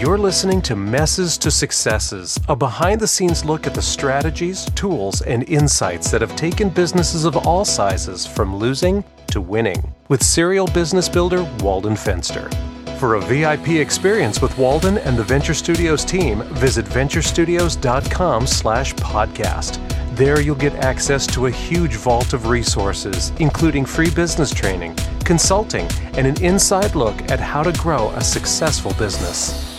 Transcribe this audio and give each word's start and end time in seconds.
You're 0.00 0.16
listening 0.16 0.62
to 0.62 0.74
Messes 0.74 1.36
to 1.36 1.50
Successes, 1.50 2.40
a 2.48 2.56
behind 2.56 3.02
the 3.02 3.06
scenes 3.06 3.44
look 3.44 3.66
at 3.66 3.74
the 3.74 3.82
strategies, 3.82 4.64
tools, 4.70 5.20
and 5.20 5.46
insights 5.46 6.10
that 6.10 6.22
have 6.22 6.34
taken 6.36 6.70
businesses 6.70 7.26
of 7.26 7.36
all 7.36 7.66
sizes 7.66 8.26
from 8.26 8.56
losing 8.56 9.04
to 9.26 9.42
winning. 9.42 9.92
With 10.08 10.22
serial 10.22 10.66
business 10.68 11.06
builder 11.06 11.42
Walden 11.60 11.96
Fenster. 11.96 12.50
For 12.98 13.16
a 13.16 13.20
VIP 13.20 13.72
experience 13.72 14.40
with 14.40 14.56
Walden 14.56 14.96
and 14.96 15.18
the 15.18 15.22
Venture 15.22 15.52
Studios 15.52 16.02
team, 16.02 16.44
visit 16.54 16.86
venturestudios.com 16.86 18.46
slash 18.46 18.94
podcast. 18.94 19.78
There 20.16 20.40
you'll 20.40 20.54
get 20.54 20.76
access 20.76 21.26
to 21.34 21.44
a 21.44 21.50
huge 21.50 21.96
vault 21.96 22.32
of 22.32 22.46
resources, 22.46 23.34
including 23.38 23.84
free 23.84 24.10
business 24.10 24.50
training, 24.50 24.96
consulting, 25.26 25.86
and 26.14 26.26
an 26.26 26.42
inside 26.42 26.94
look 26.94 27.30
at 27.30 27.38
how 27.38 27.62
to 27.62 27.72
grow 27.78 28.08
a 28.12 28.22
successful 28.22 28.94
business. 28.94 29.69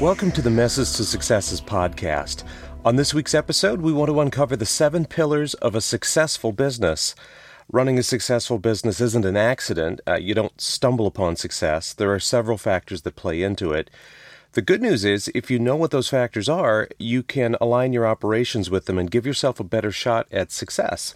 Welcome 0.00 0.32
to 0.32 0.40
the 0.40 0.48
Messes 0.48 0.94
to 0.94 1.04
Successes 1.04 1.60
podcast. 1.60 2.44
On 2.86 2.96
this 2.96 3.12
week's 3.12 3.34
episode, 3.34 3.82
we 3.82 3.92
want 3.92 4.08
to 4.08 4.18
uncover 4.18 4.56
the 4.56 4.64
seven 4.64 5.04
pillars 5.04 5.52
of 5.52 5.74
a 5.74 5.82
successful 5.82 6.52
business. 6.52 7.14
Running 7.70 7.98
a 7.98 8.02
successful 8.02 8.58
business 8.58 8.98
isn't 9.02 9.26
an 9.26 9.36
accident. 9.36 10.00
Uh, 10.08 10.14
you 10.14 10.32
don't 10.32 10.58
stumble 10.58 11.06
upon 11.06 11.36
success. 11.36 11.92
There 11.92 12.10
are 12.14 12.18
several 12.18 12.56
factors 12.56 13.02
that 13.02 13.14
play 13.14 13.42
into 13.42 13.72
it. 13.72 13.90
The 14.52 14.62
good 14.62 14.80
news 14.80 15.04
is, 15.04 15.30
if 15.34 15.50
you 15.50 15.58
know 15.58 15.76
what 15.76 15.90
those 15.90 16.08
factors 16.08 16.48
are, 16.48 16.88
you 16.98 17.22
can 17.22 17.54
align 17.60 17.92
your 17.92 18.06
operations 18.06 18.70
with 18.70 18.86
them 18.86 18.96
and 18.96 19.10
give 19.10 19.26
yourself 19.26 19.60
a 19.60 19.64
better 19.64 19.92
shot 19.92 20.26
at 20.32 20.50
success. 20.50 21.14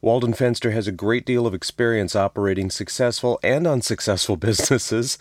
Walden 0.00 0.32
Fenster 0.32 0.72
has 0.72 0.86
a 0.86 0.92
great 0.92 1.26
deal 1.26 1.46
of 1.46 1.54
experience 1.54 2.14
operating 2.14 2.70
successful 2.70 3.40
and 3.42 3.66
unsuccessful 3.66 4.36
businesses, 4.48 5.18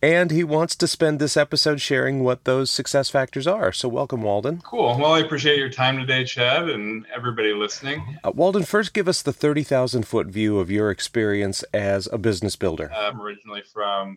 and 0.00 0.30
he 0.30 0.44
wants 0.44 0.76
to 0.76 0.86
spend 0.86 1.18
this 1.18 1.36
episode 1.36 1.80
sharing 1.80 2.22
what 2.22 2.44
those 2.44 2.70
success 2.70 3.10
factors 3.10 3.46
are. 3.46 3.72
So, 3.72 3.88
welcome, 3.88 4.22
Walden. 4.22 4.60
Cool. 4.64 4.98
Well, 4.98 5.12
I 5.12 5.20
appreciate 5.20 5.58
your 5.58 5.70
time 5.70 5.98
today, 5.98 6.24
Chad, 6.24 6.68
and 6.68 7.06
everybody 7.14 7.52
listening. 7.52 8.18
Uh, 8.22 8.32
Walden, 8.34 8.62
first 8.62 8.92
give 8.92 9.08
us 9.08 9.22
the 9.22 9.32
30,000 9.32 10.06
foot 10.06 10.28
view 10.28 10.58
of 10.58 10.70
your 10.70 10.90
experience 10.90 11.62
as 11.74 12.08
a 12.12 12.18
business 12.18 12.56
builder. 12.56 12.92
I'm 12.92 13.20
originally 13.20 13.62
from 13.62 14.16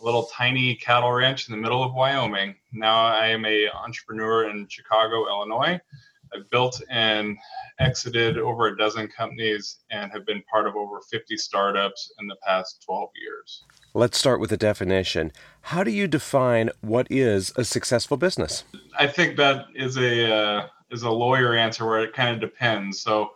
a 0.00 0.04
little 0.04 0.24
tiny 0.24 0.74
cattle 0.76 1.12
ranch 1.12 1.48
in 1.48 1.52
the 1.52 1.60
middle 1.60 1.82
of 1.82 1.94
Wyoming. 1.94 2.56
Now 2.72 3.06
I 3.06 3.28
am 3.28 3.46
a 3.46 3.68
entrepreneur 3.70 4.50
in 4.50 4.66
Chicago, 4.68 5.26
Illinois. 5.26 5.80
I've 6.34 6.48
built 6.50 6.80
and 6.90 7.36
exited 7.78 8.38
over 8.38 8.68
a 8.68 8.76
dozen 8.76 9.08
companies 9.08 9.78
and 9.90 10.10
have 10.12 10.26
been 10.26 10.42
part 10.50 10.66
of 10.66 10.76
over 10.76 11.00
50 11.10 11.36
startups 11.36 12.12
in 12.20 12.26
the 12.26 12.36
past 12.46 12.82
12 12.84 13.10
years. 13.22 13.64
Let's 13.94 14.18
start 14.18 14.40
with 14.40 14.52
a 14.52 14.56
definition. 14.56 15.32
How 15.62 15.84
do 15.84 15.90
you 15.90 16.06
define 16.06 16.70
what 16.80 17.06
is 17.10 17.52
a 17.56 17.64
successful 17.64 18.16
business? 18.16 18.64
I 18.98 19.06
think 19.06 19.36
that 19.36 19.66
is 19.74 19.96
a 19.96 20.34
uh, 20.34 20.66
is 20.90 21.02
a 21.02 21.10
lawyer 21.10 21.54
answer 21.54 21.84
where 21.86 22.00
it 22.00 22.12
kind 22.12 22.34
of 22.34 22.40
depends. 22.40 23.00
So 23.00 23.30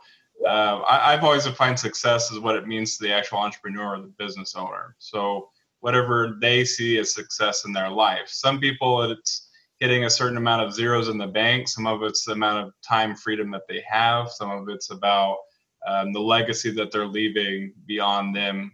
uh, 0.46 0.78
I, 0.80 1.12
I've 1.12 1.24
always 1.24 1.44
defined 1.44 1.78
success 1.78 2.33
as 2.33 2.38
what 2.38 2.56
it 2.56 2.66
means 2.66 2.96
to 2.96 3.05
the 3.05 3.12
actual 3.12 3.38
entrepreneur 3.38 3.96
or 3.96 4.00
the 4.00 4.12
business 4.18 4.55
owner. 4.55 4.94
So 4.98 5.50
whatever 5.80 6.36
they 6.41 6.64
see 6.64 6.98
as 6.98 7.12
success 7.12 7.64
in 7.64 7.72
their 7.72 7.91
life. 7.91 8.28
Some 8.28 8.61
people 8.61 9.02
it's 9.02 9.48
hitting 9.81 10.05
a 10.05 10.11
certain 10.11 10.36
amount 10.36 10.62
of 10.62 10.75
zeros 10.75 11.09
in 11.09 11.19
the 11.19 11.27
bank. 11.27 11.67
Some 11.67 11.86
of 11.86 12.03
it's 12.03 12.25
the 12.25 12.33
amount 12.33 12.67
of 12.67 12.75
time 12.86 13.17
freedom 13.17 13.50
that 13.50 13.67
they 13.67 13.83
have. 13.89 14.31
Some 14.31 14.50
of 14.50 14.69
it's 14.69 14.91
about 14.91 15.39
um, 15.86 16.12
the 16.12 16.20
legacy 16.20 16.70
that 16.73 16.92
they're 16.92 17.06
leaving 17.06 17.73
beyond 17.86 18.36
them. 18.36 18.73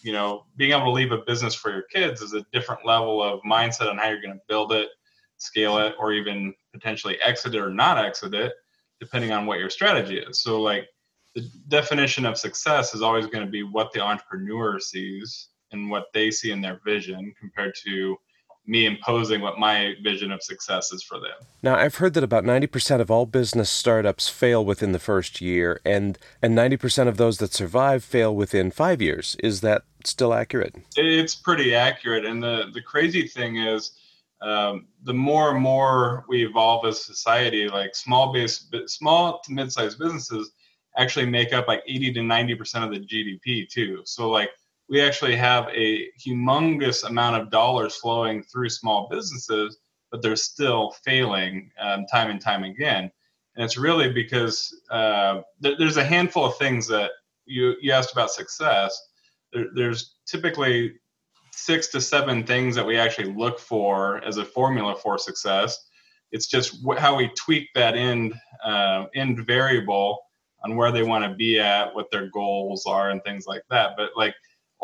You 0.00 0.12
know, 0.12 0.44
being 0.56 0.72
able 0.72 0.86
to 0.86 0.90
leave 0.90 1.12
a 1.12 1.18
business 1.18 1.54
for 1.54 1.70
your 1.70 1.82
kids 1.82 2.20
is 2.20 2.34
a 2.34 2.44
different 2.52 2.84
level 2.84 3.22
of 3.22 3.40
mindset 3.42 3.88
on 3.88 3.96
how 3.96 4.08
you're 4.08 4.20
going 4.20 4.34
to 4.34 4.40
build 4.48 4.72
it, 4.72 4.88
scale 5.38 5.78
it, 5.78 5.94
or 5.98 6.12
even 6.12 6.52
potentially 6.72 7.16
exit 7.22 7.54
it 7.54 7.60
or 7.60 7.70
not 7.70 8.04
exit 8.04 8.34
it, 8.34 8.52
depending 9.00 9.30
on 9.30 9.46
what 9.46 9.60
your 9.60 9.70
strategy 9.70 10.18
is. 10.18 10.40
So, 10.40 10.60
like, 10.60 10.88
the 11.34 11.48
definition 11.68 12.26
of 12.26 12.36
success 12.36 12.94
is 12.94 13.02
always 13.02 13.26
going 13.26 13.44
to 13.44 13.50
be 13.50 13.62
what 13.62 13.92
the 13.92 14.00
entrepreneur 14.00 14.78
sees 14.78 15.48
and 15.72 15.90
what 15.90 16.06
they 16.12 16.30
see 16.30 16.50
in 16.50 16.60
their 16.60 16.80
vision 16.84 17.32
compared 17.38 17.74
to 17.84 18.16
me 18.66 18.86
imposing 18.86 19.40
what 19.40 19.58
my 19.58 19.94
vision 20.02 20.32
of 20.32 20.42
success 20.42 20.92
is 20.92 21.02
for 21.02 21.18
them. 21.18 21.34
Now, 21.62 21.76
I've 21.76 21.96
heard 21.96 22.14
that 22.14 22.24
about 22.24 22.44
90% 22.44 23.00
of 23.00 23.10
all 23.10 23.26
business 23.26 23.68
startups 23.68 24.28
fail 24.28 24.64
within 24.64 24.92
the 24.92 24.98
first 24.98 25.40
year, 25.40 25.80
and, 25.84 26.18
and 26.40 26.56
90% 26.56 27.08
of 27.08 27.16
those 27.16 27.38
that 27.38 27.52
survive 27.52 28.02
fail 28.02 28.34
within 28.34 28.70
five 28.70 29.02
years. 29.02 29.36
Is 29.40 29.60
that 29.60 29.82
still 30.04 30.32
accurate? 30.32 30.74
It's 30.96 31.34
pretty 31.34 31.74
accurate. 31.74 32.24
And 32.24 32.42
the, 32.42 32.70
the 32.72 32.82
crazy 32.82 33.28
thing 33.28 33.56
is, 33.56 33.92
um, 34.40 34.86
the 35.04 35.14
more 35.14 35.52
and 35.52 35.60
more 35.60 36.24
we 36.28 36.44
evolve 36.44 36.84
as 36.86 37.04
society, 37.04 37.68
like 37.68 37.94
small 37.94 38.32
base, 38.32 38.66
small 38.86 39.40
to 39.40 39.52
mid-sized 39.52 39.98
businesses 39.98 40.52
actually 40.96 41.26
make 41.26 41.52
up 41.52 41.66
like 41.66 41.82
80 41.86 42.12
to 42.14 42.20
90% 42.20 42.84
of 42.84 42.90
the 42.90 43.00
GDP 43.00 43.68
too. 43.68 44.02
So 44.04 44.30
like 44.30 44.50
we 44.88 45.00
actually 45.00 45.36
have 45.36 45.68
a 45.68 46.08
humongous 46.24 47.04
amount 47.04 47.40
of 47.40 47.50
dollars 47.50 47.96
flowing 47.96 48.42
through 48.42 48.68
small 48.68 49.08
businesses, 49.10 49.78
but 50.10 50.22
they're 50.22 50.36
still 50.36 50.92
failing 51.04 51.70
um, 51.80 52.06
time 52.06 52.30
and 52.30 52.40
time 52.40 52.64
again. 52.64 53.10
And 53.56 53.64
it's 53.64 53.78
really 53.78 54.12
because 54.12 54.82
uh, 54.90 55.40
th- 55.62 55.78
there's 55.78 55.96
a 55.96 56.04
handful 56.04 56.44
of 56.44 56.56
things 56.56 56.86
that 56.88 57.12
you, 57.46 57.74
you 57.80 57.92
asked 57.92 58.12
about 58.12 58.30
success. 58.30 59.00
There, 59.52 59.66
there's 59.74 60.16
typically 60.26 60.94
six 61.52 61.88
to 61.88 62.00
seven 62.00 62.44
things 62.44 62.74
that 62.74 62.86
we 62.86 62.98
actually 62.98 63.32
look 63.32 63.58
for 63.58 64.22
as 64.24 64.36
a 64.36 64.44
formula 64.44 64.96
for 64.96 65.18
success. 65.18 65.88
It's 66.32 66.46
just 66.46 66.78
wh- 66.84 66.98
how 66.98 67.16
we 67.16 67.28
tweak 67.28 67.68
that 67.74 67.94
end 67.94 68.34
uh, 68.64 69.06
end 69.14 69.46
variable 69.46 70.18
on 70.64 70.76
where 70.76 70.90
they 70.90 71.02
want 71.02 71.24
to 71.24 71.34
be 71.34 71.60
at, 71.60 71.94
what 71.94 72.10
their 72.10 72.28
goals 72.30 72.86
are, 72.86 73.10
and 73.10 73.22
things 73.22 73.46
like 73.46 73.62
that. 73.70 73.92
But 73.96 74.10
like 74.16 74.34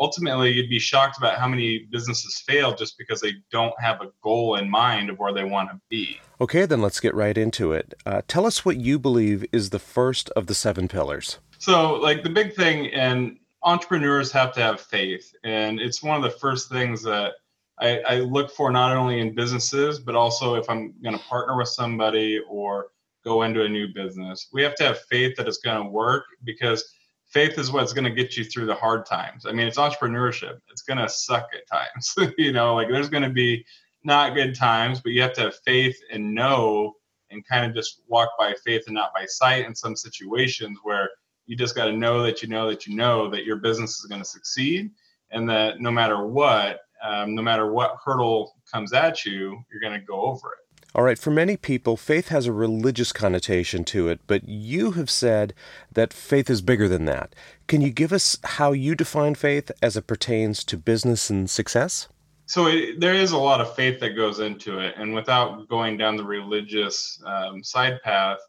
ultimately 0.01 0.51
you'd 0.51 0.69
be 0.69 0.79
shocked 0.79 1.17
about 1.17 1.37
how 1.37 1.47
many 1.47 1.87
businesses 1.91 2.43
fail 2.45 2.75
just 2.75 2.97
because 2.97 3.21
they 3.21 3.33
don't 3.51 3.79
have 3.79 4.01
a 4.01 4.11
goal 4.23 4.55
in 4.55 4.69
mind 4.69 5.11
of 5.11 5.19
where 5.19 5.31
they 5.31 5.43
want 5.43 5.69
to 5.69 5.79
be. 5.89 6.19
Okay, 6.41 6.65
then 6.65 6.81
let's 6.81 6.99
get 6.99 7.13
right 7.13 7.37
into 7.37 7.71
it. 7.71 7.93
Uh, 8.05 8.21
tell 8.27 8.47
us 8.47 8.65
what 8.65 8.77
you 8.77 8.97
believe 8.97 9.45
is 9.53 9.69
the 9.69 9.79
first 9.79 10.31
of 10.31 10.47
the 10.47 10.55
seven 10.55 10.87
pillars. 10.87 11.37
So, 11.59 11.93
like 11.93 12.23
the 12.23 12.29
big 12.29 12.55
thing, 12.55 12.87
and 12.87 13.37
entrepreneurs 13.61 14.31
have 14.31 14.51
to 14.53 14.59
have 14.59 14.81
faith, 14.81 15.31
and 15.43 15.79
it's 15.79 16.01
one 16.01 16.17
of 16.17 16.23
the 16.23 16.37
first 16.39 16.69
things 16.69 17.03
that 17.03 17.33
I, 17.79 17.99
I 17.99 18.15
look 18.21 18.51
for 18.51 18.71
not 18.71 18.97
only 18.97 19.19
in 19.19 19.35
businesses, 19.35 19.99
but 19.99 20.15
also 20.15 20.55
if 20.55 20.67
I'm 20.67 20.95
going 21.03 21.17
to 21.17 21.23
partner 21.23 21.55
with 21.55 21.67
somebody 21.67 22.41
or 22.49 22.87
go 23.23 23.43
into 23.43 23.63
a 23.63 23.69
new 23.69 23.87
business. 23.87 24.47
We 24.51 24.63
have 24.63 24.73
to 24.75 24.83
have 24.83 24.99
faith 25.11 25.35
that 25.37 25.47
it's 25.47 25.59
going 25.59 25.83
to 25.83 25.89
work 25.89 26.23
because 26.43 26.91
faith 27.31 27.57
is 27.57 27.71
what's 27.71 27.93
going 27.93 28.03
to 28.03 28.11
get 28.11 28.35
you 28.35 28.43
through 28.43 28.65
the 28.65 28.75
hard 28.75 29.05
times. 29.05 29.45
I 29.45 29.51
mean, 29.51 29.67
it's 29.67 29.77
entrepreneurship. 29.77 30.59
It's 30.69 30.81
going 30.81 30.97
to 30.97 31.09
suck 31.09 31.49
at 31.53 31.67
times. 31.67 32.33
you 32.37 32.51
know, 32.51 32.75
like 32.75 32.89
there's 32.89 33.09
going 33.09 33.23
to 33.23 33.29
be 33.29 33.65
not 34.03 34.35
good 34.35 34.55
times, 34.55 34.99
but 34.99 35.11
you 35.11 35.21
have 35.21 35.33
to 35.33 35.41
have 35.41 35.55
faith 35.65 35.97
and 36.11 36.33
know 36.33 36.93
and 37.29 37.47
kind 37.47 37.65
of 37.65 37.73
just 37.73 38.01
walk 38.07 38.29
by 38.37 38.53
faith 38.65 38.83
and 38.87 38.95
not 38.95 39.13
by 39.13 39.25
sight 39.25 39.65
in 39.65 39.73
some 39.73 39.95
situations 39.95 40.77
where 40.83 41.09
you 41.45 41.55
just 41.55 41.75
got 41.75 41.85
to 41.85 41.93
know 41.93 42.21
that 42.23 42.41
you 42.41 42.49
know 42.49 42.69
that 42.69 42.85
you 42.85 42.95
know 42.95 43.29
that 43.29 43.45
your 43.45 43.57
business 43.57 43.99
is 43.99 44.05
going 44.05 44.21
to 44.21 44.27
succeed 44.27 44.91
and 45.31 45.49
that 45.49 45.79
no 45.79 45.91
matter 45.91 46.25
what, 46.27 46.81
um, 47.03 47.33
no 47.33 47.41
matter 47.41 47.71
what 47.71 47.95
hurdle 48.03 48.53
comes 48.71 48.93
at 48.93 49.25
you, 49.25 49.63
you're 49.71 49.81
going 49.81 49.99
to 49.99 50.05
go 50.05 50.21
over 50.21 50.53
it. 50.53 50.70
All 50.93 51.03
right, 51.03 51.17
for 51.17 51.31
many 51.31 51.55
people, 51.55 51.95
faith 51.95 52.27
has 52.27 52.47
a 52.47 52.51
religious 52.51 53.13
connotation 53.13 53.85
to 53.85 54.09
it, 54.09 54.19
but 54.27 54.49
you 54.49 54.91
have 54.91 55.09
said 55.09 55.53
that 55.89 56.11
faith 56.11 56.49
is 56.49 56.61
bigger 56.61 56.89
than 56.89 57.05
that. 57.05 57.33
Can 57.67 57.79
you 57.79 57.91
give 57.91 58.11
us 58.11 58.37
how 58.43 58.73
you 58.73 58.93
define 58.93 59.35
faith 59.35 59.71
as 59.81 59.95
it 59.95 60.05
pertains 60.05 60.65
to 60.65 60.75
business 60.75 61.29
and 61.29 61.49
success? 61.49 62.09
So 62.45 62.67
it, 62.67 62.99
there 62.99 63.13
is 63.13 63.31
a 63.31 63.37
lot 63.37 63.61
of 63.61 63.73
faith 63.73 64.01
that 64.01 64.17
goes 64.17 64.41
into 64.41 64.79
it, 64.79 64.95
and 64.97 65.15
without 65.15 65.69
going 65.69 65.95
down 65.95 66.17
the 66.17 66.25
religious 66.25 67.23
um, 67.25 67.63
side 67.63 68.01
path, 68.03 68.39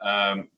um, 0.00 0.48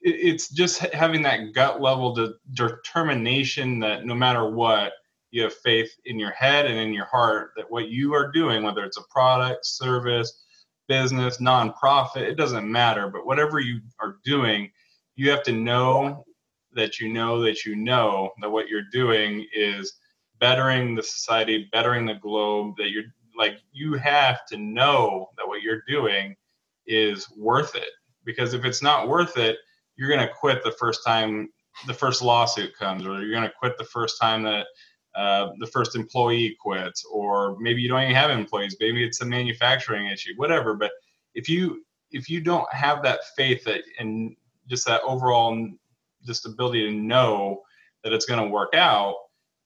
it, 0.00 0.16
it's 0.16 0.48
just 0.48 0.80
having 0.80 1.22
that 1.22 1.52
gut 1.54 1.80
level 1.80 2.14
de- 2.14 2.34
determination 2.52 3.78
that 3.78 4.04
no 4.04 4.16
matter 4.16 4.50
what, 4.50 4.94
you 5.30 5.44
have 5.44 5.54
faith 5.54 5.92
in 6.06 6.18
your 6.18 6.32
head 6.32 6.66
and 6.66 6.76
in 6.76 6.92
your 6.92 7.04
heart 7.04 7.52
that 7.56 7.70
what 7.70 7.86
you 7.86 8.12
are 8.12 8.32
doing, 8.32 8.64
whether 8.64 8.84
it's 8.84 8.98
a 8.98 9.04
product, 9.12 9.64
service, 9.64 10.42
business, 10.90 11.38
nonprofit, 11.38 12.22
it 12.22 12.36
doesn't 12.36 12.70
matter. 12.70 13.08
But 13.08 13.24
whatever 13.24 13.60
you 13.60 13.80
are 14.00 14.16
doing, 14.24 14.72
you 15.14 15.30
have 15.30 15.44
to 15.44 15.52
know 15.52 16.24
that 16.72 16.98
you 16.98 17.08
know 17.08 17.40
that 17.42 17.64
you 17.64 17.76
know 17.76 18.32
that 18.40 18.50
what 18.50 18.68
you're 18.68 18.90
doing 18.92 19.46
is 19.54 19.92
bettering 20.40 20.96
the 20.96 21.02
society, 21.02 21.68
bettering 21.72 22.06
the 22.06 22.14
globe, 22.14 22.74
that 22.78 22.90
you're 22.90 23.04
like, 23.38 23.58
you 23.70 23.94
have 23.94 24.44
to 24.46 24.56
know 24.56 25.28
that 25.38 25.46
what 25.46 25.62
you're 25.62 25.82
doing 25.86 26.34
is 26.86 27.24
worth 27.36 27.76
it. 27.76 27.90
Because 28.24 28.52
if 28.52 28.64
it's 28.64 28.82
not 28.82 29.06
worth 29.06 29.38
it, 29.38 29.58
you're 29.96 30.08
going 30.08 30.26
to 30.26 30.34
quit 30.34 30.64
the 30.64 30.72
first 30.72 31.04
time 31.06 31.50
the 31.86 31.94
first 31.94 32.20
lawsuit 32.20 32.76
comes, 32.76 33.06
or 33.06 33.22
you're 33.22 33.30
going 33.30 33.48
to 33.48 33.54
quit 33.60 33.78
the 33.78 33.84
first 33.84 34.20
time 34.20 34.42
that 34.42 34.66
uh, 35.14 35.50
the 35.58 35.66
first 35.66 35.96
employee 35.96 36.56
quits, 36.60 37.04
or 37.10 37.56
maybe 37.58 37.82
you 37.82 37.88
don't 37.88 38.02
even 38.02 38.14
have 38.14 38.30
employees. 38.30 38.76
Maybe 38.80 39.04
it's 39.04 39.20
a 39.20 39.26
manufacturing 39.26 40.06
issue, 40.06 40.32
whatever. 40.36 40.74
But 40.74 40.92
if 41.34 41.48
you 41.48 41.84
if 42.10 42.28
you 42.28 42.40
don't 42.40 42.72
have 42.72 43.02
that 43.02 43.20
faith 43.36 43.64
that 43.64 43.82
and 43.98 44.36
just 44.68 44.86
that 44.86 45.00
overall 45.02 45.68
just 46.24 46.46
ability 46.46 46.86
to 46.86 46.92
know 46.92 47.62
that 48.04 48.12
it's 48.12 48.26
going 48.26 48.42
to 48.42 48.48
work 48.48 48.74
out 48.74 49.14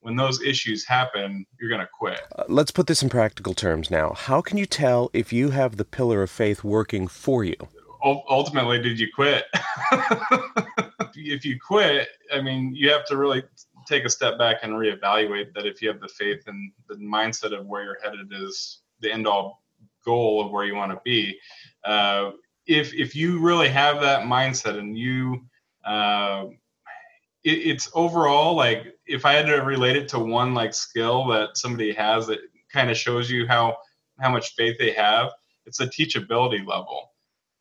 when 0.00 0.17
those 0.17 0.43
issues 0.43 0.87
happen 0.87 1.46
you're 1.58 1.70
going 1.70 1.81
to 1.81 1.88
quit 1.99 2.20
uh, 2.37 2.44
let's 2.49 2.70
put 2.70 2.87
this 2.87 3.02
in 3.02 3.08
practical 3.08 3.55
terms 3.55 3.91
now 3.91 4.12
how 4.12 4.41
can 4.41 4.58
you 4.58 4.67
tell 4.67 5.11
if 5.12 5.32
you 5.32 5.50
have 5.50 5.76
the 5.76 5.85
pillar 5.85 6.23
of 6.23 6.31
faith 6.31 6.62
working 6.62 7.08
for 7.08 7.44
you 7.44 7.56
ultimately 8.05 8.81
did 8.81 8.99
you 9.00 9.08
quit 9.14 9.44
if 11.14 11.44
you 11.44 11.58
quit 11.58 12.08
i 12.32 12.41
mean 12.41 12.75
you 12.75 12.91
have 12.91 13.05
to 13.06 13.17
really 13.17 13.43
take 13.86 14.04
a 14.04 14.10
step 14.10 14.38
back 14.38 14.58
and 14.62 14.72
reevaluate 14.72 15.52
that 15.54 15.66
if 15.66 15.81
you 15.81 15.88
have 15.88 16.00
the 16.00 16.08
faith 16.08 16.42
and 16.46 16.72
the 16.88 16.96
mindset 16.96 17.58
of 17.58 17.66
where 17.66 17.84
you're 17.84 17.98
headed 18.02 18.32
is 18.32 18.81
the 19.00 19.12
end 19.12 19.26
all 19.26 19.62
goal 20.04 20.44
of 20.44 20.50
where 20.50 20.64
you 20.64 20.75
want 20.75 20.92
to 20.92 21.00
be 21.04 21.38
uh, 21.84 22.31
if 22.66 22.92
if 22.94 23.14
you 23.14 23.40
really 23.40 23.69
have 23.69 24.00
that 24.00 24.22
mindset 24.22 24.78
and 24.78 24.96
you 24.96 25.44
uh, 25.84 26.46
it, 27.42 27.50
it's 27.50 27.90
overall 27.94 28.54
like 28.54 28.94
if 29.06 29.25
I 29.25 29.34
had 29.34 29.46
to 29.46 29.56
relate 29.56 29.96
it 29.96 30.08
to 30.08 30.19
one 30.19 30.54
like 30.54 30.75
skill 30.75 31.26
that 31.28 31.56
somebody 31.56 31.92
has 31.92 32.26
that 32.26 32.40
kind 32.72 32.90
of 32.90 32.96
shows 32.96 33.31
you 33.31 33.46
how 33.46 33.76
how 34.20 34.31
much 34.31 34.54
faith 34.54 34.76
they 34.78 34.92
have, 34.92 35.32
it's 35.66 35.81
a 35.81 35.86
teachability 35.86 36.66
level. 36.66 37.12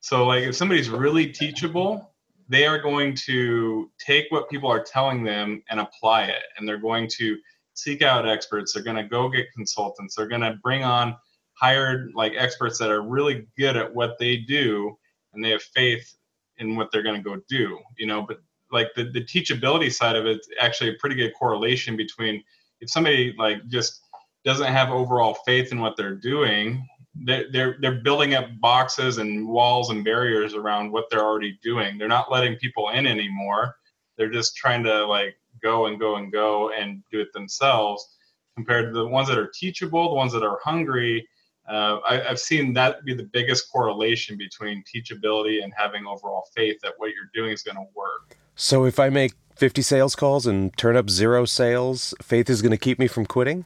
So 0.01 0.25
like 0.25 0.43
if 0.43 0.55
somebody's 0.55 0.89
really 0.89 1.27
teachable, 1.27 2.12
they 2.49 2.65
are 2.65 2.79
going 2.79 3.15
to 3.25 3.89
take 3.99 4.25
what 4.29 4.49
people 4.49 4.69
are 4.69 4.83
telling 4.83 5.23
them 5.23 5.63
and 5.69 5.79
apply 5.79 6.23
it, 6.25 6.43
and 6.57 6.67
they're 6.67 6.77
going 6.77 7.09
to 7.17 7.37
seek 7.73 8.01
out 8.01 8.27
experts. 8.27 8.73
They're 8.73 8.83
going 8.83 8.97
to 8.97 9.03
go 9.03 9.29
get 9.29 9.51
consultants. 9.55 10.15
They're 10.15 10.27
going 10.27 10.41
to 10.41 10.59
bring 10.61 10.83
on 10.83 11.15
hired 11.53 12.11
like 12.15 12.33
experts 12.37 12.77
that 12.79 12.89
are 12.89 13.01
really 13.01 13.47
good 13.57 13.77
at 13.77 13.93
what 13.93 14.17
they 14.19 14.37
do 14.37 14.97
and 15.33 15.43
they 15.43 15.49
have 15.49 15.61
faith 15.61 16.15
in 16.57 16.75
what 16.75 16.91
they're 16.91 17.03
going 17.03 17.15
to 17.15 17.21
go 17.21 17.39
do 17.47 17.79
you 17.97 18.07
know 18.07 18.21
but 18.21 18.39
like 18.71 18.89
the, 18.95 19.05
the 19.11 19.23
teachability 19.23 19.91
side 19.91 20.15
of 20.15 20.25
it's 20.25 20.47
actually 20.59 20.89
a 20.89 20.95
pretty 20.99 21.15
good 21.15 21.31
correlation 21.37 21.95
between 21.95 22.43
if 22.81 22.89
somebody 22.89 23.35
like 23.37 23.65
just 23.67 24.01
doesn't 24.43 24.67
have 24.67 24.89
overall 24.89 25.35
faith 25.45 25.71
in 25.71 25.79
what 25.79 25.95
they're 25.95 26.15
doing 26.15 26.85
they're, 27.15 27.45
they're 27.51 27.77
they're 27.79 28.01
building 28.01 28.33
up 28.33 28.45
boxes 28.59 29.17
and 29.19 29.47
walls 29.47 29.89
and 29.89 30.03
barriers 30.03 30.55
around 30.55 30.91
what 30.91 31.05
they're 31.09 31.23
already 31.23 31.59
doing 31.61 31.97
they're 31.97 32.07
not 32.07 32.31
letting 32.31 32.55
people 32.55 32.89
in 32.89 33.05
anymore 33.05 33.75
they're 34.17 34.31
just 34.31 34.55
trying 34.55 34.83
to 34.83 35.05
like 35.05 35.35
go 35.61 35.85
and 35.85 35.99
go 35.99 36.15
and 36.15 36.31
go 36.31 36.71
and 36.71 37.03
do 37.11 37.19
it 37.19 37.31
themselves 37.33 38.17
compared 38.55 38.87
to 38.87 38.93
the 38.93 39.07
ones 39.07 39.27
that 39.27 39.37
are 39.37 39.51
teachable 39.53 40.09
the 40.09 40.15
ones 40.15 40.33
that 40.33 40.43
are 40.43 40.59
hungry 40.63 41.27
uh, 41.67 41.99
I, 42.07 42.17
have 42.27 42.39
seen 42.39 42.73
that 42.73 43.05
be 43.05 43.13
the 43.13 43.29
biggest 43.31 43.71
correlation 43.71 44.37
between 44.37 44.83
teachability 44.83 45.63
and 45.63 45.73
having 45.75 46.05
overall 46.05 46.43
faith 46.53 46.77
that 46.83 46.93
what 46.97 47.11
you're 47.11 47.29
doing 47.33 47.53
is 47.53 47.63
going 47.63 47.77
to 47.77 47.85
work. 47.95 48.37
So 48.55 48.85
if 48.85 48.99
I 48.99 49.09
make 49.09 49.33
50 49.55 49.81
sales 49.81 50.15
calls 50.15 50.45
and 50.45 50.75
turn 50.77 50.97
up 50.97 51.09
zero 51.09 51.45
sales, 51.45 52.13
faith 52.21 52.49
is 52.49 52.61
going 52.61 52.71
to 52.71 52.77
keep 52.77 52.99
me 52.99 53.07
from 53.07 53.25
quitting? 53.25 53.65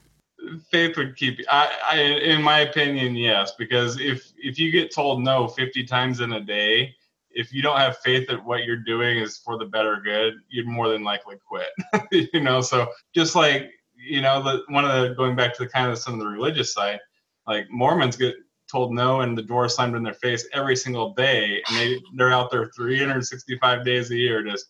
Faith 0.71 0.97
would 0.97 1.15
keep 1.15 1.39
I, 1.49 1.71
I, 1.85 1.99
in 1.99 2.41
my 2.41 2.59
opinion, 2.59 3.15
yes, 3.15 3.53
because 3.57 3.99
if 3.99 4.31
if 4.37 4.59
you 4.59 4.71
get 4.71 4.93
told 4.93 5.23
no 5.23 5.47
50 5.47 5.83
times 5.85 6.19
in 6.19 6.33
a 6.33 6.41
day, 6.41 6.93
if 7.31 7.53
you 7.53 7.61
don't 7.61 7.77
have 7.77 7.97
faith 7.99 8.27
that 8.27 8.43
what 8.43 8.63
you're 8.63 8.75
doing 8.75 9.17
is 9.17 9.37
for 9.37 9.57
the 9.57 9.65
better 9.65 10.01
good, 10.03 10.35
you'd 10.49 10.67
more 10.67 10.89
than 10.89 11.03
likely 11.03 11.35
quit. 11.47 11.69
you 12.33 12.41
know, 12.41 12.61
so 12.61 12.87
just 13.13 13.35
like 13.35 13.69
you 13.95 14.21
know, 14.21 14.41
the 14.41 14.63
one 14.69 14.85
of 14.85 14.91
the 14.91 15.15
going 15.15 15.35
back 15.35 15.55
to 15.55 15.63
the 15.63 15.69
kind 15.69 15.91
of 15.91 15.97
some 15.97 16.13
of 16.13 16.19
the 16.19 16.27
religious 16.27 16.73
side, 16.73 16.99
like 17.45 17.67
Mormons 17.69 18.15
get 18.15 18.35
told 18.71 18.93
no 18.93 19.21
and 19.21 19.37
the 19.37 19.41
door 19.41 19.69
slammed 19.69 19.95
in 19.95 20.03
their 20.03 20.13
face 20.13 20.47
every 20.53 20.75
single 20.75 21.13
day, 21.13 21.61
and 21.67 21.77
they 21.77 22.01
they're 22.15 22.31
out 22.31 22.51
there 22.51 22.71
365 22.75 23.85
days 23.85 24.11
a 24.11 24.15
year 24.15 24.43
just 24.43 24.67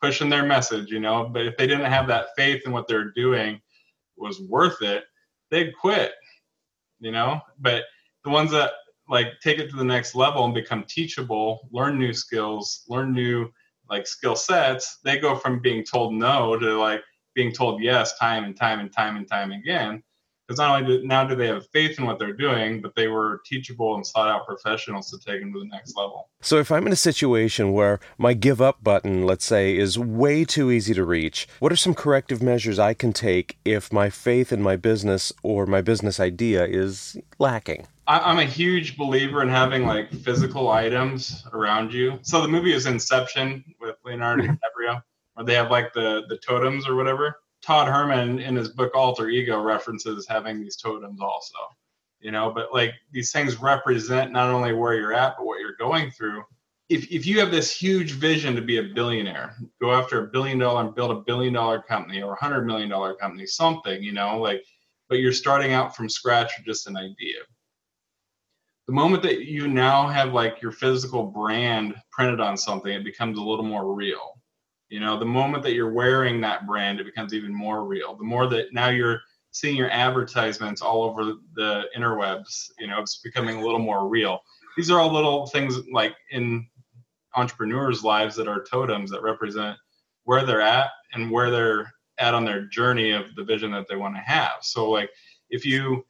pushing 0.00 0.28
their 0.28 0.44
message, 0.44 0.90
you 0.90 1.00
know. 1.00 1.28
But 1.28 1.46
if 1.46 1.56
they 1.56 1.66
didn't 1.66 1.90
have 1.90 2.06
that 2.08 2.28
faith 2.36 2.62
in 2.66 2.72
what 2.72 2.88
they're 2.88 3.10
doing 3.10 3.60
was 4.22 4.40
worth 4.40 4.80
it, 4.82 5.04
they'd 5.50 5.76
quit, 5.78 6.12
you 7.00 7.10
know. 7.10 7.40
But 7.58 7.84
the 8.24 8.30
ones 8.30 8.50
that 8.52 8.72
like 9.08 9.26
take 9.42 9.58
it 9.58 9.68
to 9.70 9.76
the 9.76 9.84
next 9.84 10.14
level 10.14 10.44
and 10.44 10.54
become 10.54 10.84
teachable, 10.88 11.68
learn 11.72 11.98
new 11.98 12.14
skills, 12.14 12.84
learn 12.88 13.12
new 13.12 13.50
like 13.90 14.06
skill 14.06 14.36
sets, 14.36 15.00
they 15.04 15.18
go 15.18 15.36
from 15.36 15.60
being 15.60 15.84
told 15.84 16.14
no 16.14 16.58
to 16.58 16.78
like 16.78 17.02
being 17.34 17.52
told 17.52 17.82
yes 17.82 18.18
time 18.18 18.44
and 18.44 18.56
time 18.56 18.80
and 18.80 18.92
time 18.92 19.16
and 19.16 19.28
time 19.28 19.52
again 19.52 20.02
because 20.46 20.58
not 20.58 20.82
only 20.82 20.98
do, 20.98 21.06
now 21.06 21.24
do 21.24 21.34
they 21.34 21.46
have 21.46 21.66
faith 21.68 21.98
in 21.98 22.06
what 22.06 22.18
they're 22.18 22.32
doing, 22.32 22.80
but 22.80 22.94
they 22.94 23.08
were 23.08 23.40
teachable 23.46 23.94
and 23.94 24.06
sought 24.06 24.28
out 24.28 24.46
professionals 24.46 25.10
to 25.10 25.18
take 25.18 25.40
them 25.40 25.52
to 25.52 25.60
the 25.60 25.66
next 25.66 25.96
level. 25.96 26.28
So 26.40 26.58
if 26.58 26.72
I'm 26.72 26.86
in 26.86 26.92
a 26.92 26.96
situation 26.96 27.72
where 27.72 28.00
my 28.18 28.34
give 28.34 28.60
up 28.60 28.82
button, 28.82 29.24
let's 29.24 29.44
say, 29.44 29.76
is 29.76 29.98
way 29.98 30.44
too 30.44 30.70
easy 30.70 30.94
to 30.94 31.04
reach, 31.04 31.46
what 31.60 31.72
are 31.72 31.76
some 31.76 31.94
corrective 31.94 32.42
measures 32.42 32.78
I 32.78 32.94
can 32.94 33.12
take 33.12 33.58
if 33.64 33.92
my 33.92 34.10
faith 34.10 34.52
in 34.52 34.62
my 34.62 34.76
business 34.76 35.32
or 35.42 35.66
my 35.66 35.80
business 35.80 36.18
idea 36.18 36.66
is 36.66 37.16
lacking? 37.38 37.86
I'm 38.08 38.40
a 38.40 38.44
huge 38.44 38.96
believer 38.96 39.42
in 39.42 39.48
having 39.48 39.86
like 39.86 40.10
physical 40.10 40.70
items 40.70 41.44
around 41.52 41.92
you. 41.94 42.18
So 42.22 42.42
the 42.42 42.48
movie 42.48 42.74
is 42.74 42.86
Inception 42.86 43.64
with 43.80 43.96
Leonardo. 44.04 44.42
DiCaprio, 44.46 45.02
where 45.34 45.46
they 45.46 45.54
have 45.54 45.70
like 45.70 45.92
the 45.92 46.22
the 46.28 46.36
totems 46.38 46.88
or 46.88 46.96
whatever. 46.96 47.36
Todd 47.62 47.88
Herman 47.88 48.40
in 48.40 48.56
his 48.56 48.68
book 48.68 48.92
Alter 48.94 49.28
Ego 49.28 49.60
references 49.60 50.26
having 50.28 50.60
these 50.60 50.76
totems 50.76 51.20
also. 51.20 51.56
You 52.20 52.30
know, 52.30 52.52
but 52.52 52.72
like 52.72 52.94
these 53.10 53.32
things 53.32 53.60
represent 53.60 54.32
not 54.32 54.50
only 54.50 54.72
where 54.72 54.94
you're 54.94 55.12
at, 55.12 55.34
but 55.36 55.46
what 55.46 55.60
you're 55.60 55.76
going 55.76 56.10
through. 56.10 56.44
If, 56.88 57.10
if 57.10 57.26
you 57.26 57.40
have 57.40 57.50
this 57.50 57.74
huge 57.74 58.12
vision 58.12 58.54
to 58.54 58.62
be 58.62 58.76
a 58.76 58.94
billionaire, 58.94 59.56
go 59.80 59.92
after 59.92 60.22
a 60.22 60.28
billion 60.28 60.58
dollar 60.58 60.84
and 60.84 60.94
build 60.94 61.10
a 61.10 61.20
billion 61.20 61.52
dollar 61.52 61.80
company 61.80 62.22
or 62.22 62.34
a 62.34 62.38
hundred 62.38 62.66
million 62.66 62.88
dollar 62.88 63.14
company, 63.14 63.46
something, 63.46 64.02
you 64.02 64.12
know, 64.12 64.38
like, 64.38 64.62
but 65.08 65.18
you're 65.18 65.32
starting 65.32 65.72
out 65.72 65.96
from 65.96 66.08
scratch 66.08 66.52
or 66.58 66.62
just 66.64 66.86
an 66.86 66.96
idea. 66.96 67.38
The 68.88 68.92
moment 68.92 69.22
that 69.22 69.46
you 69.46 69.68
now 69.68 70.06
have 70.06 70.32
like 70.32 70.60
your 70.60 70.72
physical 70.72 71.24
brand 71.24 71.94
printed 72.10 72.40
on 72.40 72.56
something, 72.56 72.92
it 72.92 73.04
becomes 73.04 73.38
a 73.38 73.42
little 73.42 73.64
more 73.64 73.94
real 73.94 74.31
you 74.92 75.00
know, 75.00 75.18
the 75.18 75.24
moment 75.24 75.62
that 75.62 75.72
you're 75.72 75.90
wearing 75.90 76.38
that 76.42 76.66
brand, 76.66 77.00
it 77.00 77.04
becomes 77.04 77.32
even 77.32 77.54
more 77.54 77.82
real. 77.86 78.14
The 78.14 78.24
more 78.24 78.46
that 78.48 78.74
now 78.74 78.90
you're 78.90 79.22
seeing 79.50 79.74
your 79.74 79.90
advertisements 79.90 80.82
all 80.82 81.02
over 81.02 81.32
the 81.54 81.84
interwebs, 81.96 82.70
you 82.78 82.88
know, 82.88 83.00
it's 83.00 83.16
becoming 83.16 83.56
a 83.56 83.62
little 83.62 83.78
more 83.78 84.06
real. 84.06 84.40
These 84.76 84.90
are 84.90 85.00
all 85.00 85.10
little 85.10 85.46
things 85.46 85.78
like 85.90 86.14
in 86.30 86.66
entrepreneurs' 87.34 88.04
lives 88.04 88.36
that 88.36 88.48
are 88.48 88.62
totems 88.70 89.10
that 89.12 89.22
represent 89.22 89.78
where 90.24 90.44
they're 90.44 90.60
at 90.60 90.90
and 91.14 91.30
where 91.30 91.50
they're 91.50 91.90
at 92.18 92.34
on 92.34 92.44
their 92.44 92.66
journey 92.66 93.12
of 93.12 93.34
the 93.34 93.44
vision 93.44 93.70
that 93.70 93.88
they 93.88 93.96
want 93.96 94.14
to 94.14 94.20
have. 94.20 94.58
So, 94.60 94.90
like, 94.90 95.08
if 95.48 95.64
you 95.64 96.04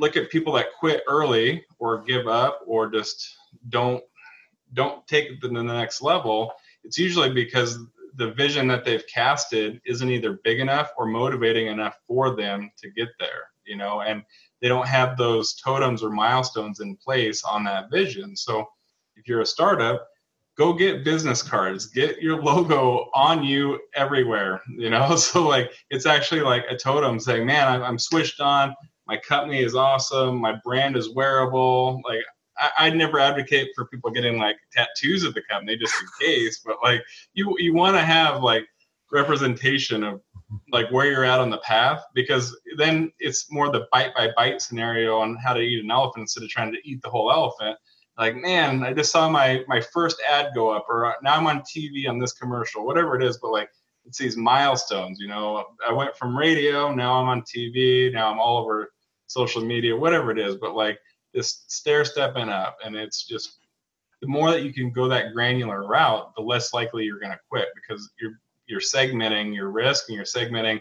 look 0.00 0.16
at 0.16 0.28
people 0.28 0.52
that 0.54 0.74
quit 0.80 1.04
early 1.08 1.64
or 1.78 2.02
give 2.02 2.26
up 2.26 2.62
or 2.66 2.90
just 2.90 3.36
don't 3.68 4.02
don't 4.74 5.06
take 5.06 5.30
it 5.30 5.40
to 5.40 5.48
the 5.48 5.62
next 5.62 6.02
level, 6.02 6.52
it's 6.82 6.98
usually 6.98 7.32
because 7.32 7.78
the 8.18 8.32
vision 8.32 8.68
that 8.68 8.84
they've 8.84 9.06
casted 9.06 9.80
isn't 9.86 10.10
either 10.10 10.40
big 10.44 10.60
enough 10.60 10.90
or 10.98 11.06
motivating 11.06 11.68
enough 11.68 11.96
for 12.06 12.36
them 12.36 12.70
to 12.76 12.90
get 12.90 13.08
there 13.18 13.48
you 13.64 13.76
know 13.76 14.00
and 14.00 14.22
they 14.60 14.68
don't 14.68 14.88
have 14.88 15.16
those 15.16 15.54
totems 15.54 16.02
or 16.02 16.10
milestones 16.10 16.80
in 16.80 16.96
place 16.96 17.44
on 17.44 17.64
that 17.64 17.90
vision. 17.90 18.36
So 18.36 18.66
if 19.16 19.28
you're 19.28 19.42
a 19.42 19.46
startup 19.46 20.06
go 20.56 20.72
get 20.72 21.04
business 21.04 21.42
cards 21.42 21.86
get 21.86 22.20
your 22.20 22.42
logo 22.50 23.08
on 23.14 23.44
you 23.44 23.80
everywhere 23.94 24.60
you 24.68 24.90
know? 24.90 25.14
So 25.16 25.46
like 25.46 25.72
it's 25.90 26.06
actually 26.06 26.40
like 26.40 26.64
a 26.68 26.76
totem 26.76 27.20
saying 27.20 27.46
man 27.46 27.68
i'm, 27.68 27.82
I'm 27.82 27.98
switched 27.98 28.40
on. 28.40 28.74
My 29.06 29.16
company 29.16 29.62
is 29.62 29.74
awesome. 29.74 30.36
My 30.36 30.56
brand 30.62 30.94
is 30.94 31.14
wearable. 31.14 32.02
Like 32.04 32.20
I, 32.78 32.88
would 32.88 32.98
never 32.98 33.18
advocate 33.18 33.70
for 33.74 33.86
people 33.86 34.10
getting 34.10 34.38
like 34.38 34.56
tattoos 34.72 35.24
of 35.24 35.34
the 35.34 35.42
company 35.48 35.76
just 35.76 35.94
in 36.00 36.26
case, 36.26 36.60
but 36.64 36.76
like 36.82 37.02
you 37.34 37.54
you 37.58 37.74
want 37.74 37.96
to 37.96 38.02
have 38.02 38.42
like 38.42 38.66
representation 39.12 40.02
of 40.04 40.20
like 40.72 40.90
where 40.90 41.06
you're 41.06 41.24
at 41.24 41.40
on 41.40 41.50
the 41.50 41.58
path 41.58 42.02
because 42.14 42.56
then 42.76 43.12
it's 43.18 43.50
more 43.50 43.70
the 43.70 43.86
bite 43.92 44.14
by 44.14 44.30
bite 44.36 44.60
scenario 44.60 45.18
on 45.18 45.36
how 45.36 45.52
to 45.52 45.60
eat 45.60 45.82
an 45.82 45.90
elephant 45.90 46.22
instead 46.22 46.42
of 46.42 46.48
trying 46.48 46.72
to 46.72 46.78
eat 46.84 47.00
the 47.02 47.10
whole 47.10 47.30
elephant. 47.30 47.78
Like 48.16 48.34
man 48.34 48.82
i 48.82 48.92
just 48.92 49.12
saw 49.12 49.28
my 49.28 49.62
my 49.68 49.80
first 49.80 50.20
ad 50.28 50.50
go 50.52 50.70
up 50.70 50.86
or 50.88 51.06
uh, 51.06 51.12
now 51.22 51.36
i'm 51.36 51.46
on 51.46 51.60
tv 51.60 52.08
on 52.08 52.18
this 52.18 52.32
commercial 52.32 52.84
whatever 52.84 53.14
it 53.14 53.22
is 53.22 53.38
but 53.38 53.52
like 53.52 53.70
it's 54.06 54.18
these 54.18 54.36
milestones 54.36 55.20
you 55.20 55.28
know? 55.28 55.64
I 55.86 55.92
went 55.92 56.16
from 56.16 56.36
radio 56.36 56.92
now 56.92 57.12
i'm 57.12 57.28
on 57.28 57.42
tv 57.42 58.12
now 58.12 58.28
i'm 58.28 58.40
all 58.40 58.58
over 58.58 58.90
social 59.28 59.62
media 59.62 59.96
whatever 59.96 60.32
it 60.32 60.38
is 60.40 60.56
but 60.56 60.74
like 60.74 60.98
just 61.34 61.70
stair 61.70 62.04
stepping 62.04 62.48
up 62.48 62.78
and 62.84 62.96
it's 62.96 63.26
just 63.26 63.58
the 64.20 64.26
more 64.26 64.50
that 64.50 64.62
you 64.62 64.72
can 64.72 64.90
go 64.90 65.08
that 65.08 65.32
granular 65.32 65.86
route 65.86 66.32
the 66.36 66.42
less 66.42 66.72
likely 66.72 67.04
you're 67.04 67.20
going 67.20 67.32
to 67.32 67.38
quit 67.48 67.68
because 67.74 68.10
you're 68.20 68.40
you're 68.66 68.80
segmenting 68.80 69.54
your 69.54 69.70
risk 69.70 70.08
and 70.08 70.16
you're 70.16 70.24
segmenting 70.24 70.80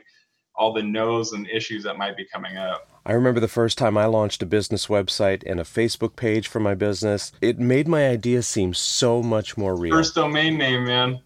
all 0.57 0.73
the 0.73 0.83
no's 0.83 1.33
and 1.33 1.49
issues 1.49 1.83
that 1.83 1.97
might 1.97 2.17
be 2.17 2.25
coming 2.25 2.57
up. 2.57 2.96
I 3.07 3.13
remember 3.13 3.39
the 3.39 3.47
first 3.47 3.77
time 3.77 3.97
I 3.97 4.05
launched 4.05 4.43
a 4.43 4.45
business 4.45 4.87
website 4.87 5.41
and 5.45 5.61
a 5.61 5.63
Facebook 5.63 6.17
page 6.17 6.49
for 6.49 6.59
my 6.59 6.75
business. 6.75 7.31
It 7.39 7.57
made 7.57 7.87
my 7.87 8.05
idea 8.05 8.43
seem 8.43 8.73
so 8.73 9.23
much 9.23 9.55
more 9.55 9.77
real. 9.77 9.95
First 9.95 10.15
domain 10.15 10.57
name, 10.57 10.83
man. 10.83 11.21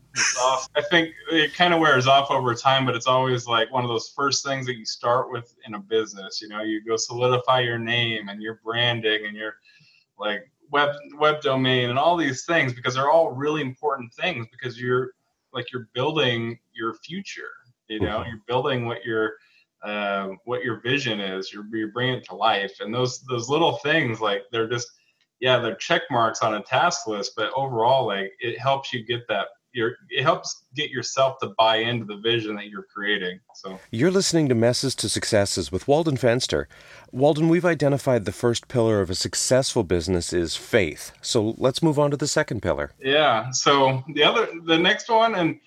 I 0.75 0.83
think 0.91 1.09
it 1.31 1.55
kind 1.55 1.73
of 1.73 1.79
wears 1.79 2.05
off 2.05 2.29
over 2.29 2.53
time, 2.53 2.85
but 2.85 2.95
it's 2.95 3.07
always 3.07 3.47
like 3.47 3.71
one 3.71 3.83
of 3.83 3.89
those 3.89 4.13
first 4.15 4.45
things 4.45 4.67
that 4.67 4.75
you 4.75 4.85
start 4.85 5.31
with 5.31 5.55
in 5.65 5.73
a 5.73 5.79
business. 5.79 6.39
You 6.39 6.50
know, 6.50 6.61
you 6.61 6.85
go 6.85 6.97
solidify 6.97 7.61
your 7.61 7.79
name 7.79 8.29
and 8.29 8.43
your 8.43 8.59
branding 8.63 9.25
and 9.25 9.35
your 9.35 9.55
like 10.19 10.41
web 10.71 10.95
web 11.17 11.41
domain 11.41 11.89
and 11.89 11.97
all 11.97 12.15
these 12.15 12.45
things 12.45 12.73
because 12.73 12.93
they're 12.93 13.09
all 13.09 13.31
really 13.31 13.61
important 13.61 14.13
things 14.13 14.45
because 14.51 14.79
you're 14.79 15.13
like 15.51 15.71
you're 15.73 15.89
building 15.93 16.59
your 16.73 16.93
future 16.93 17.50
you 17.89 18.00
know 18.00 18.19
mm-hmm. 18.19 18.29
you're 18.29 18.41
building 18.47 18.85
what 18.85 19.03
your 19.03 19.33
uh, 19.83 20.29
what 20.45 20.63
your 20.63 20.79
vision 20.81 21.19
is 21.19 21.51
you're, 21.51 21.65
you're 21.73 21.91
bringing 21.91 22.15
it 22.15 22.25
to 22.25 22.35
life 22.35 22.73
and 22.79 22.93
those 22.93 23.21
those 23.23 23.50
little 23.50 23.77
things 23.77 24.21
like 24.21 24.43
they're 24.51 24.69
just 24.69 24.88
yeah 25.39 25.57
they're 25.57 25.75
check 25.75 26.03
marks 26.11 26.41
on 26.41 26.55
a 26.55 26.61
task 26.61 27.07
list 27.07 27.33
but 27.35 27.51
overall 27.55 28.05
like 28.05 28.31
it 28.39 28.59
helps 28.59 28.93
you 28.93 29.03
get 29.05 29.27
that 29.27 29.47
you're, 29.73 29.95
it 30.09 30.23
helps 30.23 30.65
get 30.75 30.89
yourself 30.89 31.38
to 31.39 31.53
buy 31.57 31.77
into 31.77 32.05
the 32.05 32.17
vision 32.17 32.55
that 32.55 32.67
you're 32.67 32.85
creating. 32.93 33.39
So 33.55 33.79
you're 33.89 34.11
listening 34.11 34.50
to 34.50 34.55
Messes 34.55 34.95
to 34.95 35.09
Successes 35.09 35.71
with 35.71 35.88
Walden 35.88 36.17
Fenster. 36.17 36.65
Walden, 37.11 37.50
we've 37.50 37.65
identified 37.65 38.25
the 38.25 38.31
first 38.31 38.67
pillar 38.67 39.01
of 39.01 39.09
a 39.09 39.15
successful 39.15 39.83
business 39.83 40.33
is 40.33 40.55
faith. 40.55 41.11
So 41.21 41.55
let's 41.57 41.81
move 41.81 42.00
on 42.00 42.11
to 42.11 42.17
the 42.17 42.27
second 42.27 42.61
pillar. 42.61 42.91
Yeah. 43.00 43.51
So 43.51 44.03
the 44.13 44.23
other, 44.23 44.47
the 44.65 44.77
next 44.77 45.09
one, 45.09 45.35
and 45.35 45.59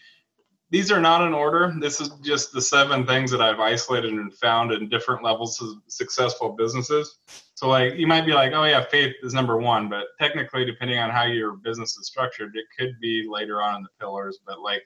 these 0.75 0.91
are 0.91 1.01
not 1.01 1.25
in 1.25 1.33
order. 1.33 1.73
This 1.79 2.01
is 2.01 2.09
just 2.21 2.53
the 2.53 2.61
seven 2.61 3.07
things 3.07 3.31
that 3.31 3.41
I've 3.41 3.61
isolated 3.61 4.13
and 4.13 4.35
found 4.35 4.73
in 4.73 4.89
different 4.89 5.23
levels 5.23 5.63
of 5.63 5.81
successful 5.87 6.49
businesses. 6.49 7.19
So, 7.55 7.69
like, 7.69 7.95
you 7.95 8.09
might 8.09 8.27
be 8.27 8.33
like, 8.33 8.55
oh, 8.55 8.65
yeah, 8.65 8.85
faith 8.85 9.15
is 9.23 9.33
number 9.33 9.57
one, 9.57 9.89
but 9.89 10.07
technically, 10.21 10.65
depending 10.65 10.99
on 10.99 11.11
how 11.11 11.27
your 11.27 11.53
business 11.53 11.97
is 11.97 12.09
structured, 12.09 12.57
it 12.57 12.65
could 12.77 12.99
be 13.01 13.25
later 13.31 13.63
on 13.63 13.77
in 13.77 13.83
the 13.85 13.89
pillars. 14.01 14.41
But, 14.45 14.63
like, 14.63 14.83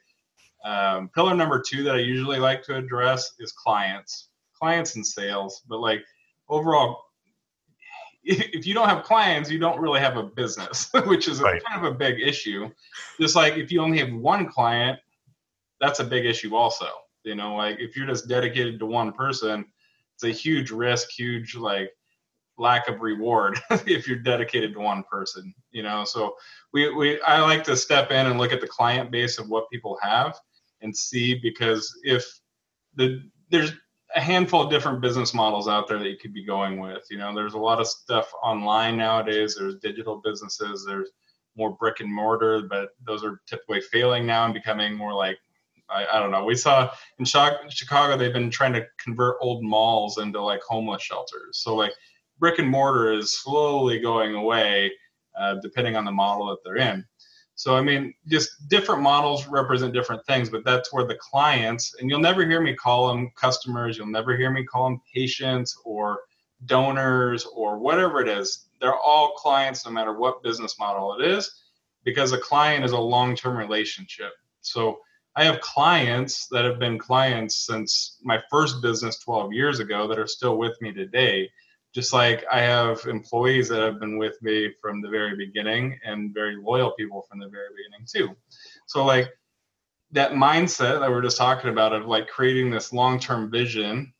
um, 0.63 1.09
pillar 1.09 1.33
number 1.33 1.59
two 1.59 1.81
that 1.85 1.95
I 1.95 2.01
usually 2.01 2.37
like 2.37 2.61
to 2.65 2.75
address 2.75 3.33
is 3.39 3.51
clients, 3.51 4.29
clients 4.53 4.95
and 4.95 5.03
sales. 5.03 5.63
But, 5.67 5.79
like, 5.79 6.03
overall, 6.49 7.01
if 8.23 8.67
you 8.67 8.75
don't 8.75 8.89
have 8.89 9.03
clients, 9.05 9.49
you 9.49 9.57
don't 9.57 9.79
really 9.79 10.01
have 10.01 10.17
a 10.17 10.23
business, 10.23 10.91
which 11.07 11.27
is 11.27 11.41
right. 11.41 11.63
kind 11.63 11.83
of 11.83 11.91
a 11.91 11.95
big 11.95 12.19
issue. 12.19 12.69
Just 13.19 13.35
like 13.35 13.53
if 13.53 13.71
you 13.71 13.81
only 13.81 13.97
have 13.97 14.13
one 14.13 14.45
client, 14.45 14.99
that's 15.79 15.99
a 15.99 16.03
big 16.03 16.25
issue 16.25 16.55
also. 16.55 16.87
You 17.23 17.35
know, 17.35 17.55
like 17.55 17.79
if 17.79 17.95
you're 17.95 18.07
just 18.07 18.27
dedicated 18.27 18.79
to 18.79 18.85
one 18.85 19.11
person, 19.11 19.65
it's 20.15 20.23
a 20.23 20.29
huge 20.29 20.71
risk, 20.71 21.09
huge 21.09 21.55
like 21.55 21.91
lack 22.57 22.89
of 22.89 23.01
reward 23.01 23.59
if 23.87 24.07
you're 24.07 24.19
dedicated 24.19 24.73
to 24.73 24.79
one 24.79 25.03
person. 25.09 25.53
You 25.71 25.83
know, 25.83 26.03
so 26.03 26.35
we 26.73 26.93
we 26.93 27.21
I 27.21 27.41
like 27.41 27.63
to 27.65 27.75
step 27.75 28.11
in 28.11 28.27
and 28.27 28.39
look 28.39 28.51
at 28.51 28.61
the 28.61 28.67
client 28.67 29.11
base 29.11 29.37
of 29.37 29.49
what 29.49 29.69
people 29.69 29.97
have 30.01 30.37
and 30.81 30.95
see 30.95 31.35
because 31.35 31.91
if 32.03 32.25
the 32.95 33.21
there's 33.49 33.73
a 34.15 34.21
handful 34.21 34.61
of 34.61 34.71
different 34.71 35.01
business 35.01 35.33
models 35.33 35.67
out 35.67 35.87
there 35.87 35.99
that 35.99 36.09
you 36.09 36.17
could 36.17 36.33
be 36.33 36.43
going 36.43 36.79
with. 36.79 37.03
You 37.11 37.17
know, 37.17 37.33
there's 37.33 37.53
a 37.53 37.59
lot 37.59 37.79
of 37.79 37.87
stuff 37.87 38.31
online 38.41 38.97
nowadays. 38.97 39.55
There's 39.55 39.75
digital 39.75 40.21
businesses. 40.23 40.83
There's 40.87 41.11
more 41.55 41.75
brick 41.75 41.99
and 41.99 42.11
mortar, 42.11 42.63
but 42.63 42.89
those 43.05 43.23
are 43.23 43.41
typically 43.45 43.81
failing 43.81 44.25
now 44.25 44.45
and 44.45 44.53
becoming 44.53 44.95
more 44.95 45.13
like 45.13 45.37
I, 45.89 46.05
I 46.13 46.19
don't 46.19 46.31
know. 46.31 46.45
We 46.45 46.55
saw 46.55 46.91
in 47.17 47.25
Chicago 47.25 48.17
they've 48.17 48.33
been 48.33 48.49
trying 48.49 48.73
to 48.73 48.85
convert 49.03 49.37
old 49.41 49.63
malls 49.63 50.17
into 50.17 50.41
like 50.41 50.61
homeless 50.61 51.01
shelters. 51.01 51.59
So 51.63 51.75
like 51.75 51.93
brick 52.39 52.59
and 52.59 52.69
mortar 52.69 53.13
is 53.13 53.37
slowly 53.39 53.99
going 53.99 54.35
away, 54.35 54.91
uh, 55.37 55.55
depending 55.61 55.95
on 55.95 56.05
the 56.05 56.11
model 56.11 56.47
that 56.47 56.57
they're 56.63 56.77
in. 56.77 57.05
So 57.55 57.75
I 57.75 57.81
mean, 57.81 58.13
just 58.27 58.69
different 58.69 59.01
models 59.01 59.47
represent 59.47 59.93
different 59.93 60.25
things, 60.25 60.49
but 60.49 60.63
that's 60.63 60.93
where 60.93 61.05
the 61.05 61.15
clients, 61.15 61.95
and 61.99 62.09
you'll 62.09 62.19
never 62.19 62.45
hear 62.45 62.61
me 62.61 62.73
call 62.73 63.09
them 63.09 63.31
customers. 63.35 63.97
You'll 63.97 64.07
never 64.07 64.37
hear 64.37 64.49
me 64.49 64.63
call 64.63 64.85
them 64.85 65.01
patients 65.13 65.77
or 65.83 66.21
donors 66.65 67.45
or 67.45 67.77
whatever 67.77 68.21
it 68.21 68.29
is. 68.29 68.67
They're 68.79 68.95
all 68.95 69.33
clients, 69.33 69.85
no 69.85 69.91
matter 69.91 70.17
what 70.17 70.41
business 70.41 70.79
model 70.79 71.19
it 71.19 71.25
is, 71.25 71.63
because 72.05 72.31
a 72.31 72.37
client 72.37 72.85
is 72.85 72.93
a 72.93 72.97
long-term 72.97 73.57
relationship. 73.57 74.31
So 74.61 74.99
I 75.39 75.45
have 75.45 75.61
clients 75.61 76.47
that 76.47 76.65
have 76.65 76.79
been 76.79 76.97
clients 76.97 77.65
since 77.65 78.17
my 78.21 78.41
first 78.51 78.81
business 78.81 79.19
12 79.19 79.53
years 79.53 79.79
ago 79.79 80.05
that 80.05 80.19
are 80.19 80.27
still 80.27 80.57
with 80.57 80.75
me 80.81 80.91
today. 80.91 81.49
Just 81.95 82.11
like 82.11 82.43
I 82.51 82.59
have 82.59 83.05
employees 83.05 83.69
that 83.69 83.81
have 83.81 84.01
been 84.01 84.17
with 84.17 84.37
me 84.41 84.73
from 84.81 85.01
the 85.01 85.07
very 85.07 85.37
beginning 85.37 85.97
and 86.03 86.33
very 86.33 86.57
loyal 86.61 86.91
people 86.91 87.21
from 87.21 87.39
the 87.39 87.47
very 87.47 87.69
beginning 87.73 88.05
too. 88.05 88.35
So 88.87 89.05
like 89.05 89.29
that 90.11 90.33
mindset 90.33 90.99
that 90.99 91.09
we 91.09 91.15
are 91.15 91.21
just 91.21 91.37
talking 91.37 91.69
about 91.69 91.93
of 91.93 92.05
like 92.05 92.27
creating 92.27 92.69
this 92.69 92.91
long-term 92.91 93.49
vision 93.49 94.11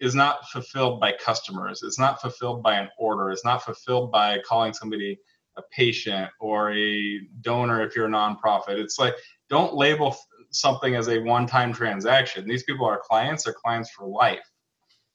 is 0.00 0.14
not 0.14 0.48
fulfilled 0.48 1.00
by 1.00 1.12
customers. 1.22 1.82
It's 1.82 1.98
not 1.98 2.22
fulfilled 2.22 2.62
by 2.62 2.76
an 2.78 2.88
order. 2.98 3.30
It's 3.30 3.44
not 3.44 3.62
fulfilled 3.62 4.10
by 4.10 4.38
calling 4.48 4.72
somebody 4.72 5.18
a 5.58 5.62
patient 5.70 6.30
or 6.40 6.72
a 6.72 7.20
donor 7.42 7.82
if 7.82 7.94
you're 7.94 8.06
a 8.06 8.10
nonprofit. 8.10 8.78
It's 8.78 8.98
like 8.98 9.14
don't 9.50 9.74
label 9.74 10.16
something 10.52 10.94
as 10.94 11.08
a 11.08 11.18
one-time 11.18 11.72
transaction. 11.72 12.46
These 12.46 12.64
people 12.64 12.86
are 12.86 13.00
clients, 13.00 13.44
they're 13.44 13.54
clients 13.54 13.90
for 13.90 14.06
life. 14.06 14.48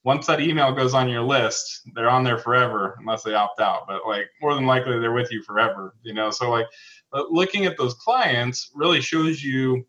Once 0.03 0.25
that 0.25 0.39
email 0.39 0.71
goes 0.71 0.93
on 0.93 1.09
your 1.09 1.21
list, 1.21 1.81
they're 1.93 2.09
on 2.09 2.23
there 2.23 2.37
forever 2.37 2.95
unless 2.99 3.23
they 3.23 3.33
opt 3.33 3.59
out. 3.59 3.87
But 3.87 4.07
like 4.07 4.27
more 4.41 4.55
than 4.55 4.65
likely 4.65 4.99
they're 4.99 5.11
with 5.11 5.31
you 5.31 5.43
forever, 5.43 5.95
you 6.03 6.13
know. 6.13 6.29
So 6.31 6.49
like 6.49 6.67
but 7.11 7.31
looking 7.31 7.65
at 7.65 7.77
those 7.77 7.93
clients 7.95 8.71
really 8.73 9.01
shows 9.01 9.43
you 9.43 9.85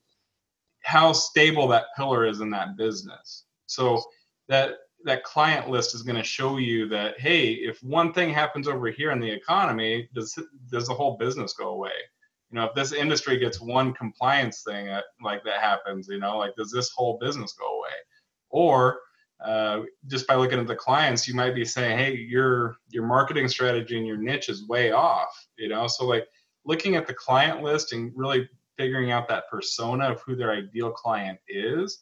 how 0.82 1.12
stable 1.12 1.68
that 1.68 1.86
pillar 1.96 2.26
is 2.26 2.40
in 2.40 2.50
that 2.50 2.76
business. 2.76 3.44
So 3.66 4.02
that 4.48 4.78
that 5.04 5.22
client 5.22 5.70
list 5.70 5.94
is 5.94 6.02
going 6.02 6.16
to 6.16 6.24
show 6.24 6.56
you 6.56 6.88
that 6.88 7.20
hey, 7.20 7.52
if 7.52 7.80
one 7.82 8.12
thing 8.12 8.30
happens 8.30 8.66
over 8.66 8.88
here 8.88 9.12
in 9.12 9.20
the 9.20 9.30
economy, 9.30 10.08
does 10.14 10.36
does 10.70 10.88
the 10.88 10.94
whole 10.94 11.16
business 11.16 11.52
go 11.52 11.68
away? 11.68 11.92
You 12.50 12.58
know 12.58 12.64
if 12.64 12.74
this 12.74 12.92
industry 12.92 13.38
gets 13.38 13.60
one 13.60 13.92
compliance 13.92 14.62
thing 14.62 14.88
like 15.22 15.44
that 15.44 15.60
happens 15.60 16.08
you 16.08 16.18
know 16.18 16.38
like 16.38 16.54
does 16.56 16.70
this 16.70 16.90
whole 16.90 17.18
business 17.18 17.54
go 17.58 17.78
away? 17.78 17.94
Or 18.50 19.00
uh, 19.44 19.82
just 20.06 20.26
by 20.26 20.34
looking 20.34 20.58
at 20.58 20.66
the 20.66 20.74
clients 20.74 21.28
you 21.28 21.34
might 21.34 21.54
be 21.54 21.64
saying 21.64 21.98
hey 21.98 22.14
your 22.16 22.76
your 22.88 23.06
marketing 23.06 23.48
strategy 23.48 23.96
and 23.96 24.06
your 24.06 24.16
niche 24.16 24.48
is 24.48 24.66
way 24.68 24.92
off 24.92 25.46
you 25.56 25.68
know? 25.68 25.86
So 25.86 26.06
like 26.06 26.26
looking 26.64 26.96
at 26.96 27.06
the 27.06 27.14
client 27.14 27.62
list 27.62 27.92
and 27.92 28.12
really 28.14 28.48
figuring 28.76 29.10
out 29.10 29.28
that 29.28 29.48
persona 29.50 30.12
of 30.12 30.20
who 30.22 30.36
their 30.36 30.52
ideal 30.52 30.90
client 30.90 31.38
is 31.48 32.00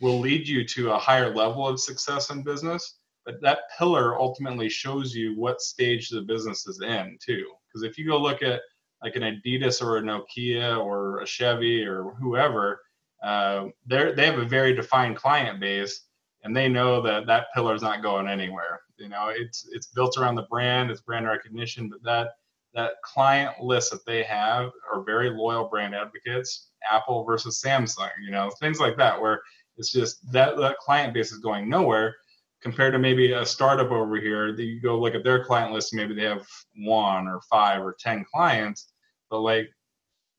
will 0.00 0.18
lead 0.18 0.48
you 0.48 0.64
to 0.64 0.92
a 0.92 0.98
higher 0.98 1.34
level 1.34 1.66
of 1.66 1.80
success 1.80 2.30
in 2.30 2.42
business 2.42 3.00
but 3.24 3.40
that 3.42 3.70
pillar 3.76 4.18
ultimately 4.18 4.68
shows 4.68 5.14
you 5.14 5.38
what 5.38 5.60
stage 5.60 6.08
the 6.08 6.22
business 6.22 6.66
is 6.66 6.80
in 6.80 7.18
too. 7.20 7.46
Because 7.66 7.82
if 7.82 7.98
you 7.98 8.06
go 8.06 8.18
look 8.18 8.42
at 8.42 8.60
like 9.02 9.16
an 9.16 9.22
Adidas 9.22 9.82
or 9.82 9.96
a 9.96 10.02
Nokia 10.02 10.78
or 10.78 11.20
a 11.20 11.26
Chevy 11.26 11.84
or 11.84 12.14
whoever, 12.20 12.80
uh, 13.22 13.66
they 13.86 14.12
they 14.12 14.26
have 14.26 14.38
a 14.38 14.44
very 14.44 14.74
defined 14.74 15.16
client 15.16 15.60
base, 15.60 16.06
and 16.42 16.56
they 16.56 16.68
know 16.68 17.02
that 17.02 17.26
that 17.26 17.46
pillar 17.54 17.74
is 17.74 17.82
not 17.82 18.02
going 18.02 18.28
anywhere. 18.28 18.80
You 18.98 19.08
know, 19.08 19.28
it's 19.34 19.68
it's 19.72 19.88
built 19.88 20.18
around 20.18 20.36
the 20.36 20.46
brand, 20.50 20.90
it's 20.90 21.00
brand 21.00 21.26
recognition, 21.26 21.88
but 21.88 22.02
that 22.04 22.30
that 22.74 22.92
client 23.02 23.60
list 23.60 23.90
that 23.90 24.06
they 24.06 24.22
have 24.22 24.70
are 24.92 25.02
very 25.02 25.30
loyal 25.30 25.68
brand 25.68 25.94
advocates. 25.94 26.68
Apple 26.90 27.24
versus 27.24 27.60
Samsung, 27.62 28.10
you 28.24 28.30
know, 28.30 28.50
things 28.58 28.80
like 28.80 28.96
that, 28.96 29.20
where 29.20 29.42
it's 29.76 29.92
just 29.92 30.30
that 30.32 30.56
that 30.56 30.78
client 30.78 31.12
base 31.12 31.32
is 31.32 31.38
going 31.38 31.68
nowhere 31.68 32.16
compared 32.60 32.92
to 32.92 32.98
maybe 32.98 33.32
a 33.32 33.44
startup 33.44 33.90
over 33.90 34.16
here 34.16 34.52
that 34.52 34.64
you 34.64 34.80
go 34.80 34.98
look 34.98 35.14
at 35.14 35.24
their 35.24 35.44
client 35.44 35.72
list 35.72 35.94
maybe 35.94 36.14
they 36.14 36.24
have 36.24 36.46
one 36.76 37.26
or 37.26 37.40
five 37.50 37.82
or 37.82 37.96
ten 37.98 38.24
clients 38.32 38.92
but 39.30 39.40
like 39.40 39.70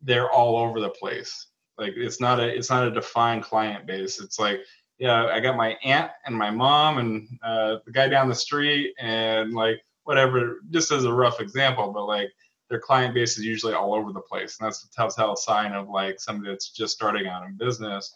they're 0.02 0.32
all 0.32 0.58
over 0.58 0.80
the 0.80 0.90
place. 0.90 1.48
Like 1.78 1.94
it's 1.96 2.20
not 2.20 2.40
a 2.40 2.48
it's 2.48 2.70
not 2.70 2.88
a 2.88 2.92
defined 2.92 3.44
client 3.44 3.86
base. 3.88 4.20
It's 4.20 4.40
like 4.40 4.62
yeah 5.02 5.26
i 5.26 5.40
got 5.40 5.58
my 5.58 5.76
aunt 5.84 6.12
and 6.26 6.36
my 6.36 6.52
mom 6.52 7.00
and 7.00 7.28
uh, 7.44 7.78
the 7.86 7.92
guy 7.92 8.08
down 8.08 8.30
the 8.30 8.36
street 8.36 8.94
and 9.00 9.52
like 9.52 9.82
whatever 10.04 10.60
just 10.70 10.92
as 10.92 11.06
a 11.06 11.12
rough 11.12 11.42
example 11.42 11.92
but 11.92 12.06
like 12.06 12.30
their 12.70 12.80
client 12.80 13.14
base 13.14 13.38
is 13.38 13.44
usually 13.44 13.74
all 13.74 13.96
over 13.96 14.14
the 14.14 14.22
place 14.22 14.58
and 14.60 14.68
that's 14.68 14.86
a 14.86 14.92
telltale 14.92 15.36
sign 15.36 15.74
of 15.74 15.90
like 15.90 16.20
somebody 16.20 16.52
that's 16.52 16.70
just 16.70 16.94
starting 16.94 17.26
out 17.26 17.46
in 17.46 17.58
business 17.58 18.14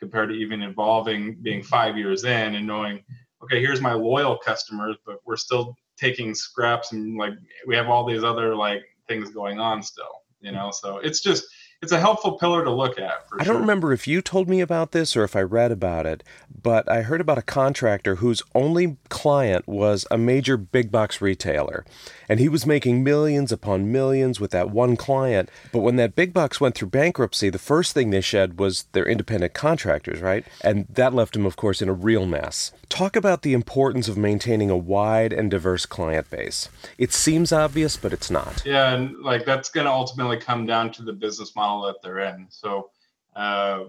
compared 0.00 0.28
to 0.28 0.34
even 0.34 0.62
evolving 0.62 1.36
being 1.40 1.62
five 1.62 1.96
years 1.96 2.24
in 2.24 2.56
and 2.56 2.66
knowing 2.66 3.04
okay, 3.42 3.60
here's 3.60 3.80
my 3.80 3.92
loyal 3.92 4.38
customers, 4.38 4.96
but 5.04 5.18
we're 5.24 5.36
still 5.36 5.76
taking 5.96 6.34
scraps 6.34 6.92
and 6.92 7.16
like 7.16 7.32
we 7.66 7.76
have 7.76 7.88
all 7.88 8.04
these 8.04 8.24
other 8.24 8.54
like 8.54 8.82
things 9.08 9.30
going 9.30 9.60
on 9.60 9.82
still, 9.82 10.22
you 10.40 10.52
know. 10.52 10.70
So 10.70 10.98
it's 10.98 11.20
just 11.20 11.44
it's 11.82 11.92
a 11.92 12.00
helpful 12.00 12.38
pillar 12.38 12.64
to 12.64 12.70
look 12.70 12.98
at. 12.98 13.26
I 13.38 13.44
don't 13.44 13.60
remember 13.60 13.92
if 13.92 14.08
you 14.08 14.22
told 14.22 14.48
me 14.48 14.60
about 14.60 14.92
this 14.92 15.16
or 15.16 15.24
if 15.24 15.36
I 15.36 15.42
read 15.42 15.70
about 15.70 16.06
it, 16.06 16.24
but 16.62 16.90
I 16.90 17.02
heard 17.02 17.20
about 17.20 17.36
a 17.36 17.42
contractor 17.42 18.16
whose 18.16 18.42
only 18.54 18.96
client 19.10 19.68
was 19.68 20.06
a 20.10 20.16
major 20.16 20.56
big 20.56 20.90
box 20.90 21.20
retailer. 21.20 21.84
And 22.28 22.40
he 22.40 22.48
was 22.48 22.66
making 22.66 23.04
millions 23.04 23.52
upon 23.52 23.92
millions 23.92 24.40
with 24.40 24.50
that 24.52 24.70
one 24.70 24.96
client. 24.96 25.50
But 25.72 25.80
when 25.80 25.96
that 25.96 26.14
big 26.14 26.32
box 26.32 26.60
went 26.60 26.74
through 26.74 26.88
bankruptcy, 26.88 27.50
the 27.50 27.58
first 27.58 27.92
thing 27.92 28.10
they 28.10 28.20
shed 28.20 28.58
was 28.58 28.84
their 28.92 29.06
independent 29.06 29.54
contractors, 29.54 30.20
right? 30.20 30.44
And 30.62 30.86
that 30.88 31.14
left 31.14 31.36
him, 31.36 31.46
of 31.46 31.56
course, 31.56 31.82
in 31.82 31.88
a 31.88 31.92
real 31.92 32.26
mess. 32.26 32.72
Talk 32.88 33.16
about 33.16 33.42
the 33.42 33.52
importance 33.52 34.08
of 34.08 34.16
maintaining 34.16 34.70
a 34.70 34.76
wide 34.76 35.32
and 35.32 35.50
diverse 35.50 35.86
client 35.86 36.30
base. 36.30 36.68
It 36.98 37.12
seems 37.12 37.52
obvious, 37.52 37.96
but 37.96 38.12
it's 38.12 38.30
not. 38.30 38.62
Yeah, 38.64 38.94
and 38.94 39.20
like 39.22 39.44
that's 39.44 39.70
going 39.70 39.86
to 39.86 39.92
ultimately 39.92 40.36
come 40.36 40.66
down 40.66 40.92
to 40.92 41.02
the 41.02 41.12
business 41.12 41.54
model 41.56 41.82
that 41.86 41.96
they're 42.02 42.20
in. 42.20 42.46
So, 42.50 42.90
uh, 43.34 43.84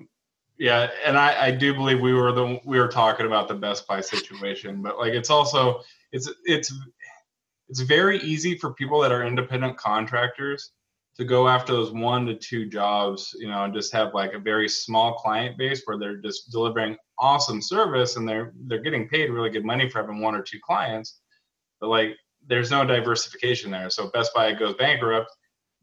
yeah, 0.57 0.89
and 1.05 1.17
I, 1.17 1.47
I 1.47 1.51
do 1.51 1.73
believe 1.73 1.99
we 1.99 2.13
were 2.13 2.31
the 2.31 2.59
we 2.63 2.79
were 2.79 2.87
talking 2.87 3.25
about 3.25 3.47
the 3.47 3.55
Best 3.55 3.87
Buy 3.87 4.01
situation, 4.01 4.81
but 4.81 4.97
like 4.97 5.13
it's 5.13 5.29
also 5.29 5.81
it's 6.11 6.31
it's 6.45 6.73
it's 7.69 7.81
very 7.81 8.19
easy 8.19 8.57
for 8.57 8.73
people 8.73 9.01
that 9.01 9.11
are 9.11 9.25
independent 9.25 9.77
contractors 9.77 10.71
to 11.17 11.23
go 11.23 11.47
after 11.47 11.71
those 11.71 11.91
one 11.91 12.25
to 12.25 12.35
two 12.35 12.65
jobs, 12.65 13.33
you 13.39 13.47
know, 13.47 13.63
and 13.63 13.73
just 13.73 13.93
have 13.93 14.13
like 14.13 14.33
a 14.33 14.39
very 14.39 14.67
small 14.67 15.13
client 15.13 15.57
base 15.57 15.81
where 15.85 15.97
they're 15.97 16.17
just 16.17 16.51
delivering 16.51 16.97
awesome 17.17 17.61
service 17.61 18.17
and 18.17 18.27
they're 18.27 18.53
they're 18.67 18.81
getting 18.81 19.07
paid 19.07 19.29
really 19.29 19.49
good 19.49 19.63
money 19.63 19.89
for 19.89 20.01
having 20.01 20.19
one 20.19 20.35
or 20.35 20.41
two 20.41 20.59
clients. 20.61 21.19
But 21.79 21.89
like 21.89 22.17
there's 22.47 22.69
no 22.69 22.85
diversification 22.85 23.71
there. 23.71 23.89
So 23.89 24.09
Best 24.11 24.33
Buy 24.35 24.51
goes 24.53 24.75
bankrupt, 24.75 25.31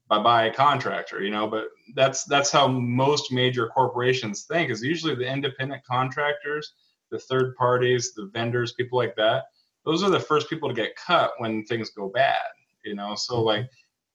bye 0.08 0.22
bye 0.22 0.50
contractor, 0.50 1.22
you 1.22 1.30
know, 1.30 1.46
but 1.46 1.68
that's 1.94 2.24
that's 2.24 2.50
how 2.50 2.68
most 2.68 3.32
major 3.32 3.68
corporations 3.68 4.44
think 4.44 4.70
is 4.70 4.82
usually 4.82 5.14
the 5.14 5.30
independent 5.30 5.82
contractors, 5.84 6.74
the 7.10 7.18
third 7.18 7.56
parties, 7.56 8.12
the 8.14 8.30
vendors, 8.34 8.74
people 8.74 8.98
like 8.98 9.16
that. 9.16 9.44
Those 9.84 10.02
are 10.02 10.10
the 10.10 10.20
first 10.20 10.48
people 10.48 10.68
to 10.68 10.74
get 10.74 10.96
cut 10.96 11.32
when 11.38 11.64
things 11.64 11.90
go 11.90 12.08
bad, 12.08 12.38
you 12.84 12.94
know. 12.94 13.14
So 13.14 13.34
mm-hmm. 13.34 13.46
like 13.46 13.70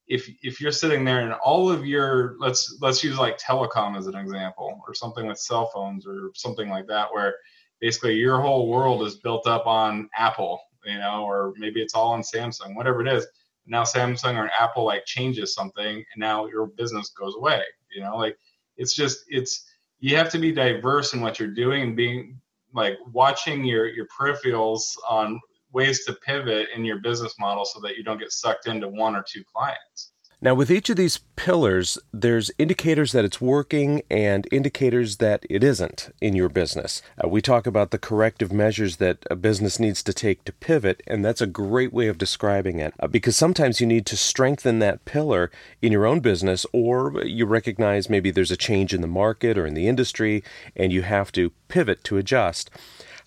if 0.07 0.29
if 0.41 0.61
you're 0.61 0.71
sitting 0.71 1.03
there 1.03 1.19
and 1.19 1.33
all 1.33 1.69
of 1.69 1.85
your 1.85 2.35
let's 2.39 2.77
let's 2.81 3.03
use 3.03 3.17
like 3.17 3.37
telecom 3.37 3.97
as 3.97 4.07
an 4.07 4.15
example 4.15 4.81
or 4.87 4.93
something 4.93 5.27
with 5.27 5.37
cell 5.37 5.69
phones 5.73 6.07
or 6.07 6.31
something 6.33 6.69
like 6.69 6.87
that 6.87 7.07
where 7.11 7.35
basically 7.81 8.15
your 8.15 8.39
whole 8.39 8.69
world 8.69 9.03
is 9.03 9.15
built 9.15 9.45
up 9.45 9.67
on 9.67 10.09
Apple, 10.17 10.59
you 10.85 10.97
know, 10.97 11.25
or 11.25 11.53
maybe 11.57 11.81
it's 11.81 11.93
all 11.93 12.13
on 12.13 12.21
Samsung, 12.21 12.75
whatever 12.75 13.01
it 13.01 13.07
is 13.07 13.27
now 13.67 13.83
Samsung 13.83 14.35
or 14.35 14.49
Apple 14.59 14.85
like 14.85 15.05
changes 15.05 15.53
something 15.53 15.97
and 15.97 16.05
now 16.17 16.47
your 16.47 16.67
business 16.67 17.09
goes 17.09 17.35
away. 17.35 17.61
You 17.93 18.03
know, 18.03 18.15
like 18.17 18.37
it's 18.77 18.95
just 18.95 19.25
it's 19.27 19.65
you 19.99 20.15
have 20.15 20.29
to 20.29 20.39
be 20.39 20.51
diverse 20.51 21.13
in 21.13 21.21
what 21.21 21.39
you're 21.39 21.49
doing 21.49 21.83
and 21.83 21.95
being 21.95 22.39
like 22.73 22.97
watching 23.11 23.63
your 23.63 23.87
your 23.87 24.07
peripherals 24.07 24.83
on 25.09 25.39
ways 25.77 26.03
to 26.05 26.13
pivot 26.13 26.69
in 26.75 26.83
your 26.83 26.97
business 26.97 27.35
model 27.39 27.63
so 27.63 27.79
that 27.79 27.95
you 27.95 28.03
don't 28.03 28.17
get 28.17 28.31
sucked 28.31 28.67
into 28.67 28.87
one 28.87 29.15
or 29.15 29.23
two 29.31 29.43
clients. 29.53 30.11
Now, 30.39 30.53
with 30.53 30.71
each 30.71 30.89
of 30.91 30.97
these 30.97 31.19
pillars, 31.35 31.97
there's 32.11 32.51
indicators 32.57 33.11
that 33.11 33.25
it's 33.25 33.41
working 33.41 34.01
and 34.09 34.47
indicators 34.51 35.17
that 35.17 35.45
it 35.49 35.63
isn't 35.63 36.13
in 36.19 36.35
your 36.35 36.49
business. 36.49 37.01
Uh, 37.23 37.27
we 37.27 37.41
talk 37.41 37.65
about 37.65 37.89
the 37.89 37.97
corrective 37.97 38.51
measures 38.51 38.97
that 38.97 39.25
a 39.31 39.35
business 39.35 39.79
needs 39.79 40.01
to 40.03 40.13
take 40.13 40.43
to 40.45 40.51
pivot, 40.51 41.01
and 41.07 41.23
that's 41.23 41.41
a 41.41 41.47
great 41.47 41.91
way 41.93 42.07
of 42.07 42.19
describing 42.19 42.79
it 42.79 42.93
uh, 42.99 43.07
because 43.07 43.35
sometimes 43.35 43.79
you 43.79 43.87
need 43.87 44.05
to 44.07 44.17
strengthen 44.17 44.79
that 44.79 45.05
pillar 45.05 45.51
in 45.81 45.91
your 45.91 46.05
own 46.05 46.19
business, 46.19 46.65
or 46.71 47.23
you 47.23 47.45
recognize 47.47 48.09
maybe 48.09 48.29
there's 48.29 48.51
a 48.51 48.57
change 48.57 48.93
in 48.93 49.01
the 49.01 49.07
market 49.07 49.57
or 49.57 49.65
in 49.65 49.73
the 49.73 49.87
industry, 49.87 50.43
and 50.75 50.91
you 50.91 51.01
have 51.01 51.31
to 51.31 51.51
pivot 51.67 52.03
to 52.03 52.17
adjust. 52.17 52.69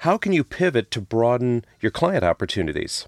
How 0.01 0.17
can 0.17 0.33
you 0.33 0.45
pivot 0.45 0.91
to 0.93 1.01
broaden 1.01 1.65
your 1.81 1.91
client 1.91 2.25
opportunities? 2.25 3.07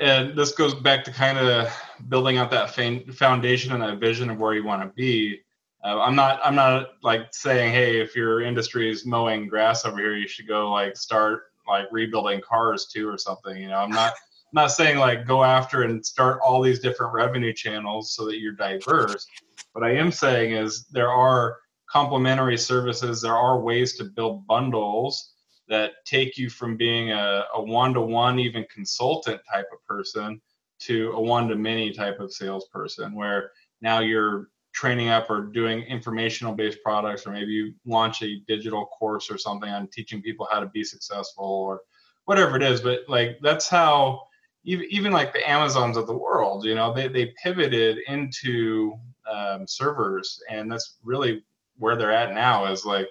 and 0.00 0.34
this 0.36 0.52
goes 0.52 0.74
back 0.74 1.04
to 1.04 1.12
kind 1.12 1.38
of 1.38 1.70
building 2.08 2.38
out 2.38 2.50
that 2.50 2.70
foundation 3.14 3.72
and 3.72 3.82
that 3.82 4.00
vision 4.00 4.30
of 4.30 4.38
where 4.38 4.54
you 4.54 4.64
want 4.64 4.82
to 4.82 4.88
be. 4.94 5.40
Uh, 5.84 6.00
I'm 6.00 6.16
not 6.16 6.40
I'm 6.42 6.54
not 6.54 6.92
like 7.02 7.28
saying, 7.32 7.72
hey, 7.72 8.00
if 8.00 8.16
your 8.16 8.40
industry 8.40 8.90
is 8.90 9.06
mowing 9.06 9.46
grass 9.46 9.84
over 9.84 9.98
here, 9.98 10.16
you 10.16 10.26
should 10.26 10.48
go 10.48 10.70
like 10.70 10.96
start 10.96 11.44
like 11.68 11.86
rebuilding 11.92 12.40
cars 12.40 12.86
too 12.86 13.08
or 13.08 13.18
something. 13.18 13.56
You 13.56 13.68
know, 13.68 13.76
I'm 13.76 13.90
not 13.90 14.12
I'm 14.12 14.54
not 14.54 14.72
saying 14.72 14.98
like 14.98 15.26
go 15.26 15.44
after 15.44 15.82
and 15.82 16.04
start 16.04 16.40
all 16.42 16.62
these 16.62 16.80
different 16.80 17.12
revenue 17.12 17.52
channels 17.52 18.14
so 18.14 18.24
that 18.26 18.40
you're 18.40 18.52
diverse. 18.52 19.26
What 19.72 19.84
I 19.84 19.94
am 19.94 20.10
saying 20.10 20.52
is 20.52 20.86
there 20.90 21.10
are 21.10 21.58
complementary 21.90 22.56
services. 22.56 23.20
There 23.20 23.36
are 23.36 23.60
ways 23.60 23.96
to 23.98 24.04
build 24.04 24.46
bundles 24.46 25.34
that 25.70 25.92
take 26.04 26.36
you 26.36 26.50
from 26.50 26.76
being 26.76 27.12
a, 27.12 27.44
one-to-one 27.54 28.38
even 28.38 28.66
consultant 28.74 29.40
type 29.50 29.68
of 29.72 29.82
person 29.86 30.40
to 30.80 31.12
a 31.12 31.20
one-to-many 31.20 31.92
type 31.92 32.18
of 32.18 32.32
salesperson 32.32 33.14
where 33.14 33.52
now 33.80 34.00
you're 34.00 34.48
training 34.72 35.08
up 35.08 35.30
or 35.30 35.42
doing 35.42 35.82
informational 35.82 36.54
based 36.54 36.78
products 36.82 37.26
or 37.26 37.30
maybe 37.30 37.52
you 37.52 37.74
launch 37.86 38.22
a 38.22 38.40
digital 38.48 38.86
course 38.86 39.30
or 39.30 39.38
something 39.38 39.70
on 39.70 39.86
teaching 39.88 40.20
people 40.20 40.46
how 40.50 40.60
to 40.60 40.66
be 40.66 40.82
successful 40.84 41.44
or 41.44 41.80
whatever 42.24 42.56
it 42.56 42.62
is. 42.62 42.80
But 42.80 43.00
like 43.08 43.38
that's 43.40 43.68
how 43.68 44.22
even, 44.64 44.86
even 44.90 45.12
like 45.12 45.32
the 45.32 45.48
amazons 45.48 45.96
of 45.96 46.06
the 46.06 46.16
world 46.16 46.64
you 46.64 46.74
know 46.74 46.92
they, 46.92 47.08
they 47.08 47.32
pivoted 47.42 47.98
into 48.08 48.94
um, 49.30 49.66
servers 49.66 50.42
and 50.50 50.70
that's 50.70 50.96
really 51.04 51.44
where 51.78 51.96
they're 51.96 52.12
at 52.12 52.34
now 52.34 52.70
is 52.70 52.84
like 52.84 53.08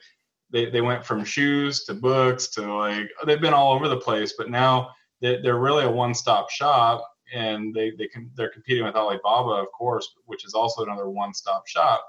they, 0.51 0.69
they 0.69 0.81
went 0.81 1.05
from 1.05 1.23
shoes 1.23 1.83
to 1.85 1.93
books 1.93 2.47
to 2.47 2.73
like 2.73 3.09
they've 3.25 3.41
been 3.41 3.53
all 3.53 3.73
over 3.73 3.87
the 3.87 3.97
place 3.97 4.33
but 4.37 4.49
now 4.49 4.89
they, 5.21 5.41
they're 5.41 5.59
really 5.59 5.85
a 5.85 5.91
one-stop 5.91 6.49
shop 6.49 7.07
and 7.33 7.73
they, 7.73 7.91
they 7.91 8.07
can 8.07 8.29
they're 8.35 8.49
competing 8.49 8.83
with 8.83 8.95
alibaba 8.95 9.51
of 9.51 9.71
course 9.71 10.07
which 10.25 10.45
is 10.45 10.53
also 10.53 10.83
another 10.83 11.09
one-stop 11.09 11.67
shop. 11.67 12.03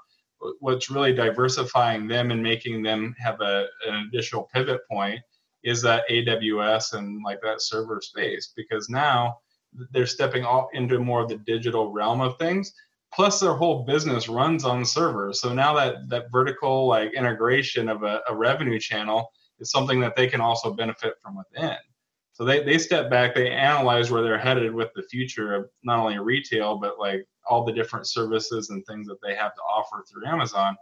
What's 0.60 0.88
really 0.88 1.12
diversifying 1.12 2.08
them 2.08 2.30
and 2.30 2.42
making 2.42 2.82
them 2.82 3.14
have 3.18 3.42
a, 3.42 3.66
an 3.86 4.06
additional 4.08 4.48
pivot 4.54 4.80
point 4.90 5.20
is 5.62 5.82
that 5.82 6.08
aws 6.08 6.94
and 6.94 7.22
like 7.22 7.42
that 7.42 7.60
server 7.60 8.00
space 8.00 8.52
because 8.56 8.88
now 8.88 9.38
they're 9.92 10.06
stepping 10.06 10.44
off 10.44 10.68
into 10.72 10.98
more 10.98 11.20
of 11.22 11.28
the 11.28 11.36
digital 11.36 11.92
realm 11.92 12.20
of 12.20 12.38
things 12.38 12.72
plus 13.12 13.40
their 13.40 13.54
whole 13.54 13.84
business 13.84 14.28
runs 14.28 14.64
on 14.64 14.84
servers 14.84 15.40
so 15.40 15.52
now 15.52 15.74
that 15.74 16.08
that 16.08 16.30
vertical 16.30 16.86
like 16.86 17.12
integration 17.14 17.88
of 17.88 18.02
a, 18.02 18.20
a, 18.28 18.34
revenue 18.34 18.78
channel 18.78 19.30
is 19.58 19.70
something 19.70 20.00
that 20.00 20.16
they 20.16 20.26
can 20.26 20.40
also 20.40 20.72
benefit 20.72 21.14
from 21.22 21.36
within. 21.36 21.76
So 22.32 22.44
they, 22.44 22.62
they 22.62 22.78
step 22.78 23.10
back 23.10 23.34
they 23.34 23.50
analyze 23.50 24.10
where 24.10 24.22
they're 24.22 24.38
headed 24.38 24.72
with 24.74 24.88
the 24.94 25.02
future 25.02 25.54
of 25.54 25.68
not 25.82 25.98
only 25.98 26.18
retail 26.18 26.78
but 26.78 26.98
like 26.98 27.26
all 27.48 27.64
the 27.64 27.72
different 27.72 28.06
services 28.06 28.70
and 28.70 28.84
things 28.86 29.06
that 29.08 29.20
they 29.22 29.34
have 29.34 29.54
to 29.54 29.60
offer 29.62 30.04
through 30.08 30.26
amazon. 30.26 30.76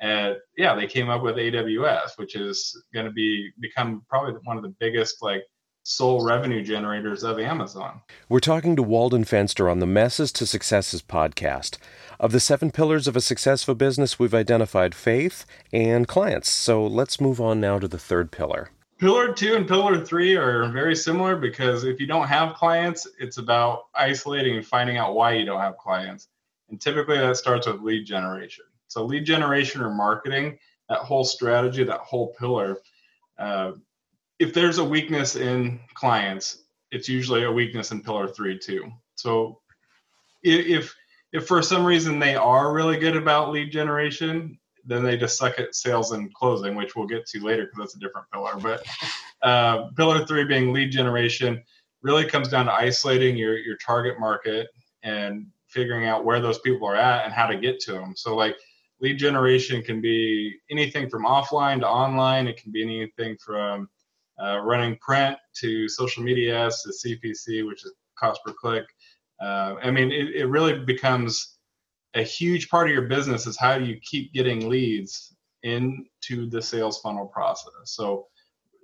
And 0.00 0.36
yeah 0.56 0.74
they 0.74 0.86
came 0.86 1.08
up 1.08 1.22
with 1.22 1.36
aws 1.36 2.10
which 2.16 2.36
is 2.36 2.84
going 2.94 3.06
to 3.06 3.12
be 3.12 3.50
become 3.60 4.04
probably 4.08 4.34
one 4.44 4.56
of 4.56 4.62
the 4.62 4.74
biggest 4.78 5.22
like 5.22 5.42
sole 5.90 6.24
revenue 6.24 6.62
generators 6.62 7.24
of 7.24 7.38
Amazon. 7.38 8.00
We're 8.28 8.38
talking 8.38 8.76
to 8.76 8.82
Walden 8.82 9.24
Fenster 9.24 9.70
on 9.70 9.80
the 9.80 9.86
Messes 9.86 10.30
to 10.32 10.46
Successes 10.46 11.02
podcast. 11.02 11.78
Of 12.20 12.30
the 12.30 12.38
seven 12.38 12.70
pillars 12.70 13.08
of 13.08 13.16
a 13.16 13.20
successful 13.20 13.74
business, 13.74 14.18
we've 14.18 14.34
identified 14.34 14.94
faith 14.94 15.44
and 15.72 16.06
clients. 16.06 16.48
So 16.48 16.86
let's 16.86 17.20
move 17.20 17.40
on 17.40 17.60
now 17.60 17.80
to 17.80 17.88
the 17.88 17.98
third 17.98 18.30
pillar. 18.30 18.70
Pillar 18.98 19.32
two 19.32 19.56
and 19.56 19.66
pillar 19.66 20.04
three 20.04 20.36
are 20.36 20.70
very 20.70 20.94
similar 20.94 21.34
because 21.34 21.84
if 21.84 21.98
you 21.98 22.06
don't 22.06 22.28
have 22.28 22.54
clients, 22.54 23.08
it's 23.18 23.38
about 23.38 23.86
isolating 23.94 24.56
and 24.56 24.66
finding 24.66 24.96
out 24.96 25.14
why 25.14 25.32
you 25.32 25.44
don't 25.44 25.60
have 25.60 25.76
clients. 25.78 26.28
And 26.68 26.80
typically 26.80 27.18
that 27.18 27.36
starts 27.36 27.66
with 27.66 27.80
lead 27.80 28.04
generation. 28.04 28.64
So, 28.86 29.04
lead 29.04 29.24
generation 29.24 29.80
or 29.80 29.90
marketing, 29.90 30.58
that 30.88 30.98
whole 30.98 31.24
strategy, 31.24 31.82
that 31.84 32.00
whole 32.00 32.34
pillar, 32.38 32.78
uh, 33.38 33.72
if 34.40 34.54
there's 34.54 34.78
a 34.78 34.84
weakness 34.84 35.36
in 35.36 35.78
clients, 35.94 36.64
it's 36.90 37.08
usually 37.08 37.44
a 37.44 37.52
weakness 37.52 37.92
in 37.92 38.02
pillar 38.02 38.26
three 38.26 38.58
too. 38.58 38.90
So 39.14 39.60
if 40.42 40.92
if 41.32 41.46
for 41.46 41.62
some 41.62 41.84
reason 41.84 42.18
they 42.18 42.34
are 42.34 42.72
really 42.72 42.96
good 42.96 43.16
about 43.16 43.52
lead 43.52 43.70
generation, 43.70 44.58
then 44.84 45.04
they 45.04 45.16
just 45.16 45.38
suck 45.38 45.60
at 45.60 45.74
sales 45.76 46.10
and 46.12 46.32
closing, 46.34 46.74
which 46.74 46.96
we'll 46.96 47.06
get 47.06 47.26
to 47.26 47.44
later 47.44 47.66
because 47.66 47.78
that's 47.78 47.96
a 47.96 48.00
different 48.00 48.26
pillar. 48.32 48.56
But 48.56 48.82
uh, 49.46 49.90
pillar 49.96 50.26
three 50.26 50.44
being 50.44 50.72
lead 50.72 50.90
generation 50.90 51.62
really 52.02 52.24
comes 52.24 52.48
down 52.48 52.64
to 52.64 52.72
isolating 52.72 53.36
your 53.36 53.58
your 53.58 53.76
target 53.76 54.18
market 54.18 54.68
and 55.02 55.46
figuring 55.68 56.06
out 56.06 56.24
where 56.24 56.40
those 56.40 56.58
people 56.60 56.88
are 56.88 56.96
at 56.96 57.26
and 57.26 57.32
how 57.32 57.46
to 57.46 57.56
get 57.56 57.78
to 57.80 57.92
them. 57.92 58.14
So 58.16 58.34
like 58.34 58.56
lead 59.00 59.18
generation 59.18 59.82
can 59.82 60.00
be 60.00 60.56
anything 60.70 61.10
from 61.10 61.24
offline 61.24 61.80
to 61.80 61.88
online. 61.88 62.48
It 62.48 62.60
can 62.60 62.72
be 62.72 62.82
anything 62.82 63.36
from 63.36 63.88
uh, 64.42 64.58
running 64.60 64.96
print 64.98 65.36
to 65.56 65.88
social 65.88 66.22
media 66.22 66.66
ads 66.66 66.82
to 66.82 66.90
CPC, 66.90 67.66
which 67.66 67.84
is 67.84 67.92
cost 68.18 68.40
per 68.44 68.52
click. 68.52 68.84
Uh, 69.40 69.76
I 69.82 69.90
mean, 69.90 70.10
it, 70.10 70.34
it 70.34 70.46
really 70.46 70.78
becomes 70.78 71.58
a 72.14 72.22
huge 72.22 72.68
part 72.68 72.88
of 72.88 72.92
your 72.92 73.08
business 73.08 73.46
is 73.46 73.58
how 73.58 73.78
do 73.78 73.84
you 73.84 73.98
keep 74.02 74.32
getting 74.32 74.68
leads 74.68 75.34
into 75.62 76.48
the 76.50 76.60
sales 76.60 77.00
funnel 77.00 77.26
process. 77.26 77.72
So, 77.84 78.26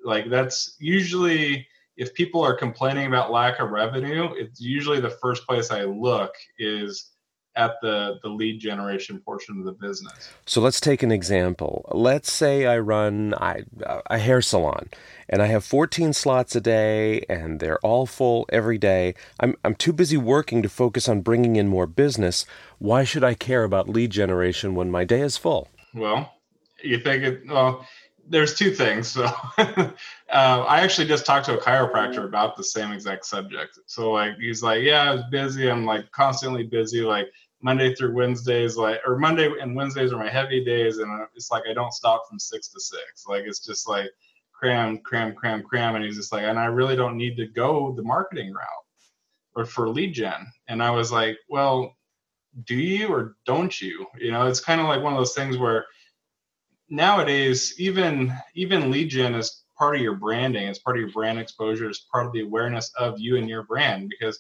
like, 0.04 0.30
that's 0.30 0.76
usually 0.78 1.66
if 1.96 2.14
people 2.14 2.42
are 2.42 2.54
complaining 2.54 3.06
about 3.06 3.32
lack 3.32 3.58
of 3.58 3.70
revenue, 3.70 4.28
it's 4.36 4.60
usually 4.60 5.00
the 5.00 5.10
first 5.10 5.46
place 5.46 5.70
I 5.70 5.84
look 5.84 6.32
is 6.58 7.12
at 7.56 7.80
the 7.80 8.18
the 8.22 8.28
lead 8.28 8.60
generation 8.60 9.18
portion 9.18 9.58
of 9.58 9.64
the 9.64 9.72
business. 9.72 10.32
So 10.44 10.60
let's 10.60 10.80
take 10.80 11.02
an 11.02 11.10
example. 11.10 11.84
Let's 11.92 12.30
say 12.30 12.66
I 12.66 12.78
run 12.78 13.34
I, 13.34 13.64
a 14.06 14.18
hair 14.18 14.42
salon 14.42 14.90
and 15.28 15.42
I 15.42 15.46
have 15.46 15.64
14 15.64 16.12
slots 16.12 16.54
a 16.54 16.60
day 16.60 17.24
and 17.28 17.58
they're 17.58 17.78
all 17.78 18.06
full 18.06 18.46
every 18.50 18.78
day. 18.78 19.14
I'm 19.40 19.56
I'm 19.64 19.74
too 19.74 19.92
busy 19.92 20.16
working 20.16 20.62
to 20.62 20.68
focus 20.68 21.08
on 21.08 21.22
bringing 21.22 21.56
in 21.56 21.68
more 21.68 21.86
business. 21.86 22.46
Why 22.78 23.04
should 23.04 23.24
I 23.24 23.34
care 23.34 23.64
about 23.64 23.88
lead 23.88 24.10
generation 24.10 24.74
when 24.74 24.90
my 24.90 25.04
day 25.04 25.20
is 25.20 25.36
full? 25.36 25.68
Well, 25.94 26.32
you 26.82 26.98
think 26.98 27.24
it 27.24 27.46
well 27.48 27.86
there's 28.28 28.54
two 28.54 28.70
things. 28.70 29.08
So 29.08 29.24
uh, 29.58 29.90
I 30.28 30.80
actually 30.80 31.06
just 31.06 31.26
talked 31.26 31.46
to 31.46 31.58
a 31.58 31.62
chiropractor 31.62 32.24
about 32.24 32.56
the 32.56 32.64
same 32.64 32.92
exact 32.92 33.24
subject. 33.24 33.78
So 33.86 34.12
like 34.12 34.36
he's 34.38 34.62
like, 34.62 34.82
yeah, 34.82 35.02
I 35.02 35.12
was 35.14 35.22
busy. 35.30 35.70
I'm 35.70 35.84
like 35.84 36.10
constantly 36.10 36.64
busy. 36.64 37.02
Like 37.02 37.28
Monday 37.66 37.92
through 37.96 38.14
Wednesdays, 38.14 38.76
like 38.76 39.00
or 39.04 39.18
Monday 39.18 39.50
and 39.60 39.74
Wednesdays 39.74 40.12
are 40.12 40.20
my 40.20 40.30
heavy 40.30 40.64
days, 40.64 40.98
and 40.98 41.10
it's 41.34 41.50
like 41.50 41.64
I 41.68 41.74
don't 41.74 41.92
stop 41.92 42.22
from 42.28 42.38
six 42.38 42.68
to 42.68 42.80
six. 42.80 43.26
Like 43.28 43.42
it's 43.44 43.58
just 43.58 43.88
like 43.88 44.08
cram, 44.52 44.98
cram, 44.98 45.34
cram, 45.34 45.64
cram, 45.64 45.96
and 45.96 46.04
he's 46.04 46.14
just 46.14 46.30
like, 46.30 46.44
and 46.44 46.60
I 46.60 46.66
really 46.66 46.94
don't 46.94 47.16
need 47.16 47.36
to 47.38 47.48
go 47.48 47.92
the 47.96 48.04
marketing 48.04 48.52
route 48.52 48.86
or 49.56 49.64
for 49.64 49.88
lead 49.88 50.14
gen. 50.14 50.46
And 50.68 50.80
I 50.80 50.90
was 50.92 51.10
like, 51.10 51.38
well, 51.48 51.96
do 52.66 52.76
you 52.76 53.08
or 53.08 53.34
don't 53.46 53.80
you? 53.80 54.06
You 54.16 54.30
know, 54.30 54.46
it's 54.46 54.60
kind 54.60 54.80
of 54.80 54.86
like 54.86 55.02
one 55.02 55.12
of 55.12 55.18
those 55.18 55.34
things 55.34 55.58
where 55.58 55.86
nowadays 56.88 57.74
even 57.80 58.32
even 58.54 58.92
lead 58.92 59.08
gen 59.08 59.34
is 59.34 59.64
part 59.76 59.96
of 59.96 60.02
your 60.02 60.14
branding. 60.14 60.68
It's 60.68 60.78
part 60.78 60.96
of 60.96 61.00
your 61.00 61.10
brand 61.10 61.40
exposure. 61.40 61.90
It's 61.90 62.06
part 62.12 62.26
of 62.26 62.32
the 62.32 62.42
awareness 62.42 62.92
of 62.96 63.18
you 63.18 63.38
and 63.38 63.48
your 63.48 63.64
brand 63.64 64.08
because 64.08 64.38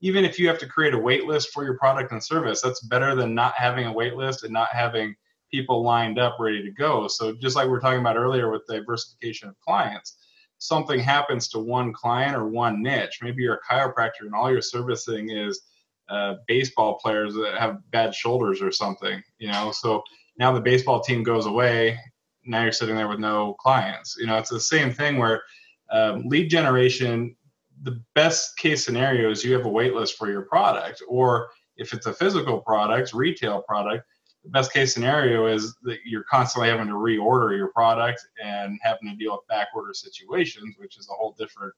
even 0.00 0.24
if 0.24 0.38
you 0.38 0.48
have 0.48 0.58
to 0.58 0.66
create 0.66 0.94
a 0.94 0.98
wait 0.98 1.24
list 1.24 1.50
for 1.52 1.64
your 1.64 1.78
product 1.78 2.12
and 2.12 2.22
service, 2.22 2.60
that's 2.60 2.80
better 2.80 3.14
than 3.14 3.34
not 3.34 3.54
having 3.54 3.86
a 3.86 3.92
wait 3.92 4.14
list 4.14 4.44
and 4.44 4.52
not 4.52 4.68
having 4.72 5.14
people 5.50 5.82
lined 5.82 6.18
up 6.18 6.36
ready 6.38 6.62
to 6.62 6.70
go. 6.70 7.08
So 7.08 7.34
just 7.34 7.56
like 7.56 7.66
we 7.66 7.70
were 7.70 7.80
talking 7.80 8.00
about 8.00 8.16
earlier 8.16 8.50
with 8.50 8.66
diversification 8.66 9.48
of 9.48 9.58
clients, 9.60 10.16
something 10.58 11.00
happens 11.00 11.48
to 11.48 11.58
one 11.58 11.92
client 11.92 12.36
or 12.36 12.46
one 12.46 12.82
niche. 12.82 13.20
Maybe 13.22 13.42
you're 13.42 13.60
a 13.62 13.72
chiropractor 13.72 14.22
and 14.22 14.34
all 14.34 14.50
you're 14.50 14.62
servicing 14.62 15.30
is 15.30 15.62
uh, 16.08 16.34
baseball 16.46 16.98
players 16.98 17.34
that 17.34 17.56
have 17.58 17.78
bad 17.90 18.14
shoulders 18.14 18.60
or 18.62 18.70
something, 18.70 19.22
you 19.38 19.50
know. 19.50 19.72
So 19.72 20.02
now 20.38 20.52
the 20.52 20.60
baseball 20.60 21.00
team 21.00 21.22
goes 21.22 21.46
away. 21.46 21.98
Now 22.44 22.62
you're 22.62 22.72
sitting 22.72 22.96
there 22.96 23.08
with 23.08 23.18
no 23.18 23.54
clients. 23.54 24.16
You 24.18 24.26
know, 24.26 24.36
it's 24.36 24.50
the 24.50 24.60
same 24.60 24.92
thing 24.92 25.16
where 25.18 25.42
um, 25.90 26.24
lead 26.26 26.48
generation 26.48 27.36
the 27.86 28.02
best 28.14 28.56
case 28.58 28.84
scenario 28.84 29.30
is 29.30 29.44
you 29.44 29.54
have 29.54 29.64
a 29.64 29.70
wait 29.70 29.94
list 29.94 30.18
for 30.18 30.30
your 30.30 30.42
product 30.42 31.02
or 31.08 31.48
if 31.76 31.92
it's 31.94 32.06
a 32.06 32.12
physical 32.12 32.60
product 32.60 33.12
retail 33.14 33.62
product 33.62 34.04
the 34.44 34.50
best 34.50 34.72
case 34.72 34.92
scenario 34.92 35.46
is 35.46 35.74
that 35.82 35.98
you're 36.04 36.24
constantly 36.24 36.68
having 36.68 36.86
to 36.86 36.94
reorder 36.94 37.56
your 37.56 37.72
product 37.72 38.20
and 38.42 38.78
having 38.82 39.08
to 39.08 39.16
deal 39.16 39.32
with 39.32 39.46
back 39.48 39.68
order 39.74 39.94
situations 39.94 40.74
which 40.78 40.98
is 40.98 41.08
a 41.08 41.14
whole 41.14 41.34
different 41.38 41.72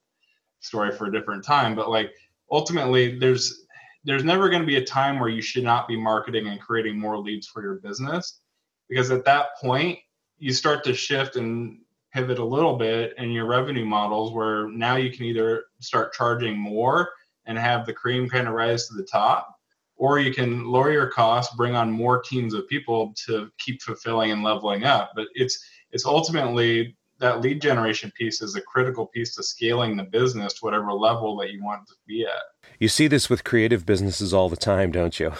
story 0.60 0.92
for 0.92 1.06
a 1.06 1.12
different 1.12 1.44
time. 1.44 1.74
But 1.74 1.90
like 1.90 2.12
ultimately 2.50 3.18
there's 3.18 3.66
there's 4.04 4.24
never 4.24 4.48
going 4.48 4.62
to 4.62 4.66
be 4.66 4.76
a 4.76 4.84
time 4.84 5.18
where 5.18 5.28
you 5.28 5.42
should 5.42 5.64
not 5.64 5.88
be 5.88 5.96
marketing 5.96 6.46
and 6.46 6.60
creating 6.60 6.98
more 6.98 7.18
leads 7.18 7.46
for 7.46 7.62
your 7.62 7.74
business 7.76 8.40
because 8.88 9.10
at 9.10 9.24
that 9.24 9.48
point 9.60 9.98
you 10.38 10.52
start 10.52 10.84
to 10.84 10.94
shift 10.94 11.36
and 11.36 11.80
pivot 12.12 12.38
a 12.38 12.44
little 12.44 12.76
bit 12.76 13.14
in 13.18 13.30
your 13.30 13.46
revenue 13.46 13.84
models 13.84 14.32
where 14.32 14.68
now 14.70 14.96
you 14.96 15.10
can 15.10 15.24
either 15.24 15.64
start 15.80 16.12
charging 16.12 16.58
more 16.58 17.10
and 17.46 17.58
have 17.58 17.86
the 17.86 17.92
cream 17.92 18.28
kind 18.28 18.48
of 18.48 18.54
rise 18.54 18.88
to 18.88 18.94
the 18.94 19.04
top 19.04 19.58
or 19.98 20.20
you 20.20 20.32
can 20.32 20.64
lower 20.64 20.92
your 20.92 21.08
costs 21.08 21.54
bring 21.56 21.74
on 21.74 21.90
more 21.90 22.22
teams 22.22 22.54
of 22.54 22.68
people 22.68 23.12
to 23.26 23.50
keep 23.58 23.82
fulfilling 23.82 24.30
and 24.30 24.42
leveling 24.42 24.84
up. 24.84 25.10
But 25.14 25.26
it's 25.34 25.62
it's 25.90 26.06
ultimately 26.06 26.96
that 27.18 27.40
lead 27.40 27.60
generation 27.60 28.12
piece 28.16 28.40
is 28.42 28.54
a 28.54 28.60
critical 28.60 29.06
piece 29.06 29.34
to 29.34 29.42
scaling 29.42 29.96
the 29.96 30.04
business 30.04 30.54
to 30.54 30.60
whatever 30.60 30.92
level 30.92 31.36
that 31.38 31.50
you 31.50 31.62
want 31.62 31.86
to 31.86 31.94
be 32.06 32.24
at 32.24 32.42
you 32.78 32.88
see 32.88 33.08
this 33.08 33.28
with 33.28 33.44
creative 33.44 33.84
businesses 33.84 34.32
all 34.32 34.48
the 34.48 34.56
time, 34.56 34.92
don't 34.92 35.18
you? 35.18 35.32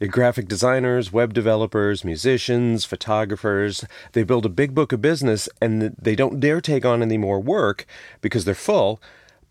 Graphic 0.08 0.48
designers, 0.48 1.12
web 1.12 1.32
developers, 1.32 2.04
musicians, 2.04 2.84
photographers, 2.84 3.84
they 4.12 4.22
build 4.22 4.44
a 4.44 4.50
big 4.50 4.74
book 4.74 4.92
of 4.92 5.00
business 5.00 5.48
and 5.62 5.94
they 5.98 6.14
don't 6.14 6.40
dare 6.40 6.60
take 6.60 6.84
on 6.84 7.02
any 7.02 7.16
more 7.16 7.40
work 7.40 7.86
because 8.20 8.44
they're 8.44 8.54
full. 8.54 9.00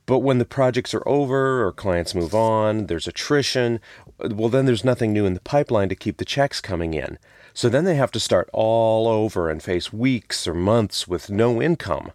But 0.06 0.20
when 0.20 0.38
the 0.38 0.46
projects 0.46 0.94
are 0.94 1.08
over 1.08 1.66
or 1.66 1.72
clients 1.72 2.14
move 2.14 2.36
on, 2.36 2.88
there's 2.88 3.08
attrition, 3.08 3.80
well, 4.20 4.50
then 4.50 4.66
there's 4.66 4.84
nothing 4.84 5.14
new 5.14 5.26
in 5.26 5.34
the 5.34 5.40
pipeline 5.40 5.90
to 5.90 5.96
keep 5.96 6.18
the 6.18 6.26
checks 6.26 6.60
coming 6.62 6.94
in. 6.94 7.18
So 7.54 7.70
then 7.70 7.84
they 7.84 7.96
have 7.96 8.12
to 8.12 8.20
start 8.20 8.50
all 8.54 9.08
over 9.08 9.50
and 9.50 9.62
face 9.62 9.94
weeks 9.94 10.48
or 10.48 10.54
months 10.54 11.08
with 11.08 11.30
no 11.30 11.62
income. 11.62 12.12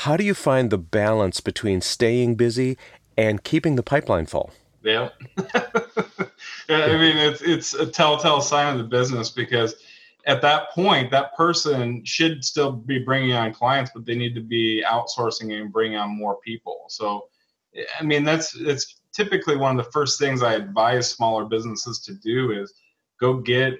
How 0.00 0.16
do 0.16 0.24
you 0.24 0.34
find 0.34 0.70
the 0.70 0.78
balance 0.78 1.40
between 1.40 1.80
staying 1.80 2.34
busy 2.34 2.76
and 3.16 3.42
keeping 3.42 3.76
the 3.76 3.82
pipeline 3.82 4.26
full. 4.26 4.52
Yeah. 4.82 5.10
yeah 5.54 6.84
I 6.84 6.98
mean, 6.98 7.16
it's, 7.16 7.42
it's 7.42 7.74
a 7.74 7.86
telltale 7.86 8.40
sign 8.40 8.72
of 8.72 8.78
the 8.78 8.88
business 8.88 9.30
because 9.30 9.74
at 10.26 10.42
that 10.42 10.70
point, 10.70 11.10
that 11.12 11.34
person 11.36 12.04
should 12.04 12.44
still 12.44 12.72
be 12.72 12.98
bringing 12.98 13.32
on 13.32 13.54
clients, 13.54 13.92
but 13.94 14.04
they 14.04 14.16
need 14.16 14.34
to 14.34 14.40
be 14.40 14.84
outsourcing 14.86 15.58
and 15.58 15.72
bringing 15.72 15.96
on 15.96 16.10
more 16.10 16.38
people. 16.44 16.84
So, 16.88 17.28
I 17.98 18.02
mean, 18.02 18.24
that's 18.24 18.56
it's 18.56 19.00
typically 19.12 19.56
one 19.56 19.78
of 19.78 19.84
the 19.84 19.90
first 19.92 20.18
things 20.18 20.42
I 20.42 20.54
advise 20.54 21.08
smaller 21.08 21.44
businesses 21.44 22.00
to 22.00 22.14
do 22.14 22.50
is 22.50 22.74
go 23.20 23.34
get 23.34 23.78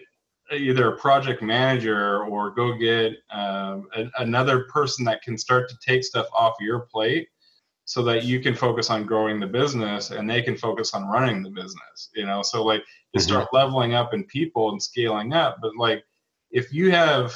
either 0.53 0.93
a 0.93 0.97
project 0.97 1.43
manager 1.43 2.23
or 2.25 2.51
go 2.51 2.77
get 2.77 3.15
um, 3.31 3.89
a, 3.97 4.07
another 4.19 4.65
person 4.65 5.05
that 5.05 5.23
can 5.23 5.37
start 5.37 5.69
to 5.69 5.77
take 5.85 6.05
stuff 6.05 6.27
off 6.37 6.55
your 6.61 6.81
plate 6.81 7.29
so 7.85 8.03
that 8.03 8.25
you 8.25 8.41
can 8.41 8.55
focus 8.55 8.91
on 8.91 9.07
growing 9.07 9.39
the 9.41 9.47
business 9.47 10.11
and 10.11 10.29
they 10.29 10.43
can 10.43 10.57
focus 10.57 10.93
on 10.93 11.07
running 11.07 11.43
the 11.43 11.51
business 11.51 12.11
you 12.15 12.27
know 12.27 12.43
so 12.43 12.63
like 12.63 12.83
you 13.13 13.21
mm-hmm. 13.21 13.29
start 13.29 13.49
leveling 13.53 13.95
up 13.95 14.13
in 14.13 14.25
people 14.25 14.71
and 14.71 14.83
scaling 14.83 15.33
up 15.33 15.59
but 15.63 15.73
like 15.77 16.05
if 16.51 16.73
you 16.73 16.91
have 16.91 17.35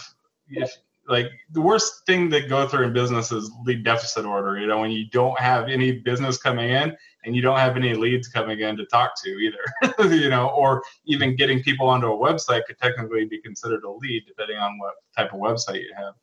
if 0.48 0.76
like 1.08 1.30
the 1.52 1.60
worst 1.60 2.04
thing 2.06 2.28
that 2.28 2.48
go 2.48 2.66
through 2.66 2.86
in 2.86 2.92
business 2.92 3.32
is 3.32 3.50
lead 3.64 3.84
deficit 3.84 4.24
order 4.24 4.58
you 4.58 4.66
know 4.66 4.80
when 4.80 4.90
you 4.90 5.06
don't 5.10 5.38
have 5.38 5.68
any 5.68 5.92
business 5.92 6.36
coming 6.36 6.70
in 6.70 6.96
and 7.24 7.36
you 7.36 7.42
don't 7.42 7.58
have 7.58 7.76
any 7.76 7.94
leads 7.94 8.28
coming 8.28 8.60
in 8.60 8.76
to 8.76 8.86
talk 8.86 9.12
to 9.22 9.30
either 9.30 9.94
you 10.14 10.28
know 10.30 10.48
or 10.48 10.82
even 11.06 11.36
getting 11.36 11.62
people 11.62 11.88
onto 11.88 12.06
a 12.06 12.16
website 12.16 12.64
could 12.66 12.78
technically 12.78 13.24
be 13.26 13.40
considered 13.40 13.84
a 13.84 13.90
lead 13.90 14.22
depending 14.26 14.56
on 14.56 14.78
what 14.78 14.94
type 15.16 15.32
of 15.32 15.40
website 15.40 15.80
you 15.80 15.92
have 15.96 16.14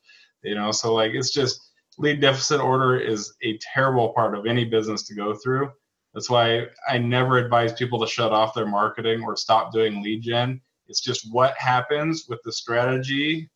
you 0.43 0.55
know 0.55 0.71
so 0.71 0.93
like 0.93 1.13
it's 1.13 1.31
just 1.31 1.67
lead 1.97 2.21
deficit 2.21 2.61
order 2.61 2.97
is 2.97 3.33
a 3.41 3.57
terrible 3.73 4.09
part 4.13 4.35
of 4.35 4.45
any 4.45 4.65
business 4.65 5.03
to 5.03 5.15
go 5.15 5.33
through. 5.33 5.71
That's 6.13 6.29
why 6.29 6.67
I 6.87 6.97
never 6.97 7.37
advise 7.37 7.73
people 7.73 7.99
to 7.99 8.07
shut 8.07 8.31
off 8.31 8.53
their 8.53 8.65
marketing 8.65 9.23
or 9.23 9.35
stop 9.35 9.73
doing 9.73 10.01
lead 10.01 10.21
gen. 10.21 10.61
It's 10.87 11.01
just 11.01 11.31
what 11.31 11.55
happens 11.57 12.25
with 12.29 12.39
the 12.43 12.51
strategy, 12.51 13.49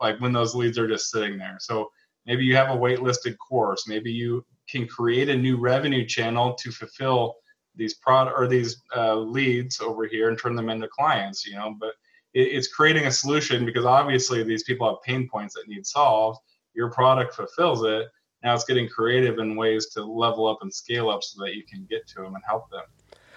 like 0.00 0.20
when 0.20 0.32
those 0.32 0.54
leads 0.54 0.78
are 0.78 0.88
just 0.88 1.10
sitting 1.10 1.38
there. 1.38 1.56
So 1.60 1.90
maybe 2.26 2.44
you 2.44 2.56
have 2.56 2.70
a 2.70 2.78
waitlisted 2.78 3.36
course. 3.38 3.86
Maybe 3.86 4.10
you 4.10 4.44
can 4.68 4.86
create 4.86 5.28
a 5.28 5.36
new 5.36 5.56
revenue 5.56 6.06
channel 6.06 6.54
to 6.54 6.70
fulfill 6.70 7.36
these 7.74 7.94
product 7.94 8.36
or 8.38 8.46
these 8.46 8.82
uh, 8.94 9.16
leads 9.16 9.80
over 9.80 10.06
here 10.06 10.28
and 10.28 10.38
turn 10.38 10.54
them 10.54 10.68
into 10.68 10.88
clients. 10.88 11.46
You 11.46 11.56
know, 11.56 11.74
but 11.78 11.92
it, 12.34 12.48
it's 12.48 12.68
creating 12.68 13.06
a 13.06 13.12
solution 13.12 13.64
because 13.64 13.84
obviously 13.84 14.42
these 14.42 14.64
people 14.64 14.88
have 14.88 15.02
pain 15.02 15.28
points 15.28 15.54
that 15.54 15.68
need 15.68 15.86
solved. 15.86 16.40
Your 16.74 16.90
product 16.90 17.34
fulfills 17.34 17.84
it. 17.84 18.08
Now 18.42 18.54
it's 18.54 18.64
getting 18.64 18.88
creative 18.88 19.38
in 19.38 19.56
ways 19.56 19.86
to 19.90 20.02
level 20.02 20.46
up 20.48 20.58
and 20.62 20.72
scale 20.72 21.10
up 21.10 21.22
so 21.22 21.44
that 21.44 21.54
you 21.54 21.62
can 21.64 21.86
get 21.88 22.06
to 22.08 22.22
them 22.22 22.34
and 22.34 22.42
help 22.46 22.70
them. 22.70 22.82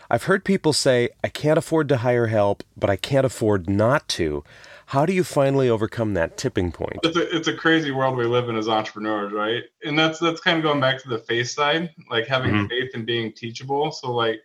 I've 0.10 0.24
heard 0.24 0.44
people 0.44 0.74
say 0.74 1.10
i 1.24 1.30
can't 1.30 1.58
afford 1.58 1.90
to 1.90 1.98
hire 1.98 2.28
help 2.28 2.64
but 2.78 2.90
i 2.92 2.96
can't 2.96 3.26
afford 3.26 3.68
not 3.68 4.08
to 4.10 4.44
how 4.88 5.06
do 5.06 5.14
you 5.14 5.24
finally 5.24 5.70
overcome 5.70 6.14
that 6.14 6.38
tipping 6.38 6.72
point 6.72 7.00
it's 7.04 7.18
a, 7.18 7.36
it's 7.36 7.48
a 7.48 7.56
crazy 7.56 7.92
world 7.92 8.16
we 8.16 8.26
live 8.26 8.50
in 8.50 8.56
as 8.56 8.68
entrepreneurs 8.68 9.32
right 9.32 9.64
and 9.84 9.98
that's 9.98 10.20
that's 10.20 10.42
kind 10.42 10.58
of 10.58 10.64
going 10.64 10.80
back 10.80 11.02
to 11.02 11.10
the 11.10 11.20
faith 11.20 11.50
side 11.50 11.90
like 12.10 12.28
having 12.28 12.52
mm-hmm. 12.52 12.68
faith 12.68 12.92
and 12.94 13.06
being 13.06 13.32
teachable 13.32 13.92
so 13.92 14.12
like 14.12 14.42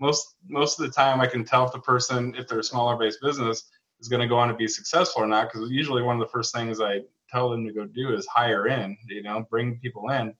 most 0.00 0.36
most 0.48 0.78
of 0.78 0.86
the 0.86 0.92
time 0.92 1.20
i 1.20 1.26
can 1.26 1.44
tell 1.44 1.64
if 1.64 1.72
the 1.72 1.78
person 1.78 2.34
if 2.36 2.46
they're 2.46 2.58
a 2.58 2.64
smaller 2.64 2.96
based 2.96 3.20
business 3.22 3.64
is 4.00 4.08
going 4.08 4.20
to 4.20 4.28
go 4.28 4.36
on 4.36 4.48
to 4.48 4.54
be 4.54 4.66
successful 4.66 5.22
or 5.22 5.26
not 5.26 5.50
because 5.52 5.70
usually 5.70 6.02
one 6.02 6.16
of 6.16 6.20
the 6.20 6.32
first 6.32 6.54
things 6.54 6.80
i 6.80 7.00
tell 7.34 7.50
them 7.50 7.66
to 7.66 7.72
go 7.72 7.84
do 7.84 8.14
is 8.14 8.26
hire 8.26 8.68
in, 8.68 8.96
you 9.08 9.22
know, 9.22 9.46
bring 9.50 9.78
people 9.78 10.10
in. 10.10 10.34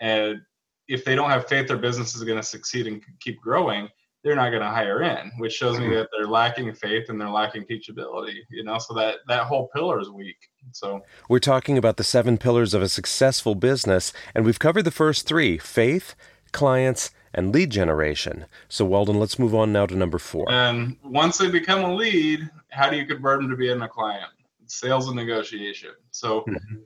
And 0.00 0.40
if 0.88 1.04
they 1.04 1.14
don't 1.14 1.30
have 1.30 1.48
faith 1.48 1.68
their 1.68 1.76
business 1.76 2.14
is 2.14 2.22
going 2.22 2.38
to 2.38 2.42
succeed 2.42 2.86
and 2.86 3.02
keep 3.20 3.40
growing, 3.40 3.88
they're 4.26 4.34
not 4.34 4.50
going 4.50 4.62
to 4.62 4.68
hire 4.68 5.02
in, 5.02 5.30
which 5.38 5.52
shows 5.52 5.78
me 5.78 5.84
mm-hmm. 5.84 5.94
that 5.94 6.08
they're 6.10 6.26
lacking 6.26 6.74
faith 6.74 7.08
and 7.10 7.20
they're 7.20 7.30
lacking 7.30 7.64
teachability. 7.64 8.38
You 8.50 8.64
know, 8.64 8.76
so 8.78 8.92
that 8.94 9.18
that 9.28 9.44
whole 9.44 9.68
pillar 9.68 10.00
is 10.00 10.10
weak. 10.10 10.36
So 10.72 11.02
we're 11.28 11.38
talking 11.38 11.78
about 11.78 11.96
the 11.96 12.02
seven 12.02 12.36
pillars 12.36 12.74
of 12.74 12.82
a 12.82 12.88
successful 12.88 13.54
business, 13.54 14.12
and 14.34 14.44
we've 14.44 14.58
covered 14.58 14.82
the 14.82 14.90
first 14.90 15.28
three: 15.28 15.58
faith, 15.58 16.16
clients, 16.50 17.12
and 17.32 17.54
lead 17.54 17.70
generation. 17.70 18.46
So 18.68 18.84
Walden, 18.84 19.20
let's 19.20 19.38
move 19.38 19.54
on 19.54 19.72
now 19.72 19.86
to 19.86 19.94
number 19.94 20.18
four. 20.18 20.50
And 20.50 20.96
once 21.04 21.38
they 21.38 21.48
become 21.48 21.84
a 21.84 21.94
lead, 21.94 22.50
how 22.70 22.90
do 22.90 22.96
you 22.96 23.06
convert 23.06 23.40
them 23.40 23.48
to 23.50 23.56
being 23.56 23.80
a 23.80 23.88
client? 23.88 24.26
Sales 24.66 25.06
and 25.06 25.14
negotiation. 25.14 25.90
So. 26.10 26.40
Mm-hmm 26.40 26.76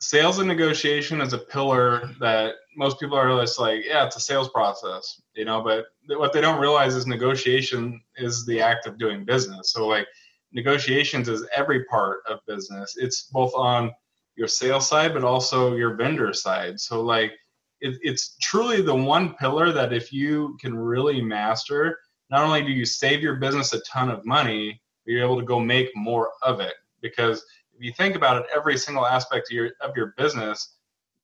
sales 0.00 0.38
and 0.38 0.46
negotiation 0.46 1.20
is 1.20 1.32
a 1.32 1.38
pillar 1.38 2.10
that 2.20 2.54
most 2.76 3.00
people 3.00 3.16
are 3.16 3.40
just 3.40 3.58
like, 3.58 3.84
yeah, 3.84 4.06
it's 4.06 4.16
a 4.16 4.20
sales 4.20 4.48
process, 4.48 5.20
you 5.34 5.44
know, 5.44 5.62
but 5.62 5.86
what 6.18 6.32
they 6.32 6.40
don't 6.40 6.60
realize 6.60 6.94
is 6.94 7.06
negotiation 7.06 8.00
is 8.16 8.46
the 8.46 8.60
act 8.60 8.86
of 8.86 8.98
doing 8.98 9.24
business. 9.24 9.72
So 9.72 9.86
like 9.86 10.06
negotiations 10.52 11.28
is 11.28 11.46
every 11.54 11.84
part 11.84 12.18
of 12.28 12.38
business. 12.46 12.96
It's 12.96 13.22
both 13.22 13.52
on 13.54 13.90
your 14.36 14.48
sales 14.48 14.88
side, 14.88 15.14
but 15.14 15.24
also 15.24 15.74
your 15.74 15.94
vendor 15.94 16.32
side. 16.32 16.78
So 16.78 17.02
like 17.02 17.32
it, 17.80 17.98
it's 18.02 18.36
truly 18.40 18.82
the 18.82 18.94
one 18.94 19.34
pillar 19.34 19.72
that 19.72 19.92
if 19.92 20.12
you 20.12 20.56
can 20.60 20.76
really 20.76 21.20
master, 21.20 21.98
not 22.30 22.44
only 22.44 22.62
do 22.62 22.70
you 22.70 22.84
save 22.84 23.20
your 23.20 23.36
business 23.36 23.72
a 23.72 23.80
ton 23.80 24.10
of 24.10 24.24
money, 24.24 24.80
but 25.04 25.12
you're 25.12 25.24
able 25.24 25.40
to 25.40 25.46
go 25.46 25.58
make 25.58 25.88
more 25.96 26.30
of 26.42 26.60
it 26.60 26.74
because 27.00 27.44
if 27.78 27.84
you 27.84 27.92
think 27.92 28.16
about 28.16 28.38
it, 28.38 28.46
every 28.54 28.76
single 28.76 29.06
aspect 29.06 29.50
of 29.50 29.54
your 29.54 29.70
of 29.80 29.96
your 29.96 30.14
business 30.16 30.74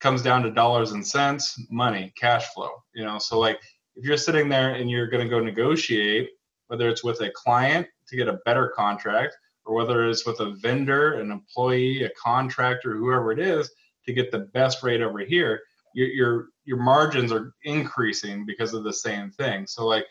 comes 0.01 0.23
down 0.23 0.43
to 0.43 0.51
dollars 0.51 0.93
and 0.93 1.05
cents, 1.05 1.59
money, 1.69 2.13
cash 2.17 2.47
flow. 2.55 2.71
You 2.95 3.05
know, 3.05 3.19
so 3.19 3.39
like 3.41 3.59
if 3.97 4.05
you're 4.05 4.17
sitting 4.17 4.49
there 4.49 4.75
and 4.75 4.89
you're 4.89 5.09
going 5.09 5.25
to 5.25 5.31
go 5.31 5.41
negotiate, 5.41 6.31
whether 6.69 6.89
it's 6.89 7.03
with 7.03 7.21
a 7.23 7.31
client 7.31 7.87
to 8.09 8.17
get 8.17 8.29
a 8.29 8.39
better 8.45 8.69
contract, 8.69 9.37
or 9.65 9.75
whether 9.75 10.09
it's 10.09 10.27
with 10.27 10.39
a 10.41 10.55
vendor, 10.61 11.15
an 11.15 11.33
employee, 11.33 12.05
a 12.05 12.11
contractor, 12.11 12.97
whoever 12.97 13.33
it 13.33 13.41
is, 13.41 13.71
to 14.07 14.13
get 14.13 14.31
the 14.31 14.51
best 14.53 14.83
rate 14.83 15.01
over 15.01 15.21
here, 15.21 15.61
your 15.95 16.09
your 16.09 16.47
your 16.65 16.79
margins 16.79 17.33
are 17.33 17.53
increasing 17.65 18.47
because 18.47 18.75
of 18.75 18.85
the 18.85 18.93
same 18.93 19.31
thing. 19.33 19.67
So 19.67 19.87
like 19.87 20.07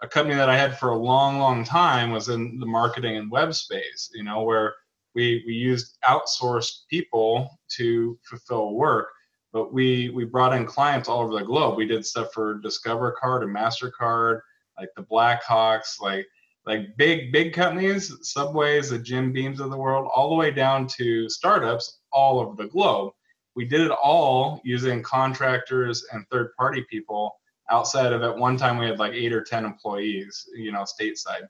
a 0.00 0.06
company 0.06 0.36
that 0.36 0.48
I 0.48 0.56
had 0.56 0.78
for 0.78 0.90
a 0.90 0.96
long, 0.96 1.40
long 1.40 1.64
time 1.64 2.12
was 2.12 2.28
in 2.28 2.60
the 2.60 2.66
marketing 2.66 3.16
and 3.16 3.28
web 3.28 3.52
space, 3.52 4.10
you 4.14 4.22
know, 4.22 4.42
where 4.42 4.74
we 5.14 5.42
we 5.46 5.52
used 5.52 5.98
outsourced 6.04 6.86
people 6.90 7.58
to 7.76 8.18
fulfill 8.24 8.74
work 8.74 9.08
but 9.52 9.72
we 9.72 10.10
we 10.10 10.24
brought 10.24 10.52
in 10.52 10.66
clients 10.66 11.08
all 11.08 11.20
over 11.20 11.34
the 11.34 11.44
globe. 11.44 11.76
We 11.76 11.86
did 11.86 12.04
stuff 12.04 12.32
for 12.32 12.58
discover 12.58 13.16
card 13.20 13.42
and 13.42 13.54
mastercard 13.54 14.40
like 14.78 14.90
the 14.96 15.02
blackhawks 15.02 16.00
like 16.00 16.26
like 16.66 16.96
big 16.96 17.32
big 17.32 17.52
companies 17.52 18.14
subways 18.22 18.90
the 18.90 18.98
jim 18.98 19.32
beams 19.32 19.60
of 19.60 19.70
the 19.70 19.76
world 19.76 20.08
all 20.14 20.28
the 20.28 20.36
way 20.36 20.50
down 20.50 20.86
to 20.86 21.28
startups 21.28 22.00
all 22.12 22.40
over 22.40 22.54
the 22.56 22.68
globe. 22.68 23.12
We 23.56 23.64
did 23.64 23.80
it 23.80 23.90
all 23.90 24.60
using 24.64 25.02
contractors 25.02 26.04
and 26.12 26.24
third 26.30 26.54
party 26.56 26.84
people 26.88 27.34
outside 27.70 28.12
of 28.12 28.22
at 28.22 28.36
one 28.36 28.56
time 28.56 28.78
we 28.78 28.86
had 28.86 28.98
like 28.98 29.12
eight 29.12 29.32
or 29.32 29.42
ten 29.42 29.64
employees 29.64 30.48
you 30.54 30.72
know 30.72 30.84
stateside 30.84 31.48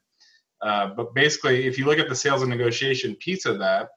uh, 0.60 0.88
but 0.88 1.14
basically, 1.14 1.66
if 1.66 1.78
you 1.78 1.86
look 1.86 1.98
at 1.98 2.08
the 2.08 2.14
sales 2.14 2.42
and 2.42 2.50
negotiation 2.50 3.14
piece 3.16 3.46
of 3.46 3.58
that, 3.58 3.88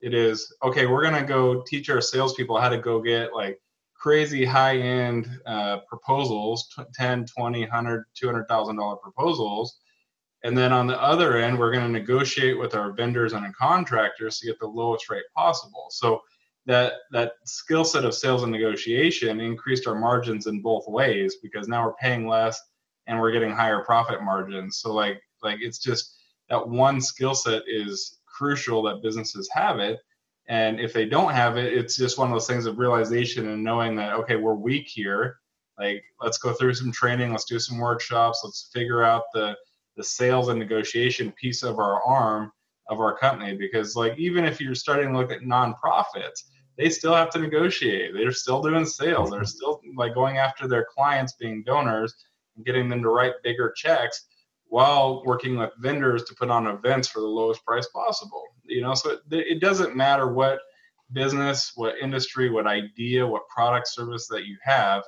it 0.00 0.14
is 0.14 0.54
okay. 0.62 0.86
We're 0.86 1.02
gonna 1.02 1.24
go 1.24 1.62
teach 1.66 1.90
our 1.90 2.00
salespeople 2.00 2.60
how 2.60 2.68
to 2.68 2.78
go 2.78 3.00
get 3.00 3.34
like 3.34 3.60
crazy 4.00 4.44
high 4.44 4.78
end 4.78 5.28
uh, 5.46 5.78
proposals 5.86 6.74
10 6.94 7.26
20 7.26 7.60
100 7.60 8.04
200000 8.14 8.76
dollar 8.76 8.96
proposals 8.96 9.78
and 10.42 10.56
then 10.56 10.72
on 10.72 10.86
the 10.86 11.00
other 11.00 11.36
end 11.36 11.58
we're 11.58 11.70
going 11.70 11.84
to 11.84 11.98
negotiate 11.98 12.58
with 12.58 12.74
our 12.74 12.92
vendors 12.92 13.34
and 13.34 13.44
our 13.44 13.52
contractors 13.52 14.38
to 14.38 14.46
get 14.46 14.58
the 14.58 14.66
lowest 14.66 15.10
rate 15.10 15.24
possible 15.36 15.86
so 15.90 16.20
that 16.66 16.94
that 17.10 17.32
skill 17.44 17.84
set 17.84 18.04
of 18.04 18.14
sales 18.14 18.42
and 18.42 18.52
negotiation 18.52 19.40
increased 19.40 19.86
our 19.86 19.98
margins 19.98 20.46
in 20.46 20.62
both 20.62 20.84
ways 20.88 21.36
because 21.42 21.68
now 21.68 21.84
we're 21.84 21.94
paying 21.94 22.26
less 22.26 22.58
and 23.06 23.18
we're 23.18 23.32
getting 23.32 23.52
higher 23.52 23.84
profit 23.84 24.22
margins 24.22 24.78
so 24.78 24.92
like 24.94 25.20
like 25.42 25.58
it's 25.60 25.78
just 25.78 26.16
that 26.48 26.68
one 26.68 27.00
skill 27.00 27.34
set 27.34 27.62
is 27.66 28.18
crucial 28.26 28.82
that 28.82 29.02
businesses 29.02 29.48
have 29.52 29.78
it. 29.78 30.00
And 30.48 30.80
if 30.80 30.92
they 30.92 31.04
don't 31.04 31.32
have 31.32 31.56
it, 31.56 31.72
it's 31.72 31.96
just 31.96 32.18
one 32.18 32.28
of 32.28 32.34
those 32.34 32.46
things 32.46 32.66
of 32.66 32.78
realization 32.78 33.48
and 33.48 33.62
knowing 33.62 33.94
that, 33.96 34.14
okay, 34.14 34.36
we're 34.36 34.54
weak 34.54 34.88
here. 34.88 35.36
Like, 35.78 36.02
let's 36.20 36.38
go 36.38 36.52
through 36.52 36.74
some 36.74 36.90
training, 36.90 37.30
let's 37.30 37.44
do 37.44 37.58
some 37.58 37.78
workshops, 37.78 38.40
let's 38.42 38.70
figure 38.74 39.04
out 39.04 39.24
the, 39.32 39.56
the 39.96 40.02
sales 40.02 40.48
and 40.48 40.58
negotiation 40.58 41.32
piece 41.32 41.62
of 41.62 41.78
our 41.78 42.02
arm 42.02 42.50
of 42.88 42.98
our 42.98 43.16
company. 43.16 43.56
Because, 43.56 43.94
like, 43.94 44.18
even 44.18 44.44
if 44.44 44.60
you're 44.60 44.74
starting 44.74 45.12
to 45.12 45.18
look 45.18 45.30
at 45.30 45.42
nonprofits, 45.42 46.44
they 46.76 46.88
still 46.88 47.14
have 47.14 47.30
to 47.30 47.38
negotiate. 47.38 48.14
They're 48.14 48.32
still 48.32 48.62
doing 48.62 48.86
sales. 48.86 49.30
They're 49.30 49.44
still 49.44 49.80
like 49.96 50.14
going 50.14 50.38
after 50.38 50.66
their 50.66 50.86
clients 50.92 51.34
being 51.34 51.62
donors 51.62 52.14
and 52.56 52.64
getting 52.64 52.88
them 52.88 53.02
to 53.02 53.08
write 53.10 53.34
bigger 53.44 53.72
checks 53.76 54.26
while 54.70 55.22
working 55.26 55.58
with 55.58 55.70
vendors 55.80 56.24
to 56.24 56.34
put 56.34 56.48
on 56.48 56.68
events 56.68 57.08
for 57.08 57.20
the 57.20 57.26
lowest 57.26 57.64
price 57.64 57.88
possible. 57.88 58.44
You 58.64 58.82
know, 58.82 58.94
so 58.94 59.10
it, 59.10 59.20
it 59.30 59.60
doesn't 59.60 59.96
matter 59.96 60.32
what 60.32 60.60
business, 61.12 61.72
what 61.74 61.96
industry, 62.00 62.50
what 62.50 62.68
idea, 62.68 63.26
what 63.26 63.48
product 63.48 63.88
service 63.88 64.28
that 64.28 64.44
you 64.44 64.56
have. 64.62 65.02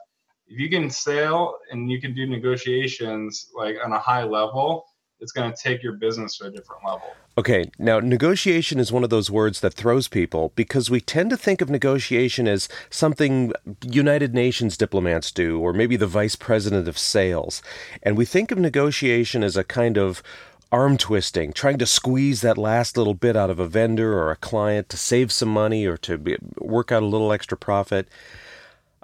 If 0.48 0.59
you 0.59 0.68
can 0.68 0.90
sell 0.90 1.59
and 1.70 1.90
you 1.90 2.01
can 2.01 2.12
do 2.12 2.27
negotiations 2.27 3.51
like 3.55 3.77
on 3.83 3.92
a 3.92 3.98
high 4.01 4.25
level, 4.25 4.85
it's 5.20 5.33
going 5.33 5.51
to 5.51 5.57
take 5.57 5.81
your 5.81 5.92
business 5.94 6.38
to 6.38 6.46
a 6.46 6.51
different 6.51 6.83
level. 6.85 7.14
Okay, 7.38 7.71
now 7.79 7.99
negotiation 7.99 8.79
is 8.79 8.92
one 8.92 9.05
of 9.05 9.09
those 9.09 9.31
words 9.31 9.61
that 9.61 9.73
throws 9.73 10.07
people 10.07 10.53
because 10.55 10.90
we 10.90 11.01
tend 11.01 11.31
to 11.31 11.37
think 11.37 11.62
of 11.62 11.71
negotiation 11.71 12.47
as 12.47 12.68
something 12.90 13.55
United 13.83 14.35
Nations 14.35 14.77
diplomats 14.77 15.33
do, 15.33 15.59
or 15.59 15.73
maybe 15.73 15.97
the 15.97 16.07
vice 16.07 16.37
president 16.37 16.88
of 16.88 16.99
sales. 16.99 17.62
And 18.03 18.18
we 18.18 18.27
think 18.27 18.51
of 18.51 18.59
negotiation 18.59 19.42
as 19.42 19.57
a 19.57 19.64
kind 19.64 19.97
of 19.97 20.23
arm 20.71 20.99
twisting, 20.99 21.55
trying 21.55 21.79
to 21.79 21.87
squeeze 21.87 22.42
that 22.42 22.59
last 22.59 22.99
little 22.99 23.14
bit 23.14 23.35
out 23.35 23.49
of 23.49 23.59
a 23.59 23.66
vendor 23.66 24.12
or 24.12 24.31
a 24.31 24.37
client 24.37 24.90
to 24.90 24.99
save 24.99 25.33
some 25.33 25.49
money 25.49 25.87
or 25.87 25.97
to 25.97 26.18
be, 26.18 26.37
work 26.59 26.92
out 26.92 27.03
a 27.03 27.07
little 27.07 27.33
extra 27.33 27.57
profit. 27.57 28.09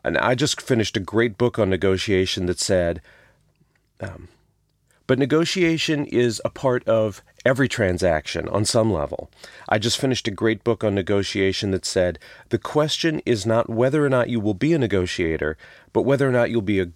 And 0.04 0.18
I 0.18 0.34
just 0.34 0.60
finished 0.60 0.98
a 0.98 1.00
great 1.00 1.38
book 1.38 1.58
on 1.58 1.70
negotiation 1.70 2.44
that 2.46 2.60
said, 2.60 3.00
um, 4.00 4.28
but 5.06 5.18
negotiation 5.18 6.04
is 6.04 6.40
a 6.44 6.50
part 6.50 6.86
of 6.86 7.22
every 7.48 7.68
transaction 7.68 8.46
on 8.50 8.62
some 8.66 8.92
level. 8.92 9.30
I 9.70 9.78
just 9.78 9.98
finished 9.98 10.28
a 10.28 10.30
great 10.42 10.62
book 10.62 10.84
on 10.84 10.94
negotiation 10.94 11.70
that 11.70 11.86
said 11.86 12.18
the 12.50 12.58
question 12.58 13.22
is 13.24 13.46
not 13.46 13.70
whether 13.70 14.04
or 14.04 14.10
not 14.10 14.28
you 14.28 14.38
will 14.38 14.52
be 14.52 14.74
a 14.74 14.78
negotiator, 14.78 15.56
but 15.94 16.02
whether 16.02 16.28
or 16.28 16.32
not 16.32 16.50
you'll 16.50 16.60
be 16.60 16.80
a 16.80 16.88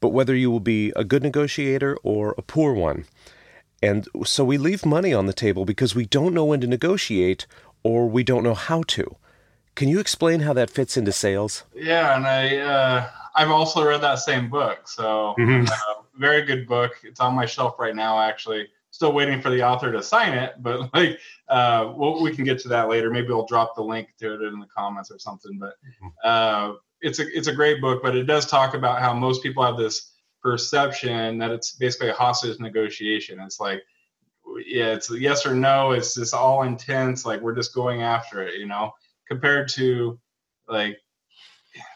but 0.00 0.08
whether 0.08 0.34
you 0.34 0.50
will 0.50 0.60
be 0.60 0.92
a 0.96 1.04
good 1.04 1.22
negotiator 1.22 1.96
or 2.02 2.34
a 2.36 2.42
poor 2.42 2.72
one. 2.72 3.04
And 3.82 4.08
so 4.24 4.44
we 4.44 4.58
leave 4.58 4.84
money 4.84 5.12
on 5.12 5.26
the 5.26 5.34
table 5.34 5.64
because 5.64 5.94
we 5.94 6.06
don't 6.06 6.34
know 6.34 6.46
when 6.46 6.60
to 6.62 6.66
negotiate 6.66 7.46
or 7.82 8.08
we 8.08 8.24
don't 8.24 8.42
know 8.42 8.54
how 8.54 8.82
to. 8.88 9.16
Can 9.76 9.88
you 9.88 10.00
explain 10.00 10.40
how 10.40 10.54
that 10.54 10.70
fits 10.70 10.96
into 10.96 11.12
sales? 11.12 11.64
Yeah, 11.74 12.16
and 12.16 12.26
I 12.26 12.56
uh, 12.58 13.10
I've 13.36 13.50
also 13.50 13.86
read 13.86 14.00
that 14.00 14.18
same 14.18 14.50
book, 14.50 14.88
so 14.88 15.34
mm-hmm. 15.38 15.66
uh, 15.66 16.02
very 16.18 16.42
good 16.42 16.66
book. 16.66 16.92
It's 17.04 17.20
on 17.20 17.34
my 17.34 17.46
shelf 17.46 17.78
right 17.78 17.94
now, 17.94 18.20
actually. 18.20 18.68
Still 19.00 19.14
waiting 19.14 19.40
for 19.40 19.48
the 19.48 19.62
author 19.62 19.90
to 19.90 20.02
sign 20.02 20.34
it, 20.34 20.56
but 20.58 20.90
like 20.94 21.18
uh, 21.48 21.90
we'll, 21.96 22.22
we 22.22 22.36
can 22.36 22.44
get 22.44 22.58
to 22.58 22.68
that 22.68 22.90
later. 22.90 23.10
Maybe 23.10 23.32
I'll 23.32 23.46
drop 23.46 23.74
the 23.74 23.80
link 23.80 24.08
to 24.18 24.34
it 24.34 24.46
in 24.46 24.60
the 24.60 24.66
comments 24.66 25.10
or 25.10 25.18
something. 25.18 25.58
But 25.58 25.76
mm-hmm. 25.82 26.08
uh, 26.22 26.74
it's 27.00 27.18
a 27.18 27.26
it's 27.34 27.46
a 27.48 27.54
great 27.54 27.80
book, 27.80 28.02
but 28.02 28.14
it 28.14 28.24
does 28.24 28.44
talk 28.44 28.74
about 28.74 29.00
how 29.00 29.14
most 29.14 29.42
people 29.42 29.64
have 29.64 29.78
this 29.78 30.12
perception 30.42 31.38
that 31.38 31.50
it's 31.50 31.72
basically 31.72 32.10
a 32.10 32.12
hostage 32.12 32.60
negotiation. 32.60 33.40
It's 33.40 33.58
like, 33.58 33.80
yeah, 34.66 34.92
it's 34.92 35.10
yes 35.10 35.46
or 35.46 35.54
no. 35.54 35.92
It's 35.92 36.14
just 36.14 36.34
all 36.34 36.64
intense. 36.64 37.24
Like 37.24 37.40
we're 37.40 37.56
just 37.56 37.74
going 37.74 38.02
after 38.02 38.42
it, 38.42 38.56
you 38.56 38.66
know. 38.66 38.92
Compared 39.26 39.70
to 39.76 40.20
like 40.68 40.98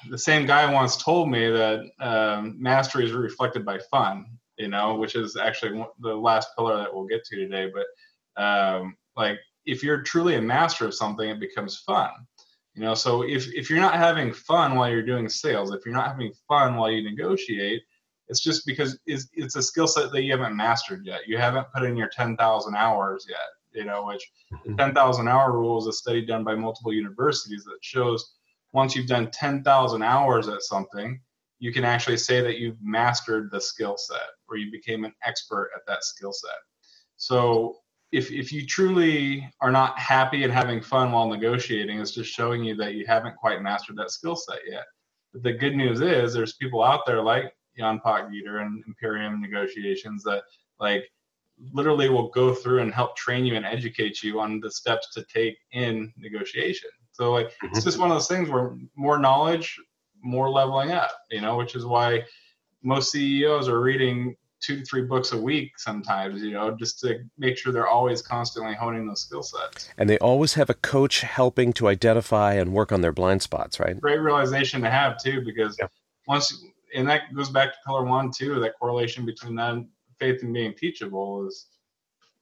the 0.09 0.17
same 0.17 0.47
guy 0.47 0.73
once 0.73 0.97
told 0.97 1.31
me 1.31 1.51
that 1.51 1.85
um, 2.01 2.57
mastery 2.59 3.05
is 3.05 3.13
reflected 3.13 3.63
by 3.63 3.79
fun, 3.91 4.25
you 4.59 4.69
know, 4.69 4.97
which 4.97 5.15
is 5.17 5.37
actually 5.37 5.85
the 6.01 6.15
last 6.15 6.49
pillar 6.57 6.77
that 6.77 6.95
we'll 6.95 7.07
get 7.07 7.25
to 7.25 7.37
today. 7.37 7.71
But 7.73 8.43
um, 8.43 8.97
like, 9.17 9.39
if 9.67 9.83
you're 9.83 10.03
truly 10.03 10.37
a 10.37 10.43
master 10.43 10.87
of 10.87 10.95
something, 10.95 11.29
it 11.29 11.41
becomes 11.41 11.79
fun, 11.79 12.11
you 12.75 12.83
know. 12.83 12.95
So 12.95 13.23
if 13.23 13.47
if 13.55 13.71
you're 13.71 13.81
not 13.81 13.95
having 13.95 14.33
fun 14.33 14.77
while 14.77 14.91
you're 14.91 15.03
doing 15.03 15.29
sales, 15.29 15.73
if 15.73 15.85
you're 15.85 15.95
not 15.95 16.09
having 16.09 16.33
fun 16.49 16.77
while 16.77 16.91
you 16.91 17.03
negotiate, 17.03 17.83
it's 18.29 18.41
just 18.41 18.67
because 18.67 18.99
it's, 19.07 19.29
it's 19.35 19.57
a 19.57 19.63
skill 19.63 19.87
set 19.87 20.11
that 20.13 20.23
you 20.23 20.33
haven't 20.33 20.57
mastered 20.57 21.05
yet. 21.05 21.27
You 21.27 21.39
haven't 21.39 21.67
put 21.75 21.85
in 21.85 21.97
your 21.97 22.09
10,000 22.09 22.75
hours 22.75 23.27
yet, 23.29 23.39
you 23.73 23.85
know, 23.85 24.07
which 24.07 24.31
the 24.51 24.71
mm-hmm. 24.71 24.77
10,000 24.77 25.29
hour 25.29 25.53
rule 25.53 25.79
is 25.79 25.87
a 25.87 25.93
study 25.93 26.25
done 26.25 26.45
by 26.45 26.55
multiple 26.55 26.93
universities 26.93 27.65
that 27.65 27.79
shows 27.83 28.35
once 28.73 28.97
you've 28.97 29.07
done 29.07 29.31
10,000 29.31 30.03
hours 30.03 30.49
at 30.49 30.63
something, 30.63 31.21
you 31.65 31.73
can 31.73 31.83
actually 31.83 32.19
say 32.19 32.43
that 32.43 32.59
you've 32.59 32.77
mastered 32.83 33.51
the 33.51 33.59
skill 33.59 33.97
set 33.97 34.29
or 34.51 34.59
you 34.59 34.71
became 34.71 35.03
an 35.03 35.15
expert 35.25 35.71
at 35.75 35.81
that 35.87 36.05
skill 36.05 36.31
set. 36.31 36.59
So 37.17 37.79
if, 38.13 38.31
if 38.31 38.53
you 38.53 38.67
truly 38.67 39.51
are 39.63 39.73
not 39.73 39.99
happy 39.99 40.45
and 40.45 40.53
having 40.53 40.83
fun 40.83 41.11
while 41.11 41.27
negotiating, 41.27 41.99
it's 41.99 42.11
just 42.11 42.31
showing 42.31 42.65
you 42.65 42.77
that 42.77 42.97
you 42.97 43.07
haven't 43.07 43.37
quite 43.37 43.63
mastered 43.63 43.97
that 43.97 44.11
skill 44.11 44.37
set 44.37 44.59
yet. 44.71 44.85
But 45.33 45.43
the 45.43 45.55
good 45.55 45.75
news 45.75 46.03
is 46.03 46.35
there's 46.35 46.53
people 46.57 46.83
out 46.83 47.07
there 47.07 47.23
like 47.23 47.51
Jan 47.79 47.99
Potgieter 47.99 48.61
and 48.61 48.85
Imperium 48.87 49.41
Negotiations 49.41 50.23
that 50.25 50.43
like 50.79 51.11
literally 51.73 52.11
will 52.11 52.29
go 52.29 52.53
through 52.53 52.81
and 52.81 52.93
help 52.93 53.17
train 53.17 53.47
you 53.47 53.57
and 53.57 53.65
educate 53.65 54.23
you 54.23 54.39
on 54.39 54.61
the 54.61 54.71
steps 54.71 55.15
to 55.15 55.25
take 55.33 55.57
in 55.73 56.13
negotiation. 56.19 56.91
So 57.13 57.33
like 57.33 57.47
mm-hmm. 57.47 57.69
it's 57.69 57.85
just 57.85 57.99
one 57.99 58.11
of 58.11 58.17
those 58.17 58.29
things 58.29 58.51
where 58.51 58.77
more 58.97 59.19
knowledge, 59.19 59.79
more 60.25 60.51
leveling 60.51 60.91
up, 60.91 61.11
you 61.31 61.41
know, 61.41 61.57
which 61.57 61.75
is 61.75 61.85
why 61.85 62.25
most 62.83 63.13
CEOs 63.13 63.69
are 63.69 63.81
reading 63.81 64.37
two 64.61 64.79
to 64.79 64.85
three 64.85 65.03
books 65.03 65.33
a 65.33 65.39
week 65.39 65.79
sometimes, 65.79 66.43
you 66.43 66.53
know, 66.53 66.71
just 66.71 66.99
to 67.01 67.19
make 67.37 67.59
sure 67.59 67.73
they're 67.73 67.87
always 67.87 68.23
constantly 68.23 68.75
honing 68.75 69.07
those 69.07 69.21
skill 69.21 69.43
sets. 69.43 69.91
And 69.99 70.09
they 70.09 70.19
always 70.19 70.55
have 70.55 70.71
a 70.71 70.75
coach 70.75 71.21
helping 71.21 71.73
to 71.75 71.89
identify 71.89 72.55
and 72.55 72.73
work 72.73 72.91
on 72.91 73.03
their 73.03 73.13
blind 73.13 73.43
spots, 73.43 73.79
right? 73.79 74.01
Great 74.01 74.21
realization 74.21 74.81
to 74.83 74.91
have 74.91 75.23
too, 75.23 75.43
because 75.45 75.77
yeah. 75.79 75.89
once, 76.27 76.65
and 76.95 77.07
that 77.09 77.35
goes 77.35 77.51
back 77.51 77.73
to 77.73 77.79
pillar 77.87 78.05
one 78.05 78.31
too, 78.31 78.59
that 78.61 78.79
correlation 78.79 79.27
between 79.27 79.55
that 79.57 79.85
faith 80.19 80.43
and 80.43 80.55
being 80.55 80.73
teachable 80.73 81.47
is 81.47 81.67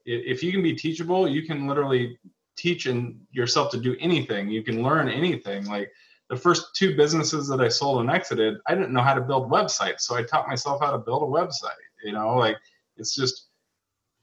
if 0.04 0.42
you 0.42 0.52
can 0.52 0.62
be 0.62 0.74
teachable, 0.74 1.28
you 1.28 1.42
can 1.42 1.66
literally 1.66 2.18
teach 2.56 2.86
and 2.86 3.18
yourself 3.30 3.70
to 3.70 3.78
do 3.78 3.96
anything. 4.00 4.48
You 4.48 4.62
can 4.62 4.82
learn 4.82 5.08
anything. 5.08 5.66
Like 5.66 5.90
the 6.32 6.38
first 6.38 6.74
two 6.74 6.96
businesses 6.96 7.46
that 7.48 7.60
I 7.60 7.68
sold 7.68 8.00
and 8.00 8.10
exited, 8.10 8.56
I 8.66 8.74
didn't 8.74 8.92
know 8.92 9.02
how 9.02 9.14
to 9.14 9.20
build 9.20 9.50
websites. 9.50 10.00
So 10.00 10.16
I 10.16 10.24
taught 10.24 10.48
myself 10.48 10.80
how 10.80 10.90
to 10.90 10.98
build 10.98 11.22
a 11.22 11.26
website 11.26 11.82
you 12.02 12.12
know 12.12 12.36
like 12.36 12.56
it's 12.96 13.14
just 13.14 13.48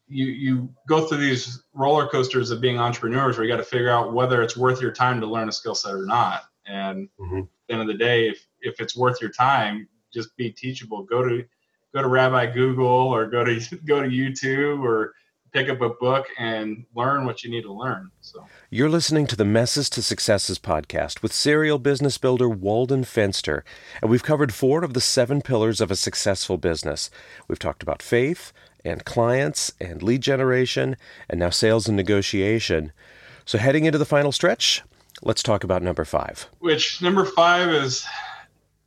you 0.07 0.25
you 0.25 0.69
go 0.87 1.05
through 1.05 1.19
these 1.19 1.63
roller 1.73 2.07
coasters 2.07 2.51
of 2.51 2.61
being 2.61 2.79
entrepreneurs 2.79 3.37
where 3.37 3.45
you 3.45 3.51
got 3.51 3.57
to 3.57 3.63
figure 3.63 3.89
out 3.89 4.13
whether 4.13 4.41
it's 4.41 4.57
worth 4.57 4.81
your 4.81 4.91
time 4.91 5.19
to 5.21 5.27
learn 5.27 5.49
a 5.49 5.51
skill 5.51 5.75
set 5.75 5.93
or 5.93 6.05
not 6.05 6.43
and 6.65 7.09
mm-hmm. 7.19 7.39
at 7.39 7.47
the 7.67 7.73
end 7.73 7.81
of 7.81 7.87
the 7.87 7.93
day 7.93 8.27
if 8.27 8.45
if 8.61 8.79
it's 8.79 8.97
worth 8.97 9.21
your 9.21 9.31
time 9.31 9.87
just 10.13 10.35
be 10.37 10.51
teachable 10.51 11.03
go 11.03 11.23
to 11.23 11.43
go 11.93 12.01
to 12.01 12.07
rabbi 12.07 12.45
google 12.45 12.85
or 12.85 13.27
go 13.27 13.43
to 13.43 13.59
go 13.85 14.01
to 14.01 14.09
youtube 14.09 14.83
or 14.83 15.13
pick 15.51 15.69
up 15.69 15.81
a 15.81 15.89
book 15.89 16.27
and 16.37 16.85
learn 16.95 17.25
what 17.25 17.43
you 17.43 17.49
need 17.49 17.63
to 17.63 17.73
learn. 17.73 18.11
So 18.21 18.45
You're 18.69 18.89
listening 18.89 19.27
to 19.27 19.35
the 19.35 19.45
Messes 19.45 19.89
to 19.91 20.01
Successes 20.01 20.59
podcast 20.59 21.21
with 21.21 21.33
serial 21.33 21.79
business 21.79 22.17
builder 22.17 22.49
Walden 22.49 23.03
Fenster, 23.03 23.63
and 24.01 24.09
we've 24.09 24.23
covered 24.23 24.53
four 24.53 24.83
of 24.83 24.93
the 24.93 25.01
seven 25.01 25.41
pillars 25.41 25.81
of 25.81 25.91
a 25.91 25.95
successful 25.95 26.57
business. 26.57 27.09
We've 27.47 27.59
talked 27.59 27.83
about 27.83 28.01
faith 28.01 28.53
and 28.85 29.05
clients 29.05 29.73
and 29.79 30.01
lead 30.03 30.21
generation 30.21 30.95
and 31.29 31.39
now 31.39 31.49
sales 31.49 31.87
and 31.87 31.97
negotiation. 31.97 32.91
So 33.45 33.57
heading 33.57 33.85
into 33.85 33.97
the 33.97 34.05
final 34.05 34.31
stretch, 34.31 34.83
let's 35.21 35.43
talk 35.43 35.63
about 35.63 35.81
number 35.81 36.05
5. 36.05 36.49
Which 36.59 37.01
number 37.01 37.25
5 37.25 37.69
is 37.69 38.05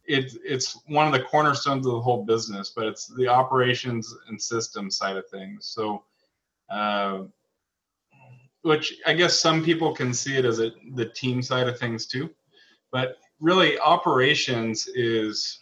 it, 0.05 0.33
it's 0.45 0.79
one 0.87 1.07
of 1.07 1.13
the 1.13 1.23
cornerstones 1.23 1.87
of 1.87 1.93
the 1.93 2.01
whole 2.01 2.25
business, 2.25 2.73
but 2.75 2.87
it's 2.87 3.07
the 3.07 3.29
operations 3.29 4.15
and 4.29 4.41
systems 4.41 4.97
side 4.97 5.17
of 5.17 5.29
things. 5.29 5.67
So 5.67 6.05
uh, 6.73 7.25
which 8.63 8.95
I 9.07 9.13
guess 9.13 9.39
some 9.39 9.65
people 9.65 9.95
can 9.95 10.15
see 10.15 10.37
it 10.37 10.45
as 10.45 10.61
a, 10.61 10.71
the 10.95 11.07
team 11.07 11.43
side 11.43 11.69
of 11.69 11.79
things 11.79 12.07
too. 12.07 12.31
But 12.91 13.17
really, 13.41 13.79
operations 13.79 14.89
is 14.95 15.59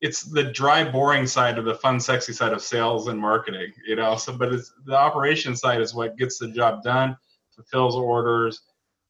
it's 0.00 0.22
the 0.22 0.44
dry, 0.44 0.84
boring 0.84 1.26
side 1.26 1.58
of 1.58 1.64
the 1.64 1.76
fun, 1.76 1.98
sexy 1.98 2.32
side 2.32 2.52
of 2.52 2.62
sales 2.62 3.08
and 3.08 3.18
marketing. 3.18 3.72
You 3.86 3.96
know, 3.96 4.16
so 4.16 4.36
but 4.36 4.52
it's 4.52 4.72
the 4.84 4.96
operation 4.96 5.56
side 5.56 5.80
is 5.80 5.94
what 5.94 6.18
gets 6.18 6.38
the 6.38 6.48
job 6.48 6.82
done, 6.82 7.16
fulfills 7.54 7.96
orders, 7.96 8.60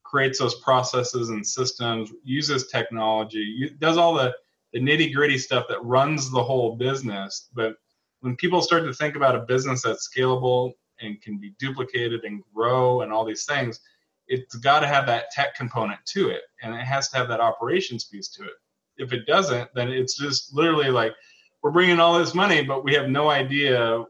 creates 0.05 0.39
those 0.39 0.61
processes 0.61 1.31
and 1.31 1.45
systems, 1.45 2.13
uses 2.23 2.69
technology, 2.69 3.75
does 3.81 3.97
all 3.97 4.15
the 4.15 4.35
the 4.73 4.81
nitty 4.81 5.15
gritty 5.15 5.39
stuff 5.39 5.67
that 5.69 5.83
runs 5.83 6.31
the 6.31 6.43
whole 6.43 6.77
business. 6.77 7.49
But 7.55 7.77
when 8.21 8.37
people 8.37 8.61
start 8.63 8.85
to 8.85 8.93
think 8.93 9.17
about 9.17 9.37
a 9.37 9.41
business 9.41 9.83
that's 9.83 10.09
scalable 10.09 10.73
and 11.01 11.21
can 11.21 11.39
be 11.39 11.55
duplicated 11.59 12.25
and 12.25 12.43
grow 12.55 13.03
and 13.03 13.13
all 13.13 13.25
these 13.25 13.45
things, 13.45 13.81
it's 14.29 14.57
got 14.57 14.81
to 14.81 14.87
have 14.87 15.07
that 15.07 15.31
tech 15.31 15.55
component 15.55 16.01
to 16.07 16.31
it 16.31 16.43
and 16.63 16.75
it 16.75 16.81
has 16.81 17.09
to 17.09 17.17
have 17.17 17.29
that 17.29 17.41
operations 17.41 18.05
piece 18.05 18.29
to 18.29 18.45
it. 18.45 18.55
If 18.97 19.13
it 19.13 19.27
doesn't, 19.27 19.69
then 19.75 19.91
it's 19.91 20.17
just 20.17 20.55
literally 20.55 20.91
like 20.91 21.15
we're 21.63 21.71
bringing 21.71 22.01
all 22.01 22.19
this 22.19 22.35
money, 22.35 22.63
but 22.63 22.85
we 22.85 22.95
have 22.95 23.09
no 23.09 23.29
idea 23.29 24.05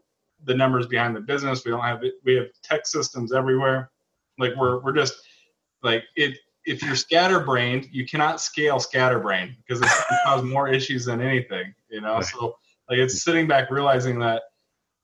the 0.45 0.55
numbers 0.55 0.87
behind 0.87 1.17
the 1.17 1.21
business. 1.21 1.65
We 1.65 1.71
don't 1.71 1.83
have 1.83 2.05
it. 2.05 2.15
We 2.25 2.35
have 2.35 2.47
tech 2.63 2.87
systems 2.87 3.33
everywhere. 3.33 3.91
Like 4.39 4.55
we're 4.57 4.81
we're 4.81 4.95
just 4.95 5.15
like 5.83 6.05
it. 6.15 6.39
If 6.65 6.83
you're 6.83 6.97
scatterbrained, 6.97 7.89
you 7.93 8.07
cannot 8.07 8.41
scale 8.41 8.81
scatterbrained 8.81 9.57
because 9.59 9.81
it's 9.81 10.03
cause 10.25 10.43
more 10.43 10.69
issues 10.69 11.05
than 11.05 11.21
anything. 11.21 11.75
You 11.89 12.01
know, 12.01 12.21
so 12.21 12.57
like 12.89 12.99
it's 12.99 13.23
sitting 13.23 13.47
back 13.47 13.71
realizing 13.71 14.19
that 14.21 14.43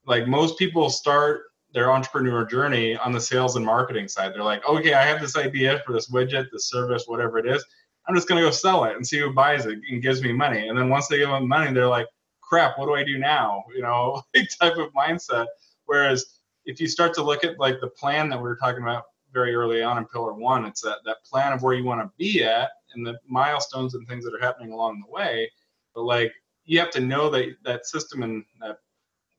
like 0.07 0.27
most 0.27 0.59
people 0.59 0.91
start 0.91 1.43
their 1.73 1.91
entrepreneur 1.91 2.45
journey 2.45 2.97
on 2.97 3.13
the 3.13 3.21
sales 3.21 3.57
and 3.57 3.65
marketing 3.65 4.07
side. 4.07 4.35
They're 4.35 4.43
like, 4.43 4.67
okay, 4.69 4.95
I 4.95 5.05
have 5.05 5.21
this 5.21 5.37
idea 5.37 5.83
for 5.87 5.93
this 5.93 6.11
widget, 6.11 6.47
this 6.53 6.69
service, 6.69 7.05
whatever 7.07 7.39
it 7.39 7.47
is. 7.47 7.65
I'm 8.07 8.15
just 8.15 8.29
gonna 8.29 8.43
go 8.43 8.51
sell 8.51 8.85
it 8.85 8.97
and 8.97 9.07
see 9.07 9.19
who 9.19 9.33
buys 9.33 9.67
it 9.67 9.79
and 9.91 10.03
gives 10.03 10.23
me 10.23 10.33
money. 10.33 10.69
And 10.69 10.77
then 10.77 10.89
once 10.89 11.09
they 11.09 11.19
give 11.19 11.29
them 11.29 11.49
money, 11.49 11.73
they're 11.73 11.89
like, 11.89 12.09
crap, 12.41 12.79
what 12.79 12.87
do 12.87 12.95
I 12.95 13.05
do 13.05 13.19
now? 13.19 13.65
You 13.75 13.83
know, 13.83 14.23
type 14.61 14.77
of 14.77 14.93
mindset. 14.93 15.47
Whereas 15.87 16.41
if 16.65 16.81
you 16.81 16.87
start 16.87 17.15
to 17.15 17.23
look 17.23 17.45
at 17.45 17.59
like 17.59 17.81
the 17.81 17.89
plan 17.89 18.29
that 18.29 18.37
we 18.37 18.45
were 18.45 18.57
talking 18.57 18.83
about 18.83 19.05
very 19.33 19.55
early 19.55 19.83
on 19.83 19.99
in 19.99 20.05
pillar 20.07 20.35
one, 20.35 20.65
it's 20.65 20.83
that 20.83 20.99
that 21.05 21.25
plan 21.25 21.53
of 21.53 21.63
where 21.63 21.75
you 21.75 21.85
want 21.85 22.03
to 22.03 22.11
be 22.19 22.45
at 22.45 22.71
and 22.95 23.07
the 23.07 23.19
milestones 23.27 23.95
and 23.95 24.07
things 24.07 24.25
that 24.25 24.35
are 24.35 24.45
happening 24.45 24.73
along 24.73 25.01
the 25.01 25.11
way. 25.11 25.51
But 25.95 26.03
like 26.03 26.33
you 26.73 26.79
have 26.79 26.91
to 26.91 27.01
know 27.01 27.29
that 27.29 27.55
that 27.65 27.85
system 27.85 28.23
and 28.23 28.45
that 28.59 28.79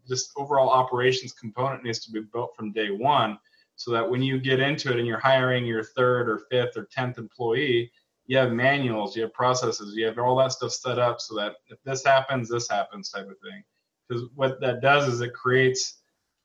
just 0.08 0.32
overall 0.38 0.69
operations 0.69 1.34
component 1.34 1.84
needs 1.84 1.98
to 1.98 2.12
be 2.12 2.22
built 2.22 2.56
from 2.56 2.72
day 2.72 2.91
one 2.91 3.39
so 3.76 3.89
that 3.89 4.08
when 4.08 4.22
you 4.22 4.39
get 4.39 4.60
into 4.60 4.91
it 4.91 5.00
and 5.00 5.08
you're 5.08 5.17
hiring 5.17 5.65
your 5.65 5.84
third 5.84 6.30
or 6.30 6.43
fifth 6.52 6.78
or 6.78 6.88
tenth 6.91 7.17
employee 7.17 7.91
you 8.28 8.38
have 8.38 8.52
manuals 8.52 9.15
you 9.15 9.24
have 9.24 9.34
processes 9.34 9.96
you 9.96 10.06
have 10.06 10.19
all 10.19 10.38
that 10.38 10.52
stuff 10.52 10.72
set 10.72 11.00
up 11.00 11.19
so 11.19 11.34
that 11.34 11.56
if 11.69 11.80
this 11.84 12.06
happens 12.06 12.48
this 12.48 12.69
happens 12.69 13.10
type 13.10 13.28
of 13.28 13.39
thing. 13.39 13.63
Because 14.08 14.26
what 14.36 14.62
that 14.62 14.82
does 14.82 15.08
is 15.08 15.22
it 15.22 15.34
creates 15.34 16.02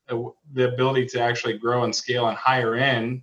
a, 0.09 0.19
the 0.55 0.73
ability 0.73 1.05
to 1.09 1.21
actually 1.21 1.59
grow 1.59 1.85
and 1.85 1.95
scale 1.95 2.29
and 2.29 2.39
hire 2.39 2.77
in 2.77 3.23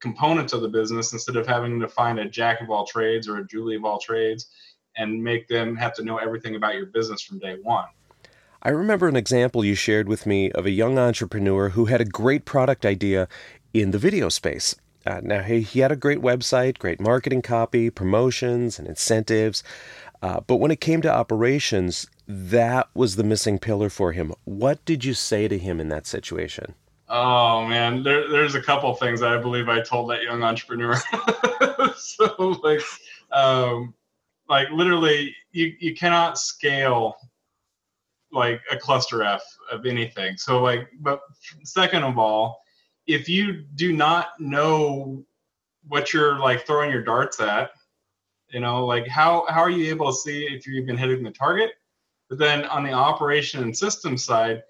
components 0.00 0.54
of 0.54 0.62
the 0.62 0.68
business 0.68 1.12
instead 1.12 1.36
of 1.36 1.46
having 1.46 1.78
to 1.78 1.88
find 1.88 2.18
a 2.18 2.28
jack 2.28 2.62
of 2.62 2.70
all 2.70 2.86
trades 2.86 3.28
or 3.28 3.36
a 3.36 3.46
julie 3.46 3.76
of 3.76 3.84
all 3.84 3.98
trades 3.98 4.46
and 4.96 5.22
make 5.22 5.48
them 5.48 5.76
have 5.76 5.94
to 5.94 6.04
know 6.04 6.18
everything 6.18 6.54
about 6.56 6.74
your 6.74 6.86
business 6.86 7.22
from 7.22 7.38
day 7.38 7.56
one. 7.62 7.86
I 8.62 8.70
remember 8.70 9.08
an 9.08 9.16
example 9.16 9.64
you 9.64 9.74
shared 9.74 10.08
with 10.08 10.24
me 10.24 10.52
of 10.52 10.66
a 10.66 10.70
young 10.70 10.98
entrepreneur 10.98 11.70
who 11.70 11.86
had 11.86 12.00
a 12.00 12.04
great 12.04 12.44
product 12.44 12.86
idea 12.86 13.26
in 13.74 13.90
the 13.90 13.98
video 13.98 14.28
space. 14.28 14.76
Uh, 15.04 15.20
now, 15.22 15.42
he, 15.42 15.62
he 15.62 15.80
had 15.80 15.90
a 15.90 15.96
great 15.96 16.20
website, 16.20 16.78
great 16.78 17.00
marketing 17.00 17.42
copy, 17.42 17.90
promotions, 17.90 18.78
and 18.78 18.86
incentives. 18.86 19.64
Uh, 20.22 20.40
but 20.46 20.56
when 20.56 20.70
it 20.70 20.80
came 20.80 21.02
to 21.02 21.12
operations, 21.12 22.06
that 22.28 22.88
was 22.94 23.16
the 23.16 23.24
missing 23.24 23.58
pillar 23.58 23.90
for 23.90 24.12
him. 24.12 24.32
What 24.44 24.84
did 24.84 25.04
you 25.04 25.14
say 25.14 25.48
to 25.48 25.58
him 25.58 25.80
in 25.80 25.88
that 25.88 26.06
situation? 26.06 26.74
Oh 27.08 27.66
man, 27.66 28.04
there, 28.04 28.30
there's 28.30 28.54
a 28.54 28.62
couple 28.62 28.94
things 28.94 29.22
I 29.22 29.36
believe 29.36 29.68
I 29.68 29.82
told 29.82 30.08
that 30.10 30.22
young 30.22 30.42
entrepreneur. 30.42 30.96
so 31.96 32.60
like, 32.62 32.80
um, 33.32 33.92
like 34.52 34.70
literally 34.70 35.34
you, 35.52 35.72
you 35.80 35.94
cannot 35.94 36.36
scale 36.36 37.16
like 38.32 38.60
a 38.70 38.76
cluster 38.76 39.22
F 39.22 39.42
of 39.70 39.86
anything. 39.86 40.36
So 40.36 40.62
like, 40.62 40.90
but 41.00 41.20
second 41.64 42.02
of 42.02 42.18
all, 42.18 42.60
if 43.06 43.30
you 43.30 43.64
do 43.76 43.94
not 43.94 44.38
know 44.38 45.24
what 45.88 46.12
you're 46.12 46.38
like 46.38 46.66
throwing 46.66 46.90
your 46.90 47.02
darts 47.02 47.40
at, 47.40 47.70
you 48.50 48.60
know, 48.60 48.84
like 48.84 49.08
how 49.08 49.46
how 49.48 49.62
are 49.62 49.70
you 49.70 49.88
able 49.88 50.08
to 50.08 50.18
see 50.18 50.44
if 50.44 50.66
you're 50.66 50.76
even 50.76 50.98
hitting 50.98 51.22
the 51.22 51.30
target? 51.30 51.70
But 52.28 52.38
then 52.38 52.66
on 52.66 52.84
the 52.84 52.92
operation 52.92 53.62
and 53.62 53.74
system 53.74 54.18
side, 54.18 54.62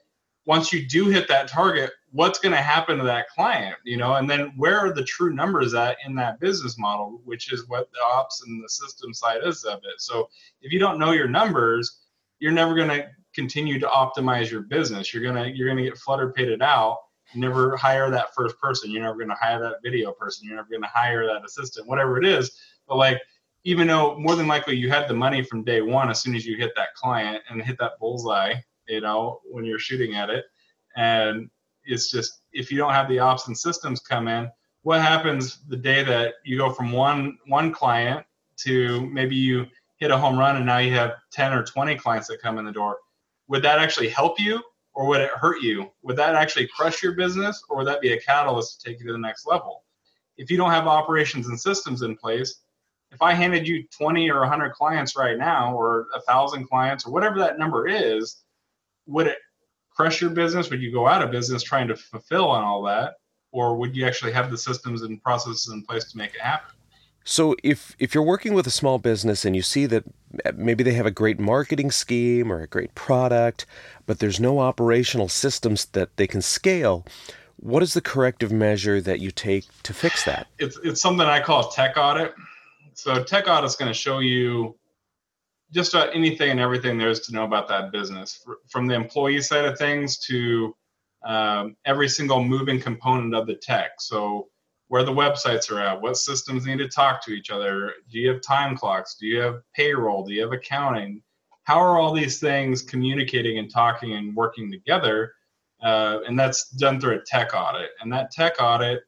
once 0.47 0.73
you 0.73 0.87
do 0.87 1.09
hit 1.09 1.27
that 1.27 1.49
target, 1.49 1.91
what's 2.13 2.39
going 2.39 2.55
to 2.55 2.61
happen 2.61 2.99
to 2.99 3.05
that 3.05 3.29
client 3.29 3.77
you 3.85 3.97
know? 3.97 4.15
And 4.15 4.29
then 4.29 4.53
where 4.57 4.79
are 4.79 4.93
the 4.93 5.05
true 5.05 5.33
numbers 5.33 5.75
at 5.75 5.97
in 6.07 6.15
that 6.17 6.41
business 6.41 6.79
model 6.79 7.21
which 7.25 7.53
is 7.53 7.69
what 7.69 7.91
the 7.93 8.01
ops 8.05 8.43
and 8.47 8.63
the 8.63 8.69
system 8.69 9.13
side 9.13 9.41
is 9.45 9.65
of 9.65 9.79
it. 9.79 10.01
So 10.01 10.29
if 10.61 10.73
you 10.73 10.79
don't 10.79 10.99
know 10.99 11.13
your 11.13 11.29
numbers 11.29 12.01
you're 12.39 12.53
never 12.53 12.75
going 12.75 12.89
to 12.89 13.09
continue 13.35 13.79
to 13.79 13.87
optimize 13.87 14.51
your 14.51 14.63
business. 14.63 15.15
You're 15.15 15.23
going 15.23 15.43
to 15.43 15.57
you're 15.57 15.69
going 15.69 15.83
to 15.83 15.89
get 15.89 15.99
flutter 15.99 16.33
pitted 16.33 16.63
out 16.63 16.99
never 17.35 17.77
hire 17.77 18.11
that 18.11 18.35
first 18.35 18.59
person. 18.59 18.91
You're 18.91 19.03
never 19.03 19.17
going 19.17 19.29
to 19.29 19.35
hire 19.35 19.61
that 19.61 19.77
video 19.83 20.13
person. 20.13 20.47
You're 20.47 20.57
never 20.57 20.69
going 20.69 20.83
to 20.83 20.89
hire 20.89 21.27
that 21.27 21.45
assistant 21.45 21.87
whatever 21.87 22.19
it 22.19 22.27
is. 22.27 22.59
But 22.87 22.97
like 22.97 23.21
even 23.65 23.87
though 23.87 24.19
more 24.19 24.37
than 24.37 24.49
likely 24.49 24.77
you 24.77 24.91
had 24.91 25.09
the 25.09 25.15
money 25.15 25.43
from 25.43 25.65
day 25.65 25.81
one 25.81 26.11
as 26.11 26.21
soon 26.21 26.35
as 26.35 26.45
you 26.45 26.57
hit 26.57 26.73
that 26.77 26.95
client 26.95 27.43
and 27.49 27.63
hit 27.63 27.79
that 27.79 27.93
bullseye, 28.01 28.55
you 28.89 29.01
know, 29.01 29.41
when 29.45 29.65
you're 29.65 29.79
shooting 29.79 30.15
at 30.15 30.31
it. 30.31 30.45
And 30.97 31.49
it's 31.85 32.11
just 32.11 32.43
if 32.53 32.71
you 32.71 32.79
don't 32.79 32.93
have 32.93 33.09
the 33.09 33.19
ops 33.19 33.49
and 33.49 33.57
systems 33.57 34.01
come 34.01 34.29
in, 34.29 34.51
what 34.83 35.01
happens 35.01 35.59
the 35.69 35.77
day 35.77 36.03
that 36.03 36.35
you 36.45 36.59
go 36.59 36.71
from 36.71 36.93
one 36.93 37.39
one 37.47 37.73
client 37.73 38.25
to 38.59 39.07
maybe 39.07 39.37
you 39.37 39.67
hit 39.97 40.11
a 40.11 40.19
home 40.19 40.39
run 40.39 40.57
and 40.57 40.67
now 40.67 40.79
you 40.79 40.93
have 40.95 41.15
10 41.31 41.53
or 41.53 41.63
20 41.63 41.97
clients 41.97 42.29
that 42.29 42.43
come 42.43 42.59
in 42.59 42.65
the 42.65 42.73
door? 42.73 42.99
Would 43.49 43.63
that 43.63 43.79
actually 43.79 44.09
help 44.09 44.41
you 44.41 44.63
or 44.95 45.07
would 45.07 45.21
it 45.21 45.31
hurt 45.31 45.63
you? 45.63 45.91
Would 46.03 46.17
that 46.17 46.35
actually 46.35 46.67
crush 46.69 47.03
your 47.03 47.13
business 47.13 47.63
or 47.69 47.79
would 47.79 47.87
that 47.87 48.01
be 48.01 48.13
a 48.13 48.21
catalyst 48.21 48.81
to 48.81 48.89
take 48.89 49.01
you 49.01 49.07
to 49.07 49.13
the 49.13 49.19
next 49.19 49.47
level? 49.47 49.85
If 50.37 50.51
you 50.51 50.57
don't 50.57 50.71
have 50.71 50.87
operations 50.87 51.49
and 51.49 51.61
systems 51.61 52.03
in 52.03 52.17
place, 52.17 52.63
if 53.13 53.21
I 53.21 53.35
handed 53.35 53.69
you 53.69 53.85
20 53.89 54.31
or 54.31 54.41
100 54.41 54.73
clients 54.73 55.17
right 55.17 55.37
now, 55.37 55.75
or 55.75 56.07
a 56.15 56.21
thousand 56.23 56.67
clients, 56.67 57.07
or 57.07 57.13
whatever 57.13 57.39
that 57.39 57.59
number 57.59 57.87
is, 57.87 58.39
would 59.07 59.27
it 59.27 59.39
crush 59.97 60.21
your 60.21 60.31
business? 60.31 60.71
Would 60.71 60.83
you 60.83 60.93
go 60.93 61.07
out 61.07 61.23
of 61.23 61.31
business 61.31 61.63
trying 61.63 61.89
to 61.89 61.97
fulfill 61.97 62.49
on 62.49 62.65
all 62.65 62.83
that, 62.85 63.15
or 63.53 63.77
would 63.77 63.97
you 63.97 64.07
actually 64.07 64.33
have 64.33 64.51
the 64.51 64.59
systems 64.59 65.03
and 65.03 65.23
processes 65.23 65.71
in 65.73 65.83
place 65.83 66.11
to 66.13 66.19
make 66.19 66.35
it 66.35 66.41
happen? 66.41 66.75
So 67.25 67.55
if 67.63 67.95
if 67.99 68.15
you're 68.15 68.25
working 68.25 68.53
with 68.53 68.67
a 68.67 68.71
small 68.71 68.99
business 68.99 69.45
and 69.45 69.55
you 69.55 69.63
see 69.63 69.87
that 69.87 70.05
uh, 70.45 70.53
maybe 70.57 70.83
they 70.83 70.95
have 70.95 71.07
a 71.07 71.11
great 71.11 71.39
marketing 71.39 71.91
scheme 71.91 72.53
or 72.53 72.63
a 72.63 72.67
great 72.67 72.95
product, 72.95 73.65
but 74.07 74.19
there's 74.19 74.41
no 74.41 74.59
operational 74.59 75.29
systems 75.29 75.87
that 75.87 76.17
they 76.17 76.27
can 76.27 76.43
scale, 76.43 77.05
what 77.57 77.83
is 77.83 77.95
the 77.95 78.01
corrective 78.01 78.51
measure 78.51 79.01
that 79.01 79.21
you 79.21 79.31
take 79.31 79.67
to 79.85 79.95
fix 79.95 80.25
that? 80.25 80.49
It's 80.59 80.79
it's 80.83 81.01
something 81.01 81.27
I 81.27 81.41
call 81.41 81.69
a 81.69 81.73
tech 81.73 81.97
audit. 81.97 82.35
So 82.95 83.23
tech 83.23 83.47
audit 83.47 83.71
is 83.71 83.77
going 83.77 83.91
to 83.91 83.99
show 83.99 84.19
you 84.19 84.77
just 85.73 85.95
about 85.95 86.15
anything 86.15 86.51
and 86.51 86.61
everything 86.61 86.99
there 86.99 87.09
is 87.09 87.21
to 87.21 87.33
know 87.33 87.45
about 87.45 87.69
that 87.69 87.93
business, 87.93 88.45
from 88.69 88.87
the 88.87 88.95
employee 88.95 89.41
side 89.41 89.65
of 89.65 89.79
things 89.79 90.19
to 90.19 90.75
um, 91.25 91.77
every 91.85 92.09
single 92.09 92.45
moving 92.45 92.81
component 92.81 93.35
of 93.35 93.47
the 93.47 93.55
tech. 93.55 93.93
So 93.99 94.49
where 94.89 95.05
the 95.05 95.13
websites 95.13 95.71
are 95.71 95.81
at, 95.81 96.03
what 96.03 96.19
systems 96.19 96.67
need 96.67 96.77
to 96.77 96.89
talk 96.89 97.25
to 97.25 97.31
each 97.31 97.51
other. 97.51 97.95
Do 98.11 98.19
you 98.19 98.29
have 98.29 98.43
time 98.43 98.77
clocks? 98.77 99.17
Do 99.19 99.27
you 99.27 99.41
have 99.41 99.63
payroll? 99.75 100.23
Do 100.23 100.35
you 100.35 100.43
have 100.43 100.53
accounting? 100.53 101.23
How 101.65 101.79
are 101.81 101.99
all 101.99 102.13
these 102.13 102.41
things 102.41 102.83
communicating 102.83 103.59
and 103.59 103.71
talking 103.71 104.13
and 104.13 104.37
working 104.37 104.71
together? 104.71 105.33
Uh, 105.83 106.19
and 106.27 106.39
that's 106.39 106.69
done 106.73 107.01
through 107.01 107.17
a 107.17 107.23
tech 107.23 107.55
audit. 107.55 107.91
And 108.03 108.13
that 108.13 108.33
tech 108.33 108.61
audit, 108.61 109.01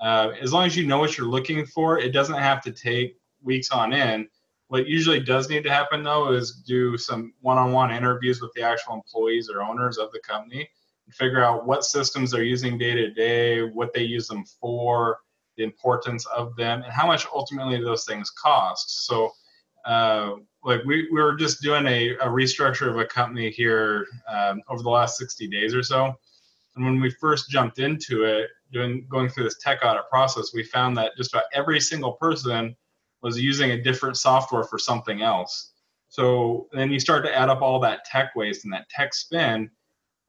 uh, 0.00 0.32
as 0.42 0.52
long 0.52 0.66
as 0.66 0.76
you 0.76 0.86
know 0.86 0.98
what 0.98 1.16
you're 1.16 1.26
looking 1.26 1.64
for, 1.64 1.98
it 1.98 2.10
doesn't 2.10 2.36
have 2.36 2.60
to 2.62 2.72
take 2.72 3.16
weeks 3.42 3.70
on 3.70 3.94
end. 3.94 4.28
What 4.70 4.86
usually 4.86 5.18
does 5.18 5.50
need 5.50 5.64
to 5.64 5.70
happen 5.70 6.04
though 6.04 6.30
is 6.32 6.52
do 6.52 6.96
some 6.96 7.32
one-on-one 7.40 7.90
interviews 7.90 8.40
with 8.40 8.52
the 8.54 8.62
actual 8.62 8.94
employees 8.94 9.50
or 9.50 9.62
owners 9.62 9.98
of 9.98 10.12
the 10.12 10.20
company 10.20 10.60
and 11.06 11.14
figure 11.16 11.42
out 11.42 11.66
what 11.66 11.84
systems 11.84 12.30
they're 12.30 12.44
using 12.44 12.78
day 12.78 12.94
to 12.94 13.10
day, 13.10 13.62
what 13.62 13.92
they 13.92 14.04
use 14.04 14.28
them 14.28 14.44
for, 14.44 15.18
the 15.56 15.64
importance 15.64 16.24
of 16.26 16.54
them, 16.54 16.82
and 16.82 16.92
how 16.92 17.04
much 17.04 17.26
ultimately 17.34 17.82
those 17.82 18.04
things 18.04 18.30
cost. 18.30 19.06
So, 19.06 19.32
uh, 19.86 20.34
like 20.62 20.84
we, 20.84 21.08
we 21.10 21.20
were 21.20 21.34
just 21.34 21.60
doing 21.62 21.84
a, 21.88 22.10
a 22.18 22.28
restructure 22.28 22.88
of 22.88 22.96
a 22.96 23.04
company 23.04 23.50
here 23.50 24.06
um, 24.28 24.62
over 24.68 24.84
the 24.84 24.88
last 24.88 25.18
60 25.18 25.48
days 25.48 25.74
or 25.74 25.82
so. 25.82 26.14
And 26.76 26.84
when 26.84 27.00
we 27.00 27.10
first 27.10 27.50
jumped 27.50 27.80
into 27.80 28.22
it, 28.22 28.50
doing 28.72 29.04
going 29.10 29.30
through 29.30 29.44
this 29.44 29.58
tech 29.58 29.80
audit 29.84 30.08
process, 30.08 30.54
we 30.54 30.62
found 30.62 30.96
that 30.96 31.16
just 31.16 31.34
about 31.34 31.46
every 31.52 31.80
single 31.80 32.12
person 32.12 32.76
was 33.22 33.40
using 33.40 33.72
a 33.72 33.82
different 33.82 34.16
software 34.16 34.64
for 34.64 34.78
something 34.78 35.22
else. 35.22 35.72
So 36.08 36.68
then 36.72 36.90
you 36.90 36.98
start 36.98 37.24
to 37.24 37.36
add 37.36 37.48
up 37.48 37.62
all 37.62 37.78
that 37.80 38.04
tech 38.04 38.34
waste 38.34 38.64
and 38.64 38.72
that 38.72 38.88
tech 38.88 39.14
spend 39.14 39.70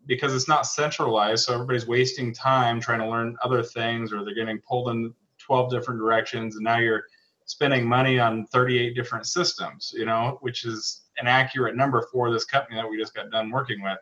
because 0.06 0.36
it's 0.36 0.48
not 0.48 0.68
centralized. 0.68 1.46
So 1.46 1.54
everybody's 1.54 1.88
wasting 1.88 2.34
time 2.34 2.80
trying 2.80 3.00
to 3.00 3.10
learn 3.10 3.38
other 3.44 3.64
things 3.64 4.14
or 4.14 4.24
they're 4.24 4.36
getting 4.36 4.60
pulled 4.60 4.89
in 4.89 5.14
12 5.39 5.72
different 5.72 6.00
directions. 6.00 6.56
And 6.56 6.64
now 6.64 6.78
you're 6.78 7.04
spending 7.46 7.86
money 7.86 8.20
on 8.20 8.46
38 8.48 8.96
different 8.96 9.26
systems, 9.26 9.92
you 9.96 10.06
know, 10.06 10.38
which 10.42 10.66
is 10.66 11.04
an 11.18 11.28
accurate 11.28 11.76
number 11.76 12.08
for 12.12 12.32
this 12.32 12.46
company 12.46 12.76
that 12.76 12.89
we 12.89 12.98
just 12.98 13.14
got 13.14 13.32
done 13.32 13.50
working 13.50 13.82
with. 13.82 13.98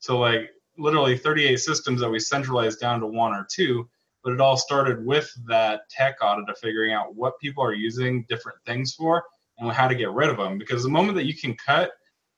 So, 0.00 0.18
like, 0.18 0.50
literally 0.78 1.16
38 1.16 1.56
systems 1.56 2.00
that 2.00 2.10
we 2.10 2.18
centralized 2.18 2.80
down 2.80 3.00
to 3.00 3.06
one 3.06 3.32
or 3.32 3.46
two 3.50 3.88
but 4.28 4.34
it 4.34 4.42
all 4.42 4.58
started 4.58 5.06
with 5.06 5.32
that 5.46 5.88
tech 5.88 6.16
audit 6.20 6.50
of 6.50 6.58
figuring 6.58 6.92
out 6.92 7.14
what 7.14 7.40
people 7.40 7.64
are 7.64 7.72
using 7.72 8.26
different 8.28 8.58
things 8.66 8.92
for 8.92 9.24
and 9.56 9.72
how 9.72 9.88
to 9.88 9.94
get 9.94 10.10
rid 10.10 10.28
of 10.28 10.36
them 10.36 10.58
because 10.58 10.82
the 10.82 10.88
moment 10.90 11.16
that 11.16 11.24
you 11.24 11.34
can 11.34 11.54
cut 11.54 11.92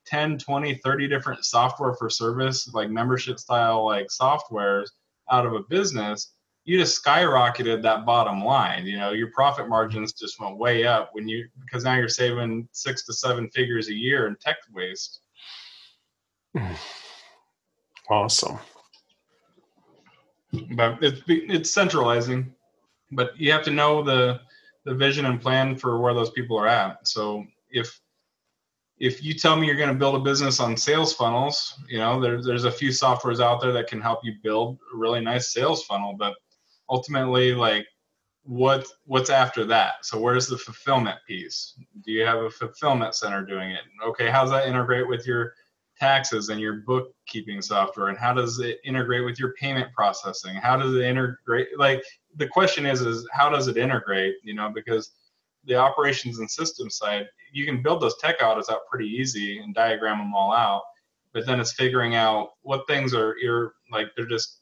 10 0.07 0.39
20 0.39 0.77
30 0.77 1.09
different 1.09 1.45
software 1.45 1.95
for 1.95 2.09
service 2.09 2.73
like 2.73 2.89
membership 2.91 3.41
style 3.41 3.85
like 3.85 4.07
softwares 4.07 4.87
out 5.33 5.45
of 5.45 5.53
a 5.53 5.65
business 5.69 6.33
you 6.65 6.79
just 6.79 7.05
skyrocketed 7.05 7.83
that 7.83 8.07
bottom 8.07 8.45
line 8.45 8.87
you 8.87 8.97
know 8.97 9.11
your 9.11 9.33
profit 9.33 9.69
margins 9.69 10.13
just 10.13 10.39
went 10.39 10.59
way 10.59 10.87
up 10.87 11.11
when 11.11 11.27
you 11.27 11.45
because 11.61 11.83
now 11.83 11.97
you're 11.97 12.09
saving 12.09 12.69
six 12.71 13.05
to 13.05 13.13
seven 13.13 13.51
figures 13.51 13.89
a 13.89 13.95
year 13.95 14.29
in 14.29 14.37
tech 14.41 14.59
waste. 14.73 15.23
Awesome 18.09 18.59
but 20.53 20.99
it's 21.03 21.23
it's 21.27 21.71
centralizing. 21.71 22.55
But 23.13 23.39
you 23.39 23.53
have 23.53 23.65
to 23.65 23.71
know 23.71 24.03
the 24.03 24.41
the 24.85 24.95
vision 24.95 25.27
and 25.27 25.41
plan 25.41 25.77
for 25.77 25.99
where 25.99 26.15
those 26.15 26.31
people 26.31 26.59
are 26.59 26.69
at. 26.69 27.07
So 27.07 27.45
if 27.71 28.01
if 28.99 29.23
you 29.23 29.35
tell 29.35 29.57
me 29.57 29.67
you're 29.67 29.77
going 29.77 29.89
to 29.89 29.95
build 29.95 30.15
a 30.15 30.21
business 30.21 30.61
on 30.61 30.77
sales 30.77 31.15
funnels 31.15 31.75
you 31.89 31.99
know 31.99 32.21
there, 32.21 32.43
there's 32.43 32.65
a 32.65 32.71
few 32.71 32.91
softwares 32.91 33.41
out 33.41 33.61
there 33.61 33.73
that 33.73 33.87
can 33.87 34.01
help 34.01 34.21
you 34.23 34.35
build 34.43 34.79
a 34.95 34.97
really 34.97 35.21
nice 35.21 35.53
sales 35.53 35.85
funnel. 35.85 36.15
But 36.19 36.35
ultimately 36.89 37.55
like 37.55 37.87
what 38.43 38.87
what's 39.05 39.31
after 39.31 39.65
that? 39.67 40.05
So 40.05 40.19
where's 40.19 40.47
the 40.47 40.59
fulfillment 40.59 41.19
piece? 41.27 41.75
Do 42.05 42.13
you 42.13 42.25
have 42.25 42.39
a 42.39 42.51
fulfillment 42.51 43.15
center 43.15 43.45
doing 43.45 43.71
it? 43.71 43.83
Okay 44.05 44.31
how's 44.31 44.51
that 44.51 44.67
integrate 44.67 45.09
with 45.09 45.27
your 45.27 45.55
taxes 46.01 46.49
and 46.49 46.61
your 46.61 46.77
bookkeeping 46.87 47.61
software 47.61 48.09
and 48.09 48.19
how 48.19 48.33
does 48.33 48.59
it 48.59 48.79
integrate 48.85 49.25
with 49.25 49.39
your 49.39 49.53
payment 49.53 49.93
processing 49.95 50.55
how 50.57 50.77
does 50.77 50.95
it 50.95 51.03
integrate 51.03 51.69
like 51.79 52.03
the 52.37 52.47
question 52.47 52.87
is 52.87 53.03
is 53.03 53.29
how 53.33 53.51
does 53.51 53.69
it 53.69 53.77
integrate 53.77 54.35
you 54.43 54.55
know 54.55 54.71
because 54.75 55.13
the 55.65 55.75
operations 55.75 56.39
and 56.39 56.51
systems 56.51 56.97
side 56.97 57.27
you 57.53 57.67
can 57.67 57.83
build 57.83 58.01
those 58.01 58.17
tech 58.17 58.43
audits 58.43 58.71
out 58.71 58.87
pretty 58.91 59.07
easy 59.07 59.59
and 59.59 59.75
diagram 59.75 60.19
them 60.19 60.35
all 60.35 60.53
out 60.53 60.83
but 61.35 61.45
then 61.47 61.61
it's 61.61 61.75
figuring 61.75 62.15
out 62.15 62.53
what 62.63 62.87
things 62.87 63.13
are 63.13 63.37
ir- 63.39 63.75
like 63.93 64.09
they're 64.17 64.27
just 64.27 64.61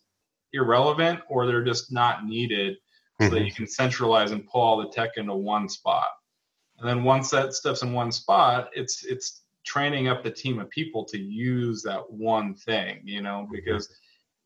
irrelevant 0.53 1.21
or 1.29 1.47
they're 1.47 1.65
just 1.65 1.93
not 1.93 2.27
needed 2.27 2.77
so 3.21 3.27
mm-hmm. 3.27 3.35
that 3.35 3.45
you 3.45 3.53
can 3.53 3.67
centralize 3.67 4.33
and 4.33 4.47
pull 4.49 4.61
all 4.61 4.77
the 4.77 4.89
tech 4.89 5.11
into 5.17 5.35
one 5.35 5.69
spot 5.69 6.09
and 6.79 6.89
then 6.89 7.05
once 7.05 7.31
that 7.31 7.55
stuff's 7.55 7.83
in 7.83 7.93
one 7.93 8.11
spot 8.11 8.71
it's 8.75 9.05
it's 9.05 9.43
training 9.69 10.09
up 10.09 10.25
the 10.25 10.31
team 10.31 10.59
of 10.59 10.71
people 10.71 11.05
to 11.05 11.19
use 11.19 11.83
that 11.83 12.11
one 12.11 12.55
thing, 12.55 13.03
you 13.05 13.21
know, 13.21 13.47
because 13.53 13.89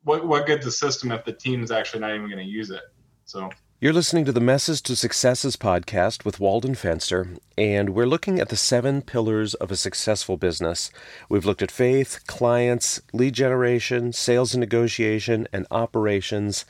what 0.02 0.26
what 0.26 0.46
good's 0.46 0.64
the 0.64 0.72
system 0.72 1.12
if 1.12 1.24
the 1.24 1.32
team 1.32 1.62
is 1.62 1.70
actually 1.70 2.00
not 2.00 2.10
even 2.10 2.26
going 2.26 2.44
to 2.44 2.52
use 2.60 2.70
it? 2.70 2.82
So 3.24 3.48
you're 3.80 3.92
listening 3.92 4.24
to 4.24 4.32
the 4.32 4.40
Messes 4.40 4.80
to 4.82 4.96
Successes 4.96 5.56
podcast 5.56 6.24
with 6.24 6.40
Walden 6.40 6.74
Fenster, 6.74 7.38
and 7.56 7.90
we're 7.90 8.06
looking 8.06 8.40
at 8.40 8.48
the 8.48 8.56
seven 8.56 9.00
pillars 9.02 9.54
of 9.54 9.70
a 9.70 9.76
successful 9.76 10.36
business. 10.36 10.90
We've 11.28 11.44
looked 11.44 11.62
at 11.62 11.70
faith, 11.70 12.20
clients, 12.26 13.00
lead 13.12 13.34
generation, 13.34 14.12
sales 14.12 14.54
and 14.54 14.60
negotiation, 14.60 15.46
and 15.52 15.68
operations. 15.70 16.64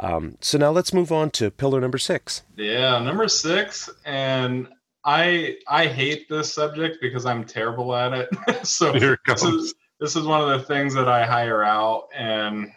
Um, 0.00 0.38
so 0.40 0.58
now 0.58 0.70
let's 0.70 0.92
move 0.92 1.12
on 1.12 1.30
to 1.32 1.52
pillar 1.52 1.80
number 1.80 1.98
six. 1.98 2.42
Yeah, 2.56 2.98
number 3.00 3.28
six, 3.28 3.88
and 4.04 4.68
I 5.04 5.56
I 5.68 5.86
hate 5.86 6.28
this 6.28 6.52
subject 6.52 6.98
because 7.00 7.26
I'm 7.26 7.44
terrible 7.44 7.94
at 7.94 8.12
it. 8.12 8.28
so 8.66 8.92
Here 8.92 9.14
it 9.14 9.24
comes. 9.24 9.42
This 9.42 9.52
is, 9.52 9.74
this 10.00 10.16
is 10.16 10.24
one 10.24 10.40
of 10.40 10.48
the 10.48 10.64
things 10.66 10.94
that 10.94 11.08
I 11.08 11.24
hire 11.24 11.62
out, 11.62 12.08
and 12.14 12.72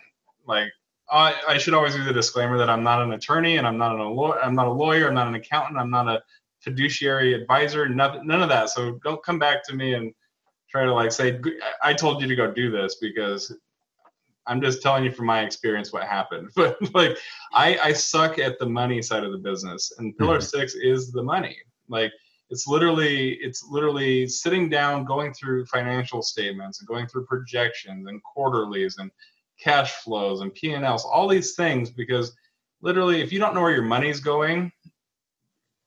like 0.48 0.70
I, 1.12 1.36
I 1.48 1.58
should 1.58 1.74
always 1.74 1.96
do 1.96 2.04
the 2.04 2.14
disclaimer 2.14 2.58
that 2.58 2.70
I'm 2.70 2.84
not 2.84 3.02
an 3.02 3.14
attorney 3.14 3.58
and 3.58 3.68
I'm 3.68 3.78
not 3.78 4.00
a 4.00 4.08
lawyer. 4.08 4.42
I'm 4.42 4.56
not 4.56 4.68
a 4.68 4.72
lawyer. 4.72 5.08
I'm 5.08 5.14
not 5.14 5.28
an 5.28 5.36
accountant. 5.36 5.78
I'm 5.78 5.92
not 5.92 6.08
a 6.08 6.22
fiduciary 6.62 7.34
advisor. 7.34 7.88
Nothing, 7.88 8.26
none 8.26 8.42
of 8.42 8.50
that. 8.50 8.70
So 8.70 9.00
don't 9.04 9.24
come 9.24 9.38
back 9.38 9.64
to 9.68 9.76
me 9.76 9.94
and 9.94 10.14
try 10.70 10.84
to 10.86 10.94
like 10.94 11.12
say 11.12 11.40
I 11.84 11.94
told 11.94 12.22
you 12.22 12.28
to 12.28 12.36
go 12.36 12.52
do 12.52 12.72
this 12.72 12.96
because 12.96 13.56
I'm 14.48 14.62
just 14.62 14.82
telling 14.82 15.04
you 15.04 15.12
from 15.12 15.28
my 15.28 15.42
experience 15.42 15.94
what 15.94 16.04
happened. 16.04 16.50
But 16.56 16.78
like 16.94 17.18
I, 17.54 17.78
I 17.84 17.94
suck 17.94 18.40
at 18.40 18.58
the 18.60 18.66
money 18.66 19.02
side 19.02 19.24
of 19.24 19.32
the 19.32 19.38
business, 19.38 19.94
and 19.98 20.18
pillar 20.18 20.40
mm-hmm. 20.40 20.60
six 20.60 20.76
is 20.76 21.12
the 21.12 21.24
money. 21.24 21.56
Like 21.90 22.12
it's 22.50 22.68
literally 22.68 23.34
it's 23.42 23.66
literally 23.70 24.28
sitting 24.28 24.70
down, 24.70 25.06
going 25.06 25.34
through 25.34 25.66
financial 25.66 26.22
statements 26.22 26.80
and 26.80 26.88
going 26.88 27.08
through 27.08 27.26
projections 27.26 28.08
and 28.08 28.22
quarterlies 28.24 28.98
and 28.98 29.12
cash 29.60 29.94
flows 29.94 30.42
and 30.42 30.54
P&Ls, 30.54 31.06
all 31.06 31.28
these 31.28 31.56
things 31.56 31.90
because 31.90 32.36
literally 32.82 33.22
if 33.22 33.32
you 33.32 33.40
don't 33.40 33.56
know 33.56 33.62
where 33.62 33.72
your 33.72 33.82
money's 33.82 34.20
going, 34.20 34.72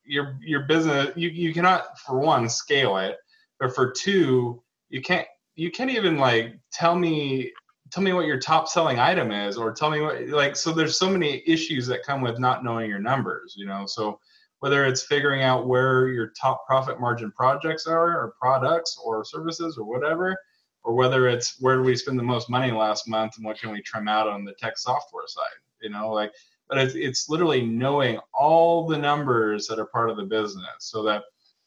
your 0.09 0.39
your 0.41 0.63
business 0.63 1.11
you, 1.17 1.29
you 1.29 1.53
cannot 1.53 1.99
for 1.99 2.19
one 2.19 2.49
scale 2.49 2.97
it 2.97 3.17
but 3.61 3.75
for 3.75 3.93
two 3.93 4.63
you 4.89 5.03
can't 5.03 5.27
you 5.55 5.71
can't 5.71 5.91
even 5.91 6.17
like 6.17 6.59
tell 6.73 6.95
me 6.95 7.53
tell 7.91 8.03
me 8.03 8.13
what 8.13 8.27
your 8.27 8.39
top 8.39 8.69
selling 8.69 8.99
item 8.99 9.31
is 9.31 9.57
or 9.57 9.73
tell 9.73 9.91
me 9.91 10.01
what 10.01 10.27
like 10.29 10.57
so 10.57 10.73
there's 10.73 10.99
so 10.99 11.09
many 11.09 11.43
issues 11.47 11.87
that 11.87 12.03
come 12.03 12.21
with 12.21 12.39
not 12.39 12.65
knowing 12.65 12.89
your 12.89 12.99
numbers 12.99 13.55
you 13.57 13.67
know? 13.67 13.85
So 13.87 14.19
whether 14.61 14.85
it's 14.85 15.03
figuring 15.03 15.43
out 15.43 15.67
where 15.67 16.09
your 16.09 16.29
top 16.41 16.67
profit 16.67 17.01
margin 17.01 17.33
projects 17.33 17.87
are 17.87 18.11
or 18.11 18.35
products 18.41 18.99
or 19.05 19.25
services 19.25 19.79
or 19.79 19.85
whatever 19.85 20.37
or 20.85 20.95
whether 20.95 21.29
it's 21.29 21.61
where 21.61 21.77
do 21.77 21.83
we 21.83 21.97
spend 21.97 22.19
the 22.19 22.23
most 22.23 22.51
money 22.51 22.71
last 22.71 23.09
month 23.09 23.37
and 23.37 23.45
what 23.45 23.59
can 23.59 23.71
we 23.71 23.83
trim 23.83 24.09
out 24.09 24.29
on 24.29 24.45
the 24.45 24.55
tech 24.55 24.79
software 24.79 25.27
side 25.27 25.45
you 25.83 25.91
know 25.91 26.11
like 26.11 26.33
but 26.69 26.79
it's, 26.79 26.95
it's 26.95 27.29
literally 27.29 27.63
knowing 27.63 28.19
all 28.35 28.87
the 28.87 28.99
numbers 28.99 29.67
that 29.67 29.79
are 29.79 29.87
part 29.87 30.11
of 30.11 30.17
the 30.17 30.25
business 30.25 30.69
so 30.79 31.03
that 31.03 31.23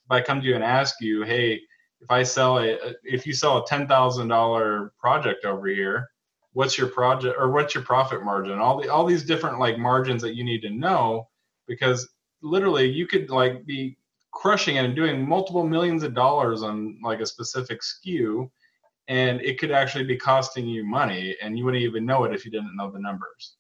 if 0.06 0.12
i 0.12 0.22
come 0.22 0.42
to 0.42 0.48
you 0.48 0.56
and 0.56 0.64
ask 0.64 0.96
you 1.02 1.24
hey 1.24 1.60
if 2.02 2.10
I 2.10 2.24
sell 2.24 2.60
a 2.60 2.78
if 3.04 3.26
you 3.26 3.34
sell 3.34 3.60
a 3.60 3.66
ten 3.66 3.88
thousand 3.88 4.28
dollar 4.28 4.92
project 5.00 5.46
over 5.46 5.68
here, 5.68 6.10
what's 6.54 6.78
your 6.78 6.88
project 6.88 7.36
or 7.38 7.52
what's 7.52 7.76
your 7.76 7.84
profit 7.84 8.24
margin? 8.24 8.58
All 8.60 8.82
the 8.82 8.90
all 8.90 9.06
these 9.06 9.24
different 9.24 9.60
like 9.60 9.78
margins 9.78 10.22
that 10.24 10.36
you 10.36 10.44
need 10.44 10.62
to 10.62 10.70
know 10.70 11.30
because 11.68 12.10
literally 12.42 12.90
you 12.90 13.08
could 13.08 13.30
like 13.30 13.66
be 13.66 13.98
crushing 14.32 14.78
it 14.78 14.86
and 14.86 14.96
doing 14.96 15.28
multiple 15.28 15.66
millions 15.66 16.04
of 16.04 16.14
dollars 16.14 16.64
on 16.64 16.98
like 17.04 17.20
a 17.20 17.26
specific 17.26 17.82
SKU 17.82 18.50
and 19.08 19.42
it 19.42 19.60
could 19.60 19.72
actually 19.72 20.06
be 20.06 20.16
costing 20.16 20.68
you 20.68 20.86
money 20.86 21.36
and 21.42 21.58
you 21.58 21.66
wouldn't 21.66 21.84
even 21.84 22.06
know 22.06 22.24
it 22.24 22.34
if 22.34 22.46
you 22.46 22.52
didn't 22.52 22.76
know 22.76 22.90
the 22.90 23.00
numbers. 23.00 23.56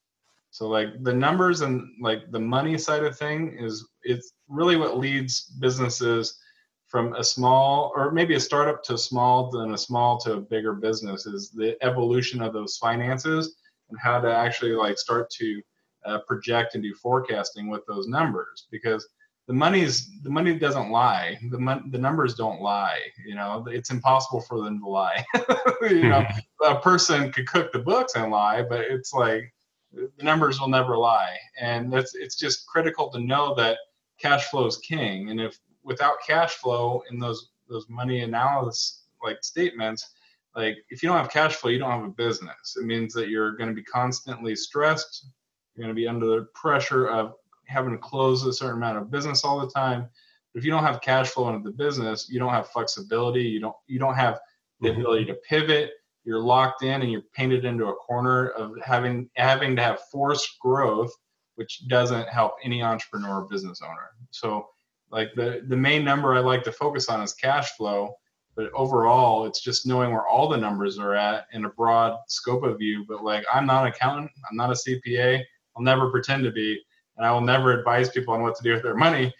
So 0.52 0.68
like 0.68 1.04
the 1.04 1.14
numbers 1.14 1.62
and 1.62 1.88
like 2.02 2.32
the 2.32 2.40
money 2.40 2.78
side 2.78 3.04
of 3.04 3.18
thing 3.18 3.58
is 3.60 3.88
it's 4.04 4.34
really 4.48 4.76
what 4.76 4.98
leads 4.98 5.44
businesses 5.60 6.38
from 6.88 7.14
a 7.16 7.24
small 7.24 7.94
or 7.96 8.12
maybe 8.12 8.36
a 8.36 8.40
startup 8.40 8.84
to 8.84 8.96
a 8.96 8.98
small 8.98 9.50
then 9.50 9.74
a 9.74 9.78
small 9.78 10.18
to 10.20 10.34
a 10.34 10.42
bigger 10.42 10.74
business 10.74 11.26
is 11.26 11.52
the 11.52 11.78
evolution 11.82 12.42
of 12.42 12.52
those 12.52 12.78
finances 12.78 13.56
and 13.90 14.00
how 14.00 14.20
to 14.20 14.34
actually 14.34 14.72
like 14.72 14.98
start 14.98 15.30
to 15.30 15.62
uh, 16.06 16.20
project 16.20 16.76
and 16.76 16.84
do 16.84 16.94
forecasting 16.94 17.70
with 17.70 17.86
those 17.86 18.08
numbers 18.08 18.68
because 18.72 19.08
the 19.48 19.54
money's 19.54 20.10
the 20.22 20.30
money 20.30 20.58
doesn't 20.58 20.90
lie 20.92 21.38
the 21.50 21.60
mon- 21.60 21.90
the 21.92 21.98
numbers 21.98 22.36
don't 22.36 22.62
lie 22.62 23.00
you 23.26 23.36
know 23.36 23.66
it's 23.68 23.92
impossible 23.92 24.42
for 24.42 24.64
them 24.64 24.80
to 24.80 24.88
lie 24.88 25.26
you 25.82 26.10
know 26.10 26.26
a 26.66 26.76
person 26.80 27.32
could 27.32 27.48
cook 27.48 27.72
the 27.72 27.80
books 27.80 28.16
and 28.16 28.32
lie 28.32 28.62
but 28.62 28.82
it's 28.82 29.14
like 29.14 29.54
the 29.94 30.24
numbers 30.24 30.60
will 30.60 30.70
never 30.70 30.98
lie 30.98 31.36
and 31.60 31.94
it's 31.94 32.16
it's 32.16 32.36
just 32.36 32.66
critical 32.68 33.10
to 33.10 33.20
know 33.20 33.54
that 33.56 33.78
cash 34.20 34.46
flow 34.46 34.66
is 34.66 34.78
king 34.78 35.30
and 35.32 35.42
if 35.42 35.60
without 35.84 36.16
cash 36.26 36.52
flow 36.52 37.02
in 37.10 37.20
those 37.20 37.50
those 37.68 37.88
money 37.90 38.22
analysis 38.22 39.02
like 39.24 39.44
statements, 39.44 40.14
like 40.56 40.78
if 40.90 41.02
you 41.02 41.10
don't 41.10 41.18
have 41.18 41.32
cash 41.32 41.56
flow, 41.56 41.70
you 41.70 41.80
don't 41.80 41.92
have 41.92 42.04
a 42.04 42.10
business. 42.10 42.76
It 42.80 42.86
means 42.86 43.14
that 43.14 43.30
you're 43.30 43.56
going 43.56 43.70
to 43.70 43.76
be 43.76 43.84
constantly 43.84 44.56
stressed. 44.56 45.28
You're 45.76 45.86
going 45.86 45.96
to 45.96 46.00
be 46.00 46.08
under 46.08 46.26
the 46.26 46.48
pressure 46.54 47.08
of 47.08 47.34
having 47.66 47.92
to 47.92 47.98
close 47.98 48.46
a 48.46 48.54
certain 48.54 48.78
amount 48.78 48.98
of 48.98 49.12
business 49.12 49.44
all 49.44 49.60
the 49.60 49.72
time. 49.72 50.08
But 50.54 50.60
if 50.60 50.66
you 50.66 50.72
don't 50.72 50.84
have 50.84 51.02
cash 51.02 51.30
flow 51.30 51.50
into 51.50 51.70
the 51.70 51.76
business, 51.76 52.28
you 52.30 52.40
don't 52.40 52.52
have 52.52 52.70
flexibility. 52.70 53.44
You 53.44 53.62
don't 53.62 53.76
you 53.88 54.00
don't 54.00 54.16
have 54.16 54.40
the 54.82 54.90
mm-hmm. 54.90 55.02
ability 55.02 55.26
to 55.26 55.34
pivot. 55.36 55.92
You're 56.24 56.40
locked 56.40 56.84
in 56.84 57.02
and 57.02 57.12
you're 57.12 57.24
painted 57.34 57.66
into 57.66 57.88
a 57.88 57.96
corner 57.96 58.50
of 58.50 58.74
having 58.84 59.30
having 59.36 59.76
to 59.78 59.82
have 59.82 60.02
forced 60.12 60.60
growth, 60.60 61.12
which 61.56 61.88
doesn't 61.88 62.28
help 62.30 62.54
any 62.64 62.84
entrepreneur 62.84 63.42
or 63.42 63.48
business 63.48 63.82
owner. 63.82 64.10
So 64.32 64.68
like 65.12 65.30
the 65.36 65.64
the 65.68 65.78
main 65.78 66.04
number 66.04 66.34
I 66.34 66.40
like 66.40 66.64
to 66.64 66.72
focus 66.72 67.10
on 67.10 67.22
is 67.22 67.34
cash 67.34 67.72
flow, 67.72 68.14
but 68.56 68.72
overall 68.74 69.46
it's 69.46 69.62
just 69.62 69.88
knowing 69.88 70.12
where 70.12 70.28
all 70.28 70.50
the 70.50 70.58
numbers 70.58 71.00
are 71.00 71.16
at 71.16 71.48
in 71.54 71.66
a 71.66 71.70
broad 71.70 72.18
scope 72.28 72.64
of 72.64 72.78
view. 72.78 73.06
But 73.08 73.24
like 73.24 73.46
I'm 73.52 73.66
not 73.66 73.86
an 73.86 73.94
accountant, 73.94 74.32
I'm 74.50 74.58
not 74.58 74.70
a 74.70 74.74
CPA, 74.74 75.44
I'll 75.76 75.84
never 75.84 76.10
pretend 76.10 76.44
to 76.44 76.52
be, 76.52 76.80
and 77.18 77.26
I 77.26 77.32
will 77.32 77.42
never 77.42 77.72
advise 77.78 78.10
people 78.10 78.34
on 78.34 78.42
what 78.42 78.56
to 78.56 78.64
do 78.64 78.74
with 78.74 78.84
their 78.84 78.96
money. 78.96 79.34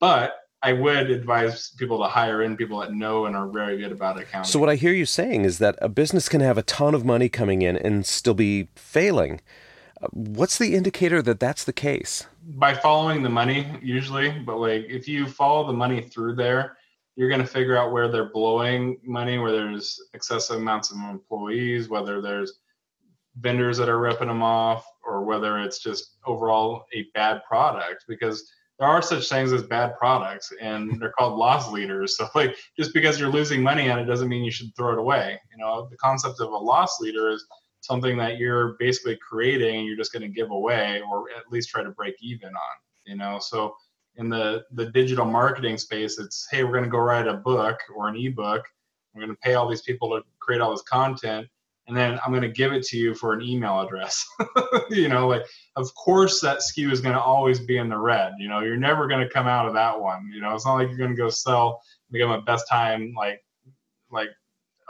But 0.00 0.36
I 0.62 0.72
would 0.72 1.10
advise 1.10 1.70
people 1.70 1.98
to 1.98 2.08
hire 2.08 2.42
in 2.42 2.56
people 2.56 2.80
that 2.80 2.92
know 2.92 3.26
and 3.26 3.36
are 3.36 3.48
very 3.48 3.78
good 3.78 3.92
about 3.92 4.18
accounting. 4.18 4.50
So 4.50 4.58
what 4.58 4.68
I 4.68 4.74
hear 4.74 4.92
you 4.92 5.06
saying 5.06 5.44
is 5.44 5.58
that 5.58 5.76
a 5.80 5.88
business 5.88 6.28
can 6.28 6.40
have 6.40 6.58
a 6.58 6.62
ton 6.62 6.94
of 6.94 7.04
money 7.04 7.28
coming 7.28 7.62
in 7.62 7.76
and 7.76 8.04
still 8.04 8.34
be 8.34 8.68
failing. 8.74 9.40
What's 10.10 10.58
the 10.58 10.74
indicator 10.74 11.22
that 11.22 11.40
that's 11.40 11.64
the 11.64 11.72
case? 11.72 12.26
By 12.42 12.74
following 12.74 13.22
the 13.22 13.28
money, 13.28 13.68
usually. 13.82 14.30
But 14.30 14.58
like, 14.58 14.86
if 14.88 15.06
you 15.06 15.26
follow 15.26 15.66
the 15.66 15.72
money 15.72 16.00
through 16.00 16.34
there, 16.36 16.76
you're 17.14 17.28
going 17.28 17.40
to 17.40 17.46
figure 17.46 17.76
out 17.76 17.92
where 17.92 18.08
they're 18.08 18.30
blowing 18.30 18.98
money, 19.04 19.38
where 19.38 19.52
there's 19.52 20.00
excessive 20.14 20.56
amounts 20.56 20.90
of 20.90 20.98
employees, 20.98 21.88
whether 21.88 22.20
there's 22.20 22.60
vendors 23.40 23.76
that 23.78 23.88
are 23.88 23.98
ripping 23.98 24.28
them 24.28 24.42
off, 24.42 24.86
whether 25.28 25.58
it's 25.58 25.78
just 25.78 26.16
overall 26.26 26.84
a 26.92 27.06
bad 27.14 27.42
product. 27.46 28.04
Because 28.08 28.50
there 28.78 28.88
are 28.88 29.02
such 29.02 29.28
things 29.28 29.52
as 29.52 29.62
bad 29.62 29.96
products, 29.96 30.52
and 30.60 30.90
they're 31.00 31.12
called 31.16 31.38
loss 31.38 31.70
leaders. 31.70 32.16
So 32.16 32.28
like, 32.34 32.56
just 32.76 32.92
because 32.92 33.20
you're 33.20 33.30
losing 33.30 33.62
money 33.62 33.88
on 33.90 33.98
it 33.98 34.06
doesn't 34.06 34.28
mean 34.28 34.42
you 34.42 34.50
should 34.50 34.74
throw 34.76 34.92
it 34.92 34.98
away. 34.98 35.40
You 35.52 35.58
know, 35.58 35.86
the 35.90 35.96
concept 35.98 36.40
of 36.40 36.50
a 36.50 36.56
loss 36.56 36.98
leader 37.00 37.28
is 37.30 37.46
something 37.80 38.16
that 38.18 38.38
you're 38.38 38.76
basically 38.78 39.16
creating 39.16 39.76
and 39.76 39.86
you're 39.86 39.96
just 39.96 40.12
going 40.12 40.22
to 40.22 40.28
give 40.28 40.50
away 40.50 41.00
or 41.08 41.26
at 41.36 41.50
least 41.50 41.68
try 41.68 41.82
to 41.82 41.90
break 41.90 42.14
even 42.20 42.48
on 42.48 42.76
you 43.06 43.16
know 43.16 43.38
so 43.40 43.74
in 44.16 44.28
the 44.28 44.64
the 44.72 44.86
digital 44.86 45.24
marketing 45.24 45.78
space 45.78 46.18
it's 46.18 46.46
hey 46.50 46.64
we're 46.64 46.72
going 46.72 46.84
to 46.84 46.90
go 46.90 46.98
write 46.98 47.26
a 47.26 47.34
book 47.34 47.78
or 47.94 48.08
an 48.08 48.16
ebook 48.16 48.62
we're 49.14 49.22
going 49.22 49.34
to 49.34 49.40
pay 49.42 49.54
all 49.54 49.68
these 49.68 49.82
people 49.82 50.10
to 50.10 50.22
create 50.40 50.60
all 50.60 50.70
this 50.70 50.82
content 50.82 51.46
and 51.88 51.96
then 51.96 52.18
i'm 52.24 52.30
going 52.30 52.42
to 52.42 52.48
give 52.48 52.72
it 52.72 52.84
to 52.84 52.96
you 52.96 53.14
for 53.14 53.32
an 53.32 53.42
email 53.42 53.80
address 53.80 54.24
you 54.90 55.08
know 55.08 55.26
like 55.26 55.42
of 55.76 55.92
course 55.94 56.40
that 56.40 56.58
SKU 56.58 56.92
is 56.92 57.00
going 57.00 57.14
to 57.14 57.20
always 57.20 57.60
be 57.60 57.78
in 57.78 57.88
the 57.88 57.98
red 57.98 58.32
you 58.38 58.48
know 58.48 58.60
you're 58.60 58.76
never 58.76 59.08
going 59.08 59.26
to 59.26 59.32
come 59.32 59.46
out 59.46 59.66
of 59.66 59.74
that 59.74 59.98
one 59.98 60.30
you 60.32 60.40
know 60.40 60.54
it's 60.54 60.64
not 60.64 60.74
like 60.74 60.88
you're 60.88 60.98
going 60.98 61.10
to 61.10 61.16
go 61.16 61.28
sell 61.28 61.80
become 62.10 62.30
a 62.30 62.40
best 62.42 62.66
time 62.68 63.12
like 63.16 63.42
like 64.10 64.28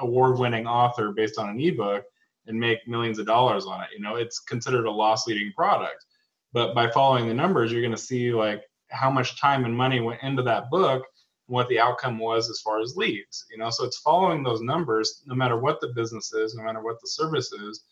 award 0.00 0.38
winning 0.38 0.66
author 0.66 1.12
based 1.12 1.38
on 1.38 1.48
an 1.48 1.60
ebook 1.60 2.04
and 2.46 2.58
make 2.58 2.86
millions 2.88 3.18
of 3.18 3.26
dollars 3.26 3.66
on 3.66 3.82
it. 3.82 3.88
You 3.94 4.00
know, 4.00 4.16
it's 4.16 4.40
considered 4.40 4.86
a 4.86 4.90
loss 4.90 5.26
leading 5.26 5.52
product. 5.52 6.04
But 6.52 6.74
by 6.74 6.90
following 6.90 7.28
the 7.28 7.34
numbers, 7.34 7.70
you're 7.70 7.82
going 7.82 7.92
to 7.92 7.98
see 7.98 8.32
like 8.32 8.62
how 8.88 9.10
much 9.10 9.40
time 9.40 9.64
and 9.64 9.76
money 9.76 10.00
went 10.00 10.22
into 10.22 10.42
that 10.42 10.70
book 10.70 11.04
what 11.48 11.68
the 11.68 11.80
outcome 11.80 12.18
was 12.18 12.50
as 12.50 12.60
far 12.60 12.80
as 12.80 12.96
leads. 12.96 13.46
You 13.50 13.58
know, 13.58 13.70
so 13.70 13.84
it's 13.84 13.98
following 13.98 14.42
those 14.42 14.60
numbers 14.60 15.22
no 15.26 15.34
matter 15.34 15.58
what 15.58 15.80
the 15.80 15.88
business 15.88 16.32
is, 16.32 16.54
no 16.54 16.62
matter 16.62 16.82
what 16.82 17.00
the 17.00 17.08
service 17.08 17.52
is, 17.52 17.84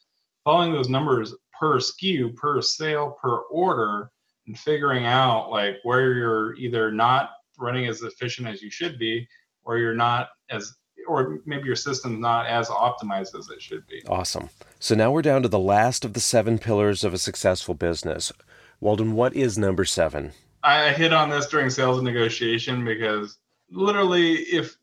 following 0.44 0.72
those 0.72 0.88
numbers 0.88 1.34
per 1.58 1.78
SKU, 1.78 2.36
per 2.36 2.60
sale, 2.60 3.16
per 3.20 3.38
order, 3.50 4.10
and 4.46 4.58
figuring 4.58 5.06
out 5.06 5.50
like 5.50 5.76
where 5.82 6.12
you're 6.12 6.54
either 6.56 6.92
not 6.92 7.30
running 7.58 7.86
as 7.86 8.02
efficient 8.02 8.46
as 8.46 8.62
you 8.62 8.70
should 8.70 8.98
be 8.98 9.26
or 9.64 9.78
you're 9.78 9.94
not 9.94 10.28
as 10.50 10.74
or 11.08 11.40
maybe 11.46 11.64
your 11.64 11.76
system's 11.76 12.18
not 12.18 12.46
as 12.46 12.68
optimized 12.68 13.38
as 13.38 13.48
it 13.48 13.62
should 13.62 13.86
be. 13.86 14.02
Awesome. 14.08 14.50
So 14.78 14.94
now 14.94 15.10
we're 15.10 15.22
down 15.22 15.42
to 15.42 15.48
the 15.48 15.58
last 15.58 16.04
of 16.04 16.12
the 16.12 16.20
seven 16.20 16.58
pillars 16.58 17.04
of 17.04 17.14
a 17.14 17.18
successful 17.18 17.74
business. 17.74 18.32
Walden, 18.80 19.14
what 19.14 19.34
is 19.34 19.56
number 19.56 19.84
seven? 19.84 20.32
I 20.62 20.90
hit 20.90 21.12
on 21.12 21.30
this 21.30 21.46
during 21.46 21.70
sales 21.70 21.98
and 21.98 22.06
negotiation 22.06 22.84
because 22.84 23.38
literally, 23.70 24.34
if 24.34 24.76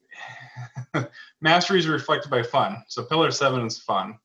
mastery 1.41 1.79
is 1.79 1.87
reflected 1.87 2.29
by 2.29 2.43
fun, 2.43 2.83
so 2.87 3.03
pillar 3.03 3.31
seven 3.31 3.65
is 3.65 3.79
fun. 3.79 4.17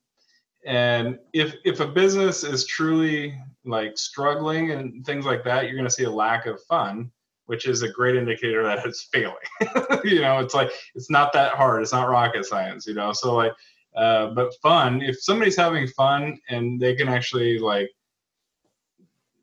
And 0.65 1.17
if 1.33 1.55
if 1.63 1.79
a 1.79 1.87
business 1.87 2.43
is 2.43 2.65
truly 2.67 3.39
like 3.65 3.97
struggling 3.97 4.71
and 4.71 5.05
things 5.05 5.25
like 5.25 5.43
that, 5.45 5.65
you're 5.65 5.75
going 5.75 5.85
to 5.85 5.93
see 5.93 6.03
a 6.03 6.11
lack 6.11 6.45
of 6.45 6.61
fun 6.63 7.11
which 7.49 7.67
is 7.67 7.81
a 7.81 7.89
great 7.89 8.15
indicator 8.15 8.61
that 8.61 8.85
it's 8.85 9.09
failing. 9.11 9.33
you 10.03 10.21
know, 10.21 10.37
it's 10.37 10.53
like 10.53 10.69
it's 10.93 11.09
not 11.09 11.33
that 11.33 11.53
hard. 11.53 11.81
It's 11.81 11.91
not 11.91 12.07
rocket 12.07 12.45
science. 12.45 12.85
You 12.85 12.93
know, 12.93 13.11
so 13.11 13.33
like, 13.33 13.53
uh, 13.95 14.27
but 14.35 14.53
fun. 14.61 15.01
If 15.01 15.19
somebody's 15.19 15.55
having 15.55 15.87
fun 15.87 16.37
and 16.49 16.79
they 16.79 16.93
can 16.93 17.09
actually 17.09 17.57
like, 17.57 17.89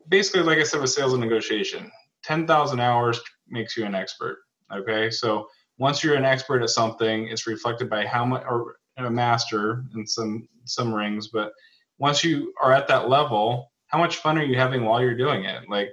basically, 0.08 0.42
like 0.44 0.58
I 0.58 0.62
said 0.62 0.80
with 0.80 0.90
sales 0.90 1.14
and 1.14 1.20
negotiation, 1.20 1.90
ten 2.22 2.46
thousand 2.46 2.78
hours 2.78 3.20
makes 3.48 3.76
you 3.76 3.84
an 3.84 3.96
expert. 3.96 4.38
Okay, 4.72 5.10
so 5.10 5.48
once 5.78 6.02
you're 6.02 6.16
an 6.16 6.24
expert 6.24 6.62
at 6.62 6.70
something, 6.70 7.28
it's 7.28 7.46
reflected 7.46 7.88
by 7.88 8.06
how 8.06 8.24
much 8.24 8.42
or 8.48 8.76
a 8.96 9.10
master 9.10 9.84
in 9.94 10.06
some 10.06 10.48
some 10.64 10.92
rings, 10.92 11.28
but 11.28 11.52
once 11.98 12.24
you 12.24 12.52
are 12.60 12.72
at 12.72 12.88
that 12.88 13.08
level, 13.08 13.70
how 13.86 13.98
much 13.98 14.16
fun 14.16 14.38
are 14.38 14.44
you 14.44 14.56
having 14.56 14.84
while 14.84 15.00
you're 15.00 15.16
doing 15.16 15.44
it? 15.44 15.68
Like 15.68 15.90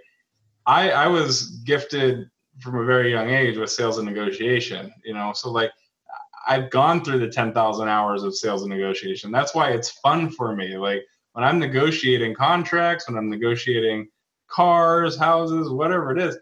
I 0.66 0.92
I 0.92 1.08
was 1.08 1.48
gifted 1.66 2.30
from 2.60 2.76
a 2.80 2.86
very 2.86 3.12
young 3.12 3.30
age 3.30 3.58
with 3.58 3.72
sales 3.72 3.98
and 3.98 4.08
negotiation. 4.08 4.94
You 5.04 5.14
know, 5.14 5.34
so 5.34 5.52
like 5.52 5.72
I've 6.48 6.70
gone 6.70 7.04
through 7.04 7.20
the 7.20 7.30
ten 7.30 7.54
thousand 7.54 7.90
hours 7.90 8.24
of 8.24 8.36
sales 8.36 8.64
and 8.64 8.72
negotiation. 8.72 9.32
That's 9.32 9.54
why 9.54 9.72
it's 9.72 9.92
fun 10.00 10.30
for 10.30 10.56
me. 10.56 10.78
Like 10.78 11.04
when 11.34 11.44
I'm 11.44 11.60
negotiating 11.60 12.36
contracts, 12.36 13.08
when 13.08 13.18
I'm 13.18 13.30
negotiating 13.30 14.08
cars, 14.48 15.18
houses, 15.18 15.70
whatever 15.70 16.16
it 16.16 16.22
is, 16.22 16.38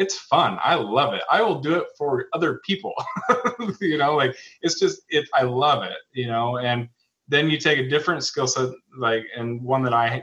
it's 0.00 0.16
fun. 0.16 0.58
I 0.64 0.76
love 0.76 1.12
it. 1.12 1.20
I 1.30 1.42
will 1.42 1.60
do 1.60 1.74
it 1.74 1.88
for 1.98 2.26
other 2.32 2.62
people. 2.64 2.94
you 3.82 3.98
know, 3.98 4.16
like 4.16 4.34
it's 4.62 4.80
just 4.80 5.02
it. 5.10 5.28
I 5.34 5.42
love 5.42 5.82
it. 5.82 5.98
You 6.12 6.26
know, 6.26 6.56
and 6.56 6.88
then 7.28 7.50
you 7.50 7.58
take 7.58 7.78
a 7.78 7.88
different 7.88 8.24
skill 8.24 8.46
set, 8.46 8.70
like 8.96 9.24
and 9.36 9.62
one 9.62 9.82
that 9.82 9.92
I 9.92 10.22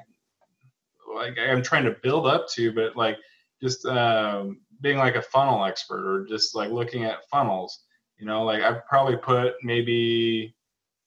like 1.14 1.38
I'm 1.40 1.62
trying 1.62 1.86
to 1.86 1.96
build 2.02 2.26
up 2.26 2.50
to, 2.56 2.74
but 2.74 2.96
like 2.96 3.18
just 3.62 3.86
um, 3.86 4.62
being 4.82 4.98
like 4.98 5.16
a 5.16 5.22
funnel 5.22 5.64
expert 5.64 6.12
or 6.12 6.26
just 6.26 6.56
like 6.56 6.72
looking 6.72 7.06
at 7.06 7.30
funnels. 7.30 7.84
You 8.18 8.26
know, 8.26 8.44
like 8.44 8.64
I've 8.64 8.84
probably 8.88 9.18
put 9.18 9.54
maybe 9.62 10.56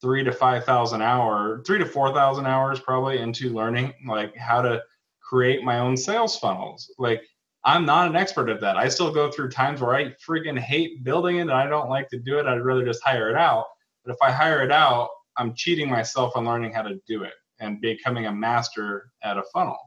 three 0.01 0.23
to 0.23 0.31
five 0.31 0.65
thousand 0.65 1.03
hour, 1.03 1.61
three 1.67 1.79
to 1.79 1.87
four 1.87 2.15
thousand 2.15 2.47
hours 2.47 2.79
probably 2.79 3.19
into 3.19 3.51
learning 3.51 3.95
like 4.07 4.37
how 4.37 4.63
to 4.63 4.81
create 5.21 5.65
my 5.65 5.81
own 5.81 5.97
sales 5.97 6.39
funnels. 6.39 6.95
Like 6.99 7.23
I'm 7.65 7.85
not 7.85 8.09
an 8.09 8.17
expert 8.17 8.49
at 8.49 8.61
that. 8.61 8.77
I 8.77 8.89
still 8.89 9.13
go 9.13 9.31
through 9.31 9.51
times 9.51 9.81
where 9.81 9.95
I 9.95 10.15
freaking 10.27 10.59
hate 10.59 11.05
building 11.05 11.37
it 11.37 11.43
and 11.43 11.53
I 11.53 11.67
don't 11.67 11.91
like 11.91 12.09
to 12.11 12.19
do 12.19 12.39
it. 12.39 12.47
I'd 12.47 12.65
rather 12.65 12.85
just 12.85 13.03
hire 13.05 13.29
it 13.29 13.37
out. 13.37 13.67
But 14.05 14.13
if 14.13 14.19
I 14.23 14.31
hire 14.31 14.63
it 14.63 14.73
out, 14.73 15.11
I'm 15.37 15.55
cheating 15.55 15.89
myself 15.91 16.33
on 16.37 16.47
learning 16.47 16.73
how 16.73 16.83
to 16.83 17.01
do 17.07 17.23
it 17.23 17.35
and 17.61 17.81
becoming 17.81 18.27
a 18.27 18.33
master 18.33 19.11
at 19.23 19.37
a 19.37 19.43
funnel. 19.53 19.79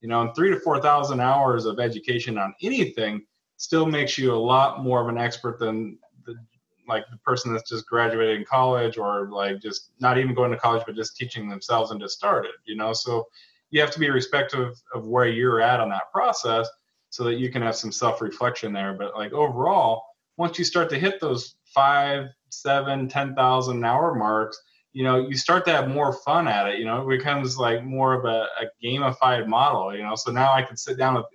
You 0.00 0.08
know, 0.08 0.22
and 0.22 0.34
three 0.34 0.50
to 0.50 0.60
four 0.60 0.80
thousand 0.80 1.20
hours 1.20 1.64
of 1.64 1.80
education 1.80 2.38
on 2.38 2.54
anything 2.62 3.26
still 3.56 3.84
makes 3.84 4.16
you 4.16 4.32
a 4.32 4.36
lot 4.36 4.82
more 4.82 5.02
of 5.02 5.08
an 5.08 5.18
expert 5.18 5.58
than 5.58 5.98
the 6.24 6.34
like 6.86 7.04
the 7.10 7.18
person 7.18 7.52
that's 7.52 7.68
just 7.68 7.86
graduated 7.86 8.38
in 8.38 8.44
college 8.46 8.96
or 8.96 9.28
like 9.30 9.60
just 9.60 9.90
not 10.00 10.16
even 10.16 10.34
going 10.34 10.50
to 10.50 10.56
college 10.56 10.84
but 10.86 10.94
just 10.94 11.16
teaching 11.16 11.48
themselves 11.48 11.90
and 11.90 12.00
just 12.00 12.16
started. 12.16 12.52
You 12.64 12.76
know, 12.76 12.92
so 12.92 13.26
you 13.70 13.80
have 13.80 13.90
to 13.90 13.98
be 13.98 14.08
respectful 14.08 14.72
of 14.94 15.06
where 15.06 15.26
you're 15.26 15.60
at 15.60 15.80
on 15.80 15.90
that 15.90 16.10
process 16.12 16.68
so 17.10 17.24
that 17.24 17.34
you 17.34 17.50
can 17.50 17.62
have 17.62 17.76
some 17.76 17.92
self-reflection 17.92 18.72
there. 18.72 18.94
But 18.94 19.16
like 19.16 19.32
overall 19.32 20.04
once 20.36 20.58
you 20.58 20.64
start 20.64 20.88
to 20.90 20.98
hit 20.98 21.20
those 21.20 21.56
five 21.74 22.26
seven 22.50 23.08
ten 23.08 23.34
thousand 23.34 23.84
hour 23.84 24.14
marks 24.14 24.58
you 24.92 25.04
know 25.04 25.28
you 25.28 25.36
start 25.36 25.66
to 25.66 25.70
have 25.70 25.88
more 25.88 26.14
fun 26.24 26.48
at 26.48 26.66
it 26.66 26.78
you 26.78 26.84
know? 26.86 27.02
It 27.02 27.18
becomes 27.18 27.58
like 27.58 27.84
more 27.84 28.14
of 28.14 28.24
a, 28.24 28.46
a 28.62 28.66
gamified 28.82 29.46
model 29.46 29.94
you 29.94 30.02
know? 30.02 30.14
So 30.14 30.32
now 30.32 30.52
i 30.52 30.62
can 30.62 30.76
sit 30.76 30.96
down 30.96 31.14
with 31.14 31.26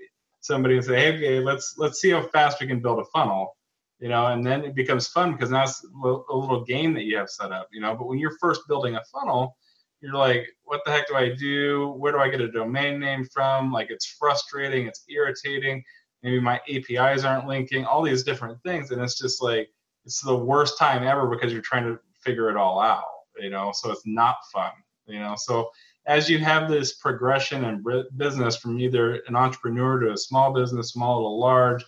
somebody 0.41 0.75
and 0.75 0.85
say 0.85 0.95
hey 0.95 1.15
okay, 1.15 1.39
let's 1.39 1.75
let's 1.77 2.01
see 2.01 2.09
how 2.09 2.23
fast 2.23 2.59
we 2.59 2.67
can 2.67 2.81
build 2.81 2.99
a 2.99 3.05
funnel 3.05 3.55
you 3.99 4.09
know? 4.09 4.27
And 4.27 4.45
then 4.45 4.65
it 4.65 4.75
becomes 4.75 5.07
fun 5.07 5.33
because 5.33 5.51
now 5.51 5.63
it's 5.63 5.85
a 6.03 6.07
little 6.07 6.65
game 6.65 6.93
that 6.95 7.03
you 7.03 7.17
have 7.17 7.29
set 7.29 7.51
up 7.51 7.67
you 7.71 7.81
know? 7.81 7.95
But 7.95 8.07
when 8.07 8.17
you're 8.17 8.37
first 8.39 8.61
building 8.67 8.95
a 8.95 9.03
funnel 9.13 9.55
you're 10.03 10.13
like, 10.15 10.49
what 10.65 10.81
the 10.85 10.91
heck 10.91 11.07
do 11.07 11.15
I 11.15 11.33
do? 11.33 11.95
Where 11.97 12.11
do 12.11 12.19
I 12.19 12.27
get 12.27 12.41
a 12.41 12.51
domain 12.51 12.99
name 12.99 13.25
from? 13.33 13.71
Like, 13.71 13.89
it's 13.89 14.05
frustrating, 14.05 14.85
it's 14.85 15.05
irritating. 15.09 15.81
Maybe 16.23 16.41
my 16.41 16.59
APIs 16.69 17.23
aren't 17.23 17.47
linking, 17.47 17.85
all 17.85 18.01
these 18.01 18.23
different 18.23 18.61
things. 18.63 18.91
And 18.91 19.01
it's 19.01 19.17
just 19.17 19.41
like, 19.41 19.69
it's 20.05 20.21
the 20.21 20.35
worst 20.35 20.77
time 20.77 21.03
ever 21.03 21.27
because 21.27 21.53
you're 21.53 21.61
trying 21.61 21.85
to 21.85 21.97
figure 22.19 22.49
it 22.49 22.57
all 22.57 22.81
out, 22.81 23.05
you 23.39 23.49
know? 23.49 23.71
So 23.73 23.91
it's 23.91 24.05
not 24.05 24.35
fun, 24.51 24.71
you 25.07 25.19
know? 25.19 25.35
So 25.37 25.69
as 26.05 26.29
you 26.29 26.37
have 26.39 26.69
this 26.69 26.95
progression 26.95 27.63
in 27.63 27.81
business 28.17 28.57
from 28.57 28.77
either 28.81 29.21
an 29.27 29.37
entrepreneur 29.37 29.99
to 30.01 30.11
a 30.11 30.17
small 30.17 30.51
business, 30.51 30.91
small 30.91 31.21
to 31.21 31.27
large, 31.29 31.85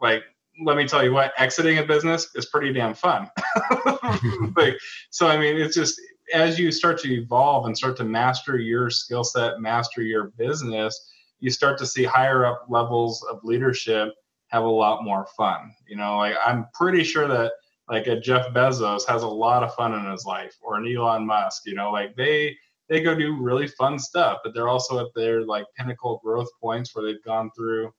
like, 0.00 0.22
let 0.64 0.76
me 0.76 0.86
tell 0.86 1.02
you 1.02 1.12
what, 1.12 1.32
exiting 1.36 1.78
a 1.78 1.84
business 1.84 2.28
is 2.36 2.46
pretty 2.46 2.72
damn 2.72 2.94
fun. 2.94 3.28
like, 4.56 4.76
so 5.10 5.26
I 5.26 5.36
mean, 5.36 5.56
it's 5.56 5.74
just 5.74 6.00
as 6.32 6.58
you 6.58 6.70
start 6.70 6.98
to 7.00 7.12
evolve 7.12 7.66
and 7.66 7.76
start 7.76 7.96
to 7.98 8.04
master 8.04 8.58
your 8.58 8.90
skill 8.90 9.24
set, 9.24 9.60
master 9.60 10.02
your 10.02 10.32
business, 10.38 11.10
you 11.40 11.50
start 11.50 11.78
to 11.78 11.86
see 11.86 12.04
higher 12.04 12.46
up 12.46 12.64
levels 12.68 13.22
of 13.30 13.44
leadership 13.44 14.12
have 14.48 14.64
a 14.64 14.68
lot 14.68 15.04
more 15.04 15.26
fun. 15.36 15.74
You 15.86 15.96
know, 15.96 16.18
like 16.18 16.36
I'm 16.44 16.66
pretty 16.74 17.04
sure 17.04 17.28
that 17.28 17.52
like 17.88 18.06
a 18.06 18.18
Jeff 18.18 18.48
Bezos 18.54 19.06
has 19.06 19.22
a 19.22 19.28
lot 19.28 19.62
of 19.62 19.74
fun 19.74 19.92
in 19.92 20.10
his 20.10 20.24
life 20.24 20.54
or 20.62 20.76
an 20.76 20.86
Elon 20.86 21.26
Musk, 21.26 21.62
you 21.66 21.74
know, 21.74 21.90
like 21.90 22.16
they 22.16 22.56
they 22.88 23.02
go 23.02 23.14
do 23.14 23.36
really 23.40 23.66
fun 23.66 23.98
stuff, 23.98 24.38
but 24.44 24.54
they're 24.54 24.68
also 24.68 25.00
at 25.00 25.12
their 25.14 25.42
like 25.42 25.66
pinnacle 25.76 26.20
growth 26.22 26.48
points 26.60 26.94
where 26.94 27.04
they've 27.04 27.24
gone 27.24 27.50
through 27.56 27.92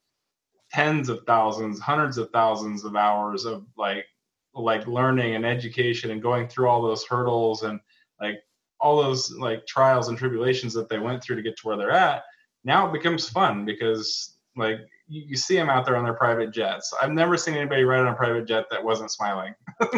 tens 0.72 1.10
of 1.10 1.24
thousands, 1.26 1.80
hundreds 1.80 2.18
of 2.18 2.30
thousands 2.32 2.84
of 2.84 2.96
hours 2.96 3.46
of 3.46 3.66
like 3.78 4.06
like 4.54 4.88
learning 4.88 5.36
and 5.36 5.46
education 5.46 6.12
and 6.12 6.22
going 6.22 6.48
through 6.48 6.68
all 6.68 6.82
those 6.82 7.06
hurdles 7.06 7.64
and 7.64 7.80
like 8.20 8.40
all 8.80 9.02
those 9.02 9.32
like 9.32 9.66
trials 9.66 10.10
and 10.10 10.18
tribulations 10.18 10.74
that 10.74 10.90
they 10.90 11.00
went 11.00 11.24
through 11.24 11.36
to 11.36 11.42
get 11.42 11.58
to 11.58 11.68
where 11.68 11.78
they're 11.78 11.92
at 11.92 12.24
now 12.64 12.88
it 12.88 12.94
becomes 12.94 13.30
fun 13.30 13.66
because 13.66 14.36
like 14.58 14.80
you, 15.08 15.24
you 15.28 15.38
see 15.38 15.56
them 15.56 15.70
out 15.70 15.86
there 15.86 15.96
on 15.96 16.04
their 16.04 16.14
private 16.14 16.52
jets. 16.52 16.94
I've 17.02 17.12
never 17.12 17.38
seen 17.38 17.56
anybody 17.56 17.84
ride 17.84 18.02
on 18.02 18.08
a 18.08 18.16
private 18.16 18.48
jet 18.48 18.66
that 18.72 18.84
wasn't 18.84 19.12
smiling. 19.12 19.54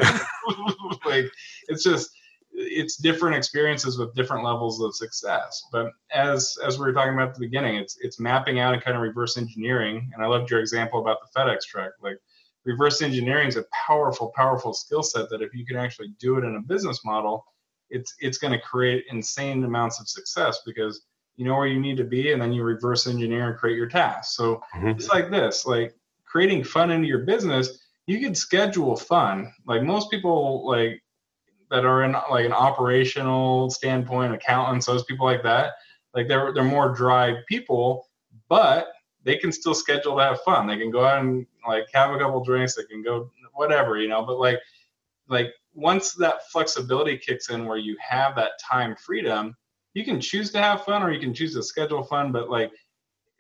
Like 1.06 1.26
it's 1.70 1.84
just 1.84 2.10
it's 2.52 2.98
different 2.98 3.36
experiences 3.36 3.98
with 3.98 4.14
different 4.14 4.44
levels 4.44 4.82
of 4.82 4.96
success. 4.96 5.64
But 5.72 5.92
as 6.14 6.58
as 6.66 6.78
we 6.78 6.86
were 6.86 6.94
talking 6.94 7.14
about 7.14 7.30
at 7.30 7.34
the 7.36 7.40
beginning 7.40 7.76
it's 7.76 7.98
it's 8.02 8.20
mapping 8.20 8.60
out 8.60 8.74
and 8.74 8.84
kind 8.84 8.98
of 8.98 9.04
reverse 9.04 9.38
engineering 9.38 10.10
and 10.14 10.24
i 10.24 10.28
loved 10.28 10.50
your 10.50 10.60
example 10.60 11.00
about 11.00 11.18
the 11.22 11.40
fedex 11.40 11.62
truck. 11.64 11.92
Like 12.02 12.18
reverse 12.66 13.02
engineering 13.02 13.48
is 13.48 13.58
a 13.58 13.66
powerful 13.88 14.34
powerful 14.36 14.74
skill 14.74 15.04
set 15.04 15.30
that 15.30 15.42
if 15.42 15.54
you 15.54 15.66
can 15.66 15.78
actually 15.78 16.14
do 16.20 16.38
it 16.38 16.44
in 16.44 16.56
a 16.56 16.62
business 16.62 17.06
model 17.06 17.46
it's 17.90 18.16
it's 18.20 18.38
going 18.38 18.54
to 18.54 18.60
create 18.60 19.06
insane 19.10 19.64
amounts 19.64 20.00
of 20.00 20.08
success 20.10 20.60
because 20.66 21.02
you 21.36 21.46
know 21.46 21.56
where 21.56 21.68
you 21.68 21.80
need 21.80 21.98
to 21.98 22.04
be 22.04 22.32
and 22.32 22.42
then 22.42 22.52
you 22.52 22.64
reverse 22.64 23.08
engineer 23.08 23.50
and 23.50 23.58
create 23.58 23.78
your 23.78 23.88
tasks. 23.88 24.36
So 24.36 24.62
mm-hmm. 24.76 24.90
it's 24.90 25.10
like 25.10 25.30
this 25.30 25.66
like 25.66 25.96
creating 26.26 26.64
fun 26.64 26.92
into 26.92 27.08
your 27.08 27.20
business 27.20 27.80
you 28.08 28.22
can 28.22 28.34
schedule 28.34 28.96
fun. 28.96 29.54
Like 29.66 29.84
most 29.84 30.10
people 30.10 30.66
like 30.66 31.04
that 31.70 31.86
are 31.86 32.04
in 32.04 32.14
like 32.32 32.46
an 32.46 32.54
operational 32.54 33.70
standpoint 33.70 34.34
accountants 34.34 34.86
those 34.86 35.04
people 35.04 35.26
like 35.26 35.44
that 35.44 35.74
like 36.14 36.30
they're 36.30 36.54
they're 36.54 36.64
more 36.64 36.94
dry 36.94 37.36
people 37.48 38.08
but 38.48 38.88
they 39.24 39.36
can 39.36 39.52
still 39.52 39.74
schedule 39.74 40.16
to 40.16 40.24
have 40.24 40.40
fun. 40.42 40.68
They 40.68 40.78
can 40.78 40.90
go 40.90 41.06
out 41.06 41.20
and 41.20 41.46
like 41.68 41.88
have 41.94 42.16
a 42.16 42.18
couple 42.18 42.44
drinks 42.44 42.76
they 42.76 42.86
can 42.86 43.04
go 43.04 43.30
whatever 43.54 43.98
you 43.98 44.08
know 44.08 44.24
but 44.24 44.40
like 44.40 44.60
like 45.28 45.48
once 45.78 46.14
that 46.14 46.50
flexibility 46.52 47.16
kicks 47.20 47.52
in 47.52 47.66
where 47.66 47.78
you 47.78 47.96
have 48.02 48.36
that 48.36 48.54
time 48.60 48.96
freedom, 48.96 49.56
you 49.94 50.04
can 50.04 50.20
choose 50.20 50.52
to 50.52 50.58
have 50.58 50.84
fun 50.84 51.04
or 51.04 51.12
you 51.12 51.20
can 51.20 51.36
choose 51.36 51.54
to 51.54 51.62
schedule 51.62 52.04
fun. 52.04 52.32
But 52.32 52.50
like 52.50 52.72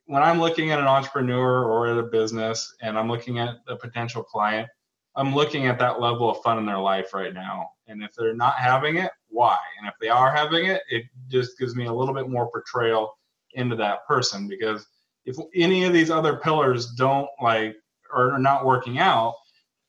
when 0.06 0.22
I'm 0.22 0.40
looking 0.40 0.72
at 0.72 0.80
an 0.80 0.86
entrepreneur 0.86 1.66
or 1.66 1.88
at 1.88 1.98
a 1.98 2.04
business 2.04 2.76
and 2.82 2.98
I'm 2.98 3.10
looking 3.10 3.40
at 3.40 3.56
a 3.68 3.76
potential 3.76 4.22
client, 4.22 4.70
I'm 5.16 5.34
looking 5.34 5.66
at 5.66 5.80
that 5.80 6.00
level 6.00 6.30
of 6.30 6.38
fun 6.44 6.60
in 6.60 6.66
their 6.68 6.78
life 6.78 7.12
right 7.12 7.34
now. 7.34 7.72
And 7.88 8.04
if 8.04 8.12
they're 8.14 8.36
not 8.36 8.54
having 8.54 8.98
it, 8.98 9.12
why? 9.30 9.58
And 9.80 9.88
if 9.88 9.96
they 10.00 10.10
are 10.10 10.32
having 10.32 10.68
it, 10.68 10.84
it 10.92 11.06
just 11.28 11.58
gives 11.58 11.76
me 11.76 11.88
a 11.88 11.94
little 11.94 12.14
bit 12.14 12.30
more 12.30 12.52
portrayal 12.52 13.18
into 13.54 13.76
that 13.78 14.06
person 14.06 14.48
because 14.48 14.86
if 15.26 15.36
any 15.56 15.86
of 15.86 15.94
these 15.94 16.12
other 16.12 16.36
pillars 16.36 16.92
don't 16.92 17.30
like 17.42 17.76
or 18.14 18.34
are 18.34 18.40
not 18.40 18.64
working 18.64 19.00
out, 19.00 19.34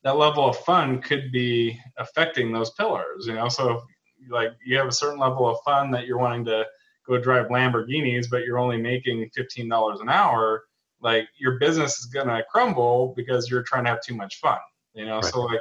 that 0.03 0.17
level 0.17 0.49
of 0.49 0.57
fun 0.59 1.01
could 1.01 1.33
be 1.33 1.79
affecting 1.97 2.53
those 2.53 2.71
pillars 2.71 3.27
you 3.27 3.35
know 3.35 3.49
so 3.49 3.73
if 3.73 3.83
like 4.31 4.51
you 4.65 4.77
have 4.77 4.89
a 4.89 4.93
certain 4.93 5.19
level 5.19 5.49
of 5.49 5.59
fun 5.65 5.91
that 5.91 6.07
you're 6.07 6.19
wanting 6.19 6.45
to 6.45 6.65
go 7.07 7.19
drive 7.19 7.47
lamborghinis 7.49 8.27
but 8.31 8.45
you're 8.45 8.59
only 8.59 8.77
making 8.77 9.29
$15 9.37 10.01
an 10.01 10.09
hour 10.09 10.65
like 11.01 11.29
your 11.39 11.59
business 11.59 11.99
is 11.99 12.07
going 12.07 12.27
to 12.27 12.45
crumble 12.51 13.15
because 13.17 13.51
you're 13.51 13.63
trying 13.63 13.85
to 13.85 13.91
have 13.91 14.03
too 14.03 14.15
much 14.15 14.41
fun 14.41 14.59
you 14.95 15.05
know 15.05 15.17
right. 15.17 15.25
so 15.25 15.43
like 15.43 15.61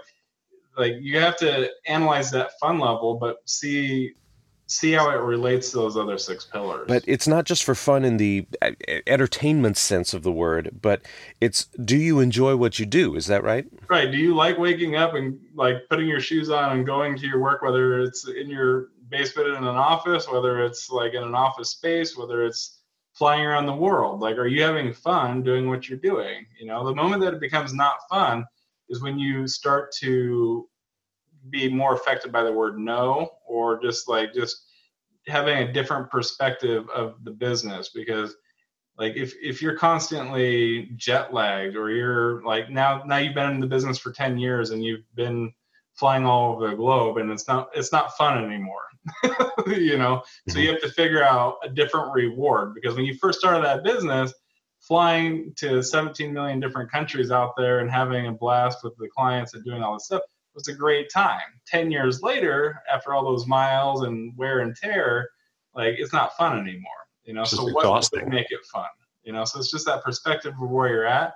like 0.78 0.94
you 1.00 1.20
have 1.20 1.38
to 1.38 1.70
analyze 1.88 2.32
that 2.32 2.52
fun 2.60 2.80
level 2.80 3.16
but 3.16 3.38
see 3.46 4.14
see 4.68 4.92
how 4.92 5.10
it 5.10 5.16
relates 5.16 5.72
to 5.72 5.78
those 5.78 5.98
other 5.98 6.18
six 6.18 6.46
pillars. 6.46 6.86
But 6.88 7.04
it's 7.08 7.28
not 7.28 7.46
just 7.46 7.64
for 7.64 7.74
fun 7.74 8.04
in 8.04 8.18
the 8.18 8.46
uh, 8.62 8.72
entertainment 9.08 9.78
sense 9.78 10.14
of 10.14 10.24
the 10.24 10.32
word, 10.32 10.80
but 10.82 11.02
it's 11.42 11.66
do 11.84 11.96
you 11.96 12.20
enjoy 12.20 12.56
what 12.58 12.78
you 12.78 12.86
do? 12.86 13.16
Is 13.16 13.28
that 13.28 13.44
right? 13.44 13.66
Right. 13.90 14.12
Do 14.12 14.18
you 14.18 14.36
like 14.36 14.58
waking 14.58 14.96
up 14.96 15.16
and 15.16 15.40
like 15.56 15.88
putting 15.90 16.08
your 16.08 16.20
shoes 16.20 16.50
on 16.50 16.78
and 16.78 16.86
going 16.86 17.18
to 17.18 17.26
your 17.26 17.40
work, 17.40 17.62
whether 17.62 18.02
it's 18.02 18.28
in 18.28 18.50
your 18.50 18.90
basement 19.10 19.48
in 19.48 19.56
an 19.56 19.66
office, 19.66 20.28
whether 20.30 20.64
it's 20.64 20.90
like 20.90 21.14
in 21.14 21.24
an 21.24 21.34
office 21.34 21.70
space, 21.70 22.18
whether 22.18 22.46
it's 22.46 22.82
flying 23.14 23.46
around 23.46 23.68
the 23.68 23.74
world? 23.74 24.20
Like, 24.20 24.38
are 24.38 24.48
you 24.48 24.62
having 24.62 24.94
fun 24.94 25.44
doing 25.44 25.70
what 25.70 25.88
you're 25.88 25.98
doing? 25.98 26.46
You 26.60 26.68
know, 26.68 26.86
the 26.86 26.94
moment 26.94 27.22
that 27.22 27.34
it 27.34 27.40
becomes 27.40 27.74
not 27.74 28.00
fun 28.10 28.46
is 28.90 29.02
when 29.02 29.18
you 29.18 29.48
start 29.48 29.94
to 30.00 30.68
be 31.50 31.70
more 31.70 31.94
affected 31.94 32.32
by 32.32 32.44
the 32.44 32.52
word 32.52 32.78
no 32.78 33.30
or 33.48 33.82
just 33.82 34.08
like 34.08 34.34
just 34.34 34.66
having 35.28 35.58
a 35.58 35.74
different 35.74 36.10
perspective 36.10 36.90
of 36.90 37.16
the 37.24 37.32
business 37.32 37.90
because 37.94 38.36
like 38.98 39.16
if 39.16 39.34
if 39.42 39.62
you're 39.62 39.78
constantly 39.78 40.90
jet 40.96 41.34
lagged 41.34 41.76
or 41.76 41.92
you're 41.92 42.44
like 42.44 42.70
now 42.70 43.04
now 43.06 43.18
you've 43.18 43.36
been 43.36 43.52
in 43.52 43.60
the 43.60 43.68
business 43.68 43.98
for 43.98 44.12
10 44.12 44.38
years 44.38 44.72
and 44.72 44.84
you've 44.84 45.04
been 45.16 45.52
flying 45.94 46.26
all 46.26 46.54
over 46.54 46.70
the 46.70 46.76
globe 46.76 47.18
and 47.18 47.32
it's 47.32 47.48
not 47.48 47.70
it's 47.76 47.92
not 47.92 48.16
fun 48.18 48.44
anymore 48.44 48.84
you 49.68 49.98
know 49.98 50.18
mm-hmm. 50.18 50.52
so 50.52 50.60
you 50.60 50.70
have 50.70 50.82
to 50.82 50.90
figure 50.90 51.24
out 51.24 51.58
a 51.64 51.70
different 51.70 52.14
reward 52.14 52.74
because 52.74 52.96
when 52.96 53.06
you 53.06 53.16
first 53.16 53.40
started 53.40 53.64
that 53.64 53.84
business 53.84 54.34
flying 54.80 55.52
to 55.58 55.82
17 55.82 56.32
million 56.32 56.60
different 56.60 56.92
countries 56.92 57.32
out 57.32 57.54
there 57.58 57.80
and 57.80 57.90
having 57.90 58.28
a 58.28 58.32
blast 58.32 58.80
with 58.84 58.96
the 58.98 59.08
clients 59.16 59.54
and 59.54 59.66
doing 59.66 59.82
all 59.82 59.94
this 59.94 60.06
stuff 60.06 60.22
was 60.58 60.68
a 60.68 60.74
great 60.74 61.10
time. 61.10 61.40
10 61.68 61.92
years 61.92 62.22
later, 62.22 62.82
after 62.92 63.14
all 63.14 63.24
those 63.24 63.46
miles 63.46 64.04
and 64.04 64.36
wear 64.36 64.60
and 64.60 64.76
tear, 64.76 65.30
like 65.76 65.96
it's 66.00 66.12
not 66.12 66.36
fun 66.36 66.60
anymore. 66.60 66.92
You 67.24 67.34
know, 67.34 67.44
so 67.44 67.72
what 67.72 68.12
would 68.12 68.28
make 68.28 68.52
it 68.52 68.66
fun? 68.74 68.88
You 69.24 69.34
know, 69.34 69.46
so 69.46 69.60
it's 69.60 69.70
just 69.70 69.86
that 69.86 70.04
perspective 70.04 70.54
of 70.60 70.70
where 70.70 70.90
you're 70.90 71.06
at 71.06 71.34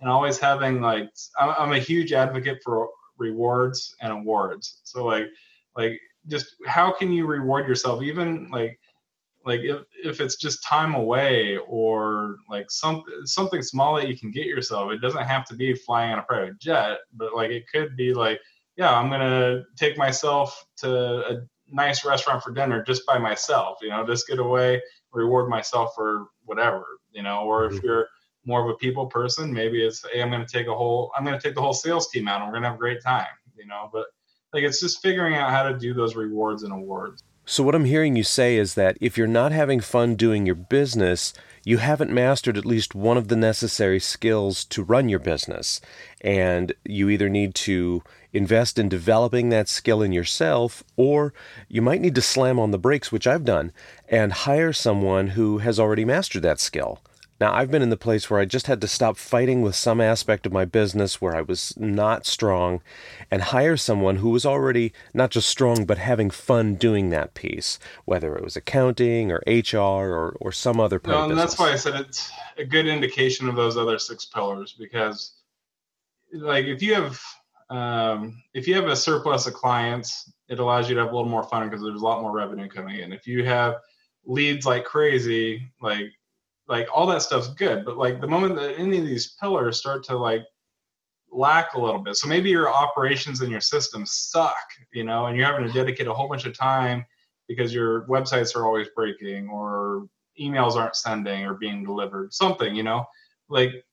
and 0.00 0.08
always 0.08 0.38
having 0.38 0.80
like 0.80 1.10
I'm, 1.38 1.54
I'm 1.58 1.72
a 1.72 1.78
huge 1.78 2.12
advocate 2.12 2.60
for 2.64 2.88
rewards 3.18 3.94
and 4.00 4.12
awards. 4.12 4.80
So 4.84 5.04
like 5.04 5.26
like 5.76 6.00
just 6.28 6.56
how 6.66 6.92
can 6.92 7.12
you 7.12 7.26
reward 7.26 7.68
yourself 7.68 8.02
even 8.02 8.48
like 8.50 8.78
like 9.44 9.60
if, 9.60 9.82
if 10.04 10.20
it's 10.20 10.36
just 10.36 10.62
time 10.62 10.94
away 10.94 11.58
or 11.66 12.36
like 12.48 12.70
some 12.70 13.02
something 13.24 13.60
small 13.60 13.96
that 13.96 14.08
you 14.08 14.16
can 14.16 14.30
get 14.30 14.46
yourself 14.46 14.92
it 14.92 15.00
doesn't 15.00 15.24
have 15.24 15.44
to 15.46 15.54
be 15.54 15.74
flying 15.74 16.12
on 16.12 16.20
a 16.20 16.22
private 16.22 16.60
jet 16.60 16.98
but 17.14 17.34
like 17.34 17.50
it 17.50 17.64
could 17.72 17.96
be 17.96 18.14
like 18.14 18.40
yeah 18.82 18.98
i'm 18.98 19.08
gonna 19.08 19.62
take 19.76 19.96
myself 19.96 20.64
to 20.76 20.90
a 21.30 21.46
nice 21.68 22.04
restaurant 22.04 22.42
for 22.42 22.52
dinner 22.52 22.82
just 22.82 23.06
by 23.06 23.16
myself 23.16 23.78
you 23.80 23.88
know 23.88 24.04
just 24.04 24.26
get 24.26 24.40
away 24.40 24.80
reward 25.12 25.48
myself 25.48 25.92
for 25.94 26.26
whatever 26.44 26.84
you 27.12 27.22
know 27.22 27.44
or 27.44 27.66
if 27.66 27.74
mm-hmm. 27.74 27.86
you're 27.86 28.08
more 28.44 28.60
of 28.62 28.68
a 28.68 28.76
people 28.78 29.06
person 29.06 29.52
maybe 29.52 29.80
it's 29.86 30.04
hey 30.12 30.20
i'm 30.20 30.30
gonna 30.30 30.46
take 30.46 30.66
a 30.66 30.74
whole 30.74 31.12
i'm 31.16 31.24
gonna 31.24 31.40
take 31.40 31.54
the 31.54 31.60
whole 31.60 31.72
sales 31.72 32.08
team 32.10 32.26
out 32.26 32.40
and 32.40 32.48
we're 32.48 32.54
gonna 32.54 32.66
have 32.66 32.74
a 32.74 32.78
great 32.78 33.00
time 33.00 33.34
you 33.56 33.66
know 33.66 33.88
but 33.92 34.06
like 34.52 34.64
it's 34.64 34.80
just 34.80 35.00
figuring 35.00 35.36
out 35.36 35.50
how 35.50 35.62
to 35.62 35.78
do 35.78 35.94
those 35.94 36.16
rewards 36.16 36.64
and 36.64 36.72
awards 36.72 37.22
so, 37.44 37.64
what 37.64 37.74
I'm 37.74 37.86
hearing 37.86 38.14
you 38.14 38.22
say 38.22 38.56
is 38.56 38.74
that 38.74 38.96
if 39.00 39.18
you're 39.18 39.26
not 39.26 39.50
having 39.50 39.80
fun 39.80 40.14
doing 40.14 40.46
your 40.46 40.54
business, 40.54 41.34
you 41.64 41.78
haven't 41.78 42.12
mastered 42.12 42.56
at 42.56 42.64
least 42.64 42.94
one 42.94 43.16
of 43.16 43.26
the 43.26 43.36
necessary 43.36 43.98
skills 43.98 44.64
to 44.66 44.84
run 44.84 45.08
your 45.08 45.18
business. 45.18 45.80
And 46.20 46.72
you 46.84 47.08
either 47.08 47.28
need 47.28 47.56
to 47.56 48.04
invest 48.32 48.78
in 48.78 48.88
developing 48.88 49.48
that 49.48 49.68
skill 49.68 50.02
in 50.02 50.12
yourself, 50.12 50.84
or 50.96 51.34
you 51.68 51.82
might 51.82 52.00
need 52.00 52.14
to 52.14 52.22
slam 52.22 52.60
on 52.60 52.70
the 52.70 52.78
brakes, 52.78 53.10
which 53.10 53.26
I've 53.26 53.44
done, 53.44 53.72
and 54.08 54.32
hire 54.32 54.72
someone 54.72 55.28
who 55.28 55.58
has 55.58 55.80
already 55.80 56.04
mastered 56.04 56.42
that 56.42 56.60
skill. 56.60 57.00
Now, 57.42 57.52
I've 57.52 57.72
been 57.72 57.82
in 57.82 57.90
the 57.90 57.96
place 57.96 58.30
where 58.30 58.38
I 58.38 58.44
just 58.44 58.68
had 58.68 58.80
to 58.82 58.86
stop 58.86 59.16
fighting 59.16 59.62
with 59.62 59.74
some 59.74 60.00
aspect 60.00 60.46
of 60.46 60.52
my 60.52 60.64
business 60.64 61.20
where 61.20 61.34
I 61.34 61.40
was 61.40 61.74
not 61.76 62.24
strong 62.24 62.80
and 63.32 63.42
hire 63.42 63.76
someone 63.76 64.18
who 64.18 64.30
was 64.30 64.46
already 64.46 64.92
not 65.12 65.32
just 65.32 65.48
strong, 65.48 65.84
but 65.84 65.98
having 65.98 66.30
fun 66.30 66.76
doing 66.76 67.10
that 67.10 67.34
piece, 67.34 67.80
whether 68.04 68.36
it 68.36 68.44
was 68.44 68.54
accounting 68.54 69.32
or 69.32 69.42
HR 69.44 70.14
or, 70.14 70.36
or 70.40 70.52
some 70.52 70.78
other 70.78 71.00
part 71.00 71.16
no, 71.16 71.30
and 71.30 71.36
that's 71.36 71.58
why 71.58 71.72
I 71.72 71.74
said 71.74 71.96
it's 71.96 72.30
a 72.58 72.64
good 72.64 72.86
indication 72.86 73.48
of 73.48 73.56
those 73.56 73.76
other 73.76 73.98
six 73.98 74.24
pillars 74.24 74.76
because, 74.78 75.32
like, 76.32 76.66
if 76.66 76.80
you 76.80 76.94
have 76.94 77.20
um, 77.70 78.40
if 78.54 78.68
you 78.68 78.76
have 78.76 78.86
a 78.86 78.94
surplus 78.94 79.48
of 79.48 79.54
clients, 79.54 80.30
it 80.48 80.60
allows 80.60 80.88
you 80.88 80.94
to 80.94 81.00
have 81.00 81.10
a 81.10 81.16
little 81.16 81.28
more 81.28 81.42
fun 81.42 81.68
because 81.68 81.82
there's 81.82 82.00
a 82.02 82.04
lot 82.04 82.22
more 82.22 82.30
revenue 82.30 82.68
coming 82.68 83.00
in. 83.00 83.12
If 83.12 83.26
you 83.26 83.44
have 83.46 83.78
leads 84.24 84.64
like 84.64 84.84
crazy, 84.84 85.68
like 85.80 86.12
like 86.72 86.88
all 86.92 87.06
that 87.06 87.22
stuff's 87.22 87.48
good 87.54 87.84
but 87.84 87.96
like 87.96 88.20
the 88.20 88.26
moment 88.26 88.56
that 88.56 88.78
any 88.78 88.98
of 88.98 89.06
these 89.06 89.36
pillars 89.40 89.78
start 89.78 90.02
to 90.02 90.16
like 90.16 90.42
lack 91.30 91.74
a 91.74 91.80
little 91.80 92.00
bit 92.00 92.16
so 92.16 92.26
maybe 92.26 92.50
your 92.50 92.68
operations 92.68 93.40
and 93.40 93.50
your 93.50 93.60
systems 93.60 94.12
suck 94.12 94.66
you 94.92 95.04
know 95.04 95.26
and 95.26 95.36
you're 95.36 95.46
having 95.46 95.66
to 95.66 95.72
dedicate 95.72 96.06
a 96.06 96.12
whole 96.12 96.28
bunch 96.28 96.46
of 96.46 96.56
time 96.56 97.04
because 97.48 97.74
your 97.74 98.06
websites 98.06 98.56
are 98.56 98.66
always 98.66 98.88
breaking 98.96 99.48
or 99.48 100.06
emails 100.40 100.76
aren't 100.76 100.96
sending 100.96 101.44
or 101.44 101.54
being 101.54 101.84
delivered 101.84 102.32
something 102.32 102.74
you 102.74 102.82
know? 102.82 103.04
Like 103.48 103.84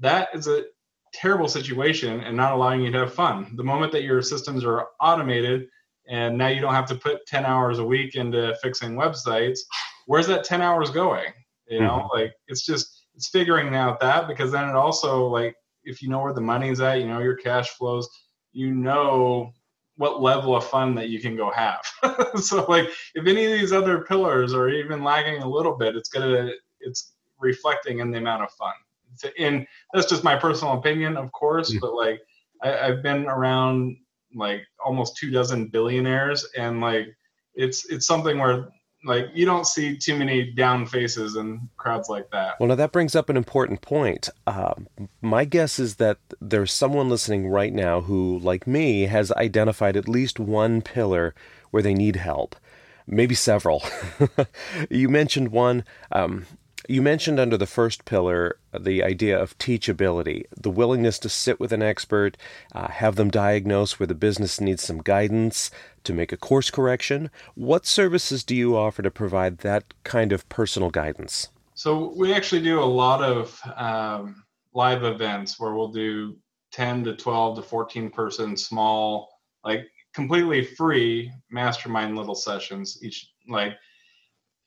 that 0.00 0.28
is 0.34 0.46
a 0.46 0.64
terrible 1.12 1.48
situation 1.48 2.20
and 2.20 2.36
not 2.36 2.52
allowing 2.52 2.82
you 2.82 2.92
to 2.92 2.98
have 2.98 3.14
fun. 3.14 3.56
The 3.56 3.64
moment 3.64 3.92
that 3.92 4.02
your 4.02 4.22
systems 4.22 4.64
are 4.64 4.86
automated 5.00 5.66
and 6.08 6.38
now 6.38 6.48
you 6.48 6.60
don't 6.60 6.74
have 6.74 6.86
to 6.86 6.94
put 6.94 7.26
10 7.26 7.44
hours 7.44 7.78
a 7.78 7.84
week 7.84 8.14
into 8.14 8.56
fixing 8.62 8.94
websites 8.94 9.58
where's 10.06 10.26
that 10.26 10.44
10 10.44 10.62
hours 10.62 10.90
going 10.90 11.32
you 11.68 11.80
know 11.80 12.08
mm-hmm. 12.10 12.18
like 12.18 12.32
it's 12.46 12.64
just 12.64 13.06
it's 13.14 13.28
figuring 13.28 13.74
out 13.74 14.00
that 14.00 14.28
because 14.28 14.52
then 14.52 14.68
it 14.68 14.74
also 14.74 15.26
like 15.26 15.54
if 15.84 16.02
you 16.02 16.08
know 16.08 16.20
where 16.20 16.32
the 16.32 16.40
money's 16.40 16.80
at 16.80 17.00
you 17.00 17.06
know 17.06 17.20
your 17.20 17.36
cash 17.36 17.70
flows 17.70 18.08
you 18.52 18.74
know 18.74 19.52
what 19.96 20.22
level 20.22 20.54
of 20.54 20.64
fun 20.64 20.94
that 20.94 21.08
you 21.08 21.20
can 21.20 21.36
go 21.36 21.50
have 21.50 21.80
so 22.36 22.64
like 22.68 22.88
if 23.14 23.26
any 23.26 23.44
of 23.44 23.52
these 23.52 23.72
other 23.72 24.02
pillars 24.02 24.54
are 24.54 24.68
even 24.68 25.02
lagging 25.02 25.42
a 25.42 25.48
little 25.48 25.76
bit 25.76 25.96
it's 25.96 26.08
gonna 26.08 26.50
it's 26.80 27.14
reflecting 27.38 27.98
in 27.98 28.10
the 28.10 28.18
amount 28.18 28.42
of 28.42 28.50
fun 28.52 28.74
and 29.38 29.66
that's 29.92 30.08
just 30.08 30.24
my 30.24 30.36
personal 30.36 30.74
opinion 30.74 31.16
of 31.16 31.30
course 31.32 31.70
mm-hmm. 31.70 31.80
but 31.80 31.94
like 31.94 32.20
I, 32.62 32.88
i've 32.88 33.02
been 33.02 33.26
around 33.26 33.96
like 34.34 34.62
almost 34.84 35.16
two 35.16 35.30
dozen 35.30 35.66
billionaires 35.68 36.46
and 36.56 36.80
like 36.80 37.08
it's 37.54 37.90
it's 37.90 38.06
something 38.06 38.38
where 38.38 38.68
like 39.04 39.30
you 39.32 39.46
don't 39.46 39.66
see 39.66 39.96
too 39.96 40.16
many 40.16 40.50
down 40.50 40.86
faces 40.86 41.36
in 41.36 41.68
crowds 41.76 42.08
like 42.08 42.30
that. 42.30 42.58
Well, 42.58 42.68
now 42.68 42.74
that 42.74 42.92
brings 42.92 43.14
up 43.14 43.28
an 43.28 43.36
important 43.36 43.80
point. 43.80 44.28
Uh, 44.46 44.74
my 45.20 45.44
guess 45.44 45.78
is 45.78 45.96
that 45.96 46.18
there's 46.40 46.72
someone 46.72 47.08
listening 47.08 47.48
right 47.48 47.72
now 47.72 48.00
who, 48.00 48.38
like 48.38 48.66
me, 48.66 49.02
has 49.02 49.30
identified 49.32 49.96
at 49.96 50.08
least 50.08 50.40
one 50.40 50.82
pillar 50.82 51.34
where 51.70 51.82
they 51.82 51.94
need 51.94 52.16
help, 52.16 52.56
maybe 53.06 53.34
several. 53.34 53.82
you 54.90 55.08
mentioned 55.08 55.48
one. 55.48 55.84
Um, 56.10 56.46
you 56.88 57.02
mentioned 57.02 57.38
under 57.38 57.58
the 57.58 57.66
first 57.66 58.06
pillar 58.06 58.58
the 58.76 59.04
idea 59.04 59.38
of 59.38 59.56
teachability, 59.58 60.44
the 60.56 60.70
willingness 60.70 61.18
to 61.18 61.28
sit 61.28 61.60
with 61.60 61.70
an 61.70 61.82
expert, 61.82 62.38
uh, 62.74 62.88
have 62.88 63.16
them 63.16 63.30
diagnose 63.30 64.00
where 64.00 64.06
the 64.06 64.14
business 64.14 64.58
needs 64.58 64.82
some 64.82 65.02
guidance 65.02 65.70
to 66.04 66.14
make 66.14 66.32
a 66.32 66.36
course 66.36 66.70
correction. 66.70 67.30
What 67.54 67.84
services 67.84 68.42
do 68.42 68.56
you 68.56 68.74
offer 68.76 69.02
to 69.02 69.10
provide 69.10 69.58
that 69.58 69.92
kind 70.02 70.32
of 70.32 70.48
personal 70.48 70.88
guidance? 70.88 71.48
So, 71.74 72.14
we 72.16 72.32
actually 72.32 72.62
do 72.62 72.80
a 72.80 72.84
lot 72.84 73.22
of 73.22 73.60
um, 73.76 74.42
live 74.72 75.04
events 75.04 75.60
where 75.60 75.74
we'll 75.74 75.92
do 75.92 76.36
10 76.72 77.04
to 77.04 77.16
12 77.16 77.56
to 77.56 77.62
14 77.62 78.10
person 78.10 78.56
small, 78.56 79.28
like 79.62 79.86
completely 80.14 80.64
free 80.64 81.30
mastermind 81.50 82.16
little 82.16 82.34
sessions 82.34 82.98
each 83.02 83.30
like 83.48 83.74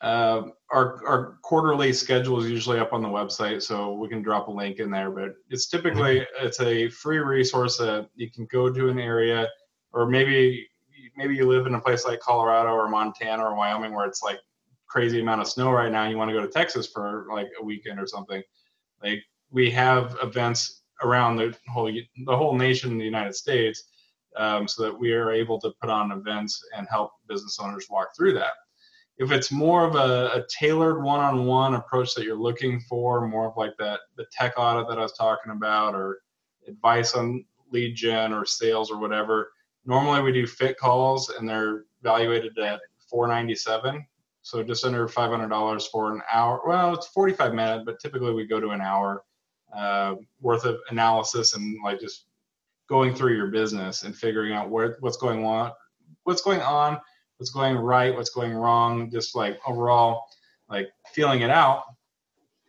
uh, 0.01 0.43
our 0.71 1.05
our 1.07 1.37
quarterly 1.43 1.93
schedule 1.93 2.39
is 2.41 2.49
usually 2.49 2.79
up 2.79 2.91
on 2.91 3.03
the 3.03 3.07
website, 3.07 3.61
so 3.61 3.93
we 3.93 4.07
can 4.09 4.23
drop 4.23 4.47
a 4.47 4.51
link 4.51 4.79
in 4.79 4.89
there. 4.89 5.11
But 5.11 5.35
it's 5.49 5.67
typically 5.67 6.21
mm-hmm. 6.21 6.45
it's 6.45 6.59
a 6.59 6.89
free 6.89 7.19
resource 7.19 7.77
that 7.77 8.09
you 8.15 8.31
can 8.31 8.47
go 8.51 8.71
to 8.71 8.89
an 8.89 8.99
area, 8.99 9.47
or 9.93 10.07
maybe 10.07 10.67
maybe 11.15 11.35
you 11.35 11.47
live 11.47 11.67
in 11.67 11.75
a 11.75 11.81
place 11.81 12.03
like 12.05 12.19
Colorado 12.19 12.69
or 12.69 12.89
Montana 12.89 13.43
or 13.43 13.55
Wyoming 13.55 13.93
where 13.93 14.07
it's 14.07 14.23
like 14.23 14.39
crazy 14.87 15.19
amount 15.19 15.41
of 15.41 15.47
snow 15.47 15.71
right 15.71 15.91
now. 15.91 16.03
And 16.03 16.11
you 16.11 16.17
want 16.17 16.29
to 16.29 16.35
go 16.35 16.41
to 16.41 16.51
Texas 16.51 16.87
for 16.87 17.27
like 17.31 17.49
a 17.59 17.63
weekend 17.63 17.99
or 17.99 18.07
something. 18.07 18.41
Like 19.03 19.19
we 19.51 19.69
have 19.69 20.17
events 20.23 20.81
around 21.03 21.35
the 21.35 21.55
whole 21.67 21.91
the 22.25 22.37
whole 22.37 22.57
nation, 22.57 22.97
the 22.97 23.05
United 23.05 23.35
States, 23.35 23.83
um, 24.35 24.67
so 24.67 24.81
that 24.81 24.97
we 24.97 25.11
are 25.13 25.31
able 25.31 25.59
to 25.59 25.71
put 25.79 25.91
on 25.91 26.11
events 26.11 26.59
and 26.75 26.87
help 26.89 27.11
business 27.27 27.59
owners 27.61 27.85
walk 27.87 28.15
through 28.17 28.33
that 28.33 28.53
if 29.17 29.31
it's 29.31 29.51
more 29.51 29.85
of 29.85 29.95
a, 29.95 30.39
a, 30.39 30.45
tailored 30.49 31.03
one-on-one 31.03 31.75
approach 31.75 32.15
that 32.15 32.23
you're 32.23 32.35
looking 32.35 32.79
for 32.79 33.27
more 33.27 33.47
of 33.47 33.57
like 33.57 33.75
that 33.77 33.99
the 34.17 34.25
tech 34.31 34.53
audit 34.57 34.87
that 34.87 34.97
i 34.97 35.01
was 35.01 35.13
talking 35.13 35.51
about 35.51 35.93
or 35.93 36.19
advice 36.67 37.13
on 37.13 37.43
lead 37.71 37.95
gen 37.95 38.33
or 38.33 38.45
sales 38.45 38.91
or 38.91 38.99
whatever 38.99 39.51
normally 39.85 40.21
we 40.21 40.31
do 40.31 40.45
fit 40.45 40.77
calls 40.77 41.29
and 41.29 41.47
they're 41.47 41.85
evaluated 42.01 42.57
at 42.59 42.81
497 43.09 44.05
so 44.43 44.63
just 44.63 44.85
under 44.85 45.07
$500 45.07 45.87
for 45.91 46.11
an 46.11 46.21
hour. 46.33 46.61
Well 46.65 46.95
it's 46.95 47.07
45 47.07 47.53
minutes 47.53 47.83
but 47.85 47.99
typically 47.99 48.33
we 48.33 48.45
go 48.45 48.59
to 48.59 48.69
an 48.69 48.81
hour 48.81 49.23
uh, 49.75 50.15
worth 50.41 50.65
of 50.65 50.79
analysis 50.89 51.55
and 51.55 51.77
like 51.83 51.99
just 51.99 52.25
going 52.89 53.15
through 53.15 53.35
your 53.35 53.47
business 53.47 54.03
and 54.03 54.15
figuring 54.15 54.51
out 54.53 54.69
where 54.69 54.97
what's 54.99 55.17
going 55.17 55.45
on 55.45 55.71
what's 56.23 56.41
going 56.41 56.61
on 56.61 56.99
what's 57.41 57.49
going 57.49 57.75
right, 57.75 58.15
what's 58.15 58.29
going 58.29 58.53
wrong, 58.53 59.09
just 59.09 59.35
like 59.35 59.59
overall, 59.67 60.25
like 60.69 60.91
feeling 61.11 61.41
it 61.41 61.49
out. 61.49 61.85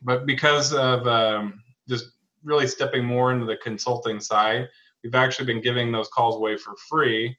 But 0.00 0.24
because 0.24 0.72
of 0.72 1.06
um, 1.06 1.62
just 1.86 2.06
really 2.42 2.66
stepping 2.66 3.04
more 3.04 3.32
into 3.32 3.44
the 3.44 3.58
consulting 3.58 4.18
side, 4.18 4.70
we've 5.04 5.14
actually 5.14 5.44
been 5.44 5.60
giving 5.60 5.92
those 5.92 6.08
calls 6.08 6.36
away 6.36 6.56
for 6.56 6.74
free. 6.88 7.36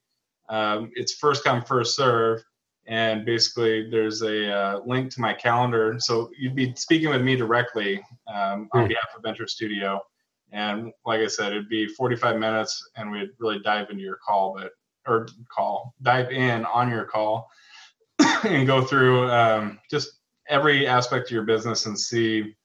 Um, 0.47 0.91
it's 0.93 1.15
first 1.15 1.43
come, 1.43 1.63
first 1.63 1.95
serve. 1.95 2.43
And 2.85 3.25
basically, 3.25 3.89
there's 3.89 4.21
a 4.21 4.55
uh, 4.55 4.81
link 4.85 5.11
to 5.15 5.21
my 5.21 5.33
calendar. 5.33 5.95
So 5.97 6.29
you'd 6.37 6.53
be 6.53 6.75
speaking 6.75 7.09
with 7.09 7.23
me 7.23 7.35
directly 7.35 7.97
um, 8.27 8.69
on 8.73 8.83
hmm. 8.83 8.87
behalf 8.89 9.09
of 9.15 9.23
Venture 9.23 9.47
Studio. 9.47 9.99
And 10.51 10.93
like 11.03 11.21
I 11.21 11.27
said, 11.27 11.53
it'd 11.53 11.67
be 11.67 11.87
45 11.87 12.37
minutes 12.37 12.91
and 12.95 13.09
we'd 13.09 13.31
really 13.39 13.57
dive 13.63 13.89
into 13.89 14.03
your 14.03 14.19
call. 14.23 14.53
But 14.55 14.73
or 15.07 15.27
call, 15.49 15.93
dive 16.01 16.31
in 16.31 16.65
on 16.65 16.89
your 16.89 17.05
call 17.05 17.49
and 18.43 18.67
go 18.67 18.81
through 18.81 19.29
um, 19.29 19.79
just 19.89 20.19
every 20.47 20.87
aspect 20.87 21.27
of 21.27 21.31
your 21.31 21.43
business 21.43 21.85
and 21.85 21.97
see 21.97 22.55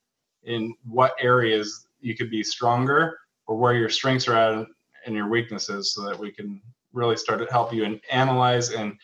in 0.44 0.74
what 0.84 1.14
areas 1.20 1.86
you 2.00 2.16
could 2.16 2.30
be 2.30 2.42
stronger 2.42 3.18
or 3.46 3.56
where 3.56 3.74
your 3.74 3.88
strengths 3.88 4.28
are 4.28 4.36
at 4.36 4.66
and 5.06 5.14
your 5.14 5.28
weaknesses 5.28 5.92
so 5.94 6.02
that 6.02 6.18
we 6.18 6.30
can 6.30 6.60
really 6.92 7.16
start 7.16 7.38
to 7.38 7.46
help 7.46 7.72
you 7.72 7.84
and 7.84 8.00
analyze 8.10 8.70
and 8.70 8.96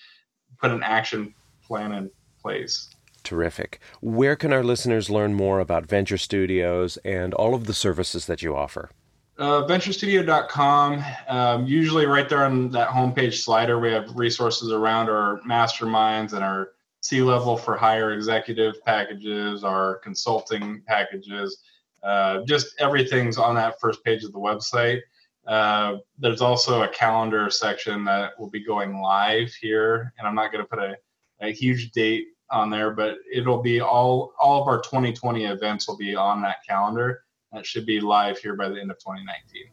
put 0.61 0.71
an 0.71 0.83
action 0.83 1.35
plan 1.63 1.93
in 1.93 2.11
place. 2.41 2.91
Terrific. 3.23 3.81
Where 4.01 4.37
can 4.37 4.53
our 4.53 4.63
listeners 4.63 5.09
learn 5.09 5.35
more 5.35 5.59
about 5.59 5.87
Venture 5.87 6.19
Studios 6.19 6.99
and 7.05 7.33
all 7.33 7.55
of 7.55 7.67
the 7.67 7.75
services 7.75 8.27
that 8.27 8.43
you 8.43 8.55
offer? 8.55 8.91
Uh, 9.37 9.65
venturestudio.com. 9.67 11.05
Um, 11.27 11.67
usually, 11.67 12.07
right 12.07 12.29
there 12.29 12.45
on 12.45 12.71
that 12.71 12.89
homepage 12.89 13.43
slider, 13.43 13.81
we 13.81 13.91
have 13.91 14.15
resources 14.15 14.71
around 14.71 15.09
our 15.09 15.41
masterminds 15.41 16.35
and 16.35 16.45
our 16.45 16.71
C 17.01 17.21
level 17.21 17.57
for 17.57 17.77
higher 17.77 18.13
executive 18.13 18.83
packages, 18.85 19.65
our 19.65 19.97
consulting 19.97 20.83
packages. 20.87 21.63
Uh, 22.05 22.43
just 22.45 22.77
everything's 22.79 23.37
on 23.37 23.57
that 23.57 23.81
first 23.81 24.05
page 24.05 24.23
of 24.23 24.33
the 24.33 24.39
website. 24.39 25.01
Uh, 25.49 25.97
there's 26.17 26.41
also 26.41 26.83
a 26.83 26.89
calendar 26.89 27.51
section 27.51 28.05
that 28.05 28.39
will 28.39 28.49
be 28.49 28.65
going 28.65 29.01
live 29.01 29.53
here, 29.61 30.13
and 30.17 30.29
I'm 30.29 30.37
not 30.37 30.53
going 30.53 30.65
to 30.65 30.69
put 30.69 30.79
a, 30.79 30.97
a 31.41 31.53
huge 31.53 31.91
date 31.91 32.29
on 32.51 32.71
there, 32.71 32.93
but 32.93 33.17
it'll 33.33 33.63
be 33.63 33.81
all 33.81 34.33
all 34.39 34.63
of 34.63 34.69
our 34.69 34.81
2020 34.81 35.47
events 35.47 35.89
will 35.89 35.97
be 35.97 36.15
on 36.15 36.41
that 36.43 36.59
calendar. 36.67 37.24
That 37.55 37.65
should 37.65 37.87
be 37.87 38.01
live 38.01 38.39
here 38.39 38.57
by 38.57 38.69
the 38.69 38.81
end 38.81 38.91
of 38.91 38.99
2019. 38.99 39.67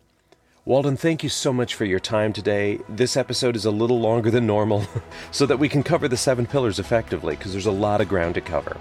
Walden, 0.65 0.95
thank 0.95 1.23
you 1.23 1.29
so 1.29 1.51
much 1.51 1.73
for 1.73 1.86
your 1.86 1.99
time 1.99 2.32
today. 2.32 2.79
This 2.88 3.17
episode 3.17 3.55
is 3.55 3.65
a 3.65 3.71
little 3.71 3.99
longer 3.99 4.29
than 4.29 4.45
normal 4.45 4.86
so 5.32 5.47
that 5.47 5.57
we 5.57 5.67
can 5.67 5.82
cover 5.82 6.07
the 6.07 6.15
seven 6.15 6.45
pillars 6.45 6.77
effectively 6.77 7.36
because 7.36 7.51
there's 7.51 7.65
a 7.65 7.71
lot 7.71 7.99
of 7.99 8.07
ground 8.07 8.36
to 8.36 8.41
cover. 8.41 8.77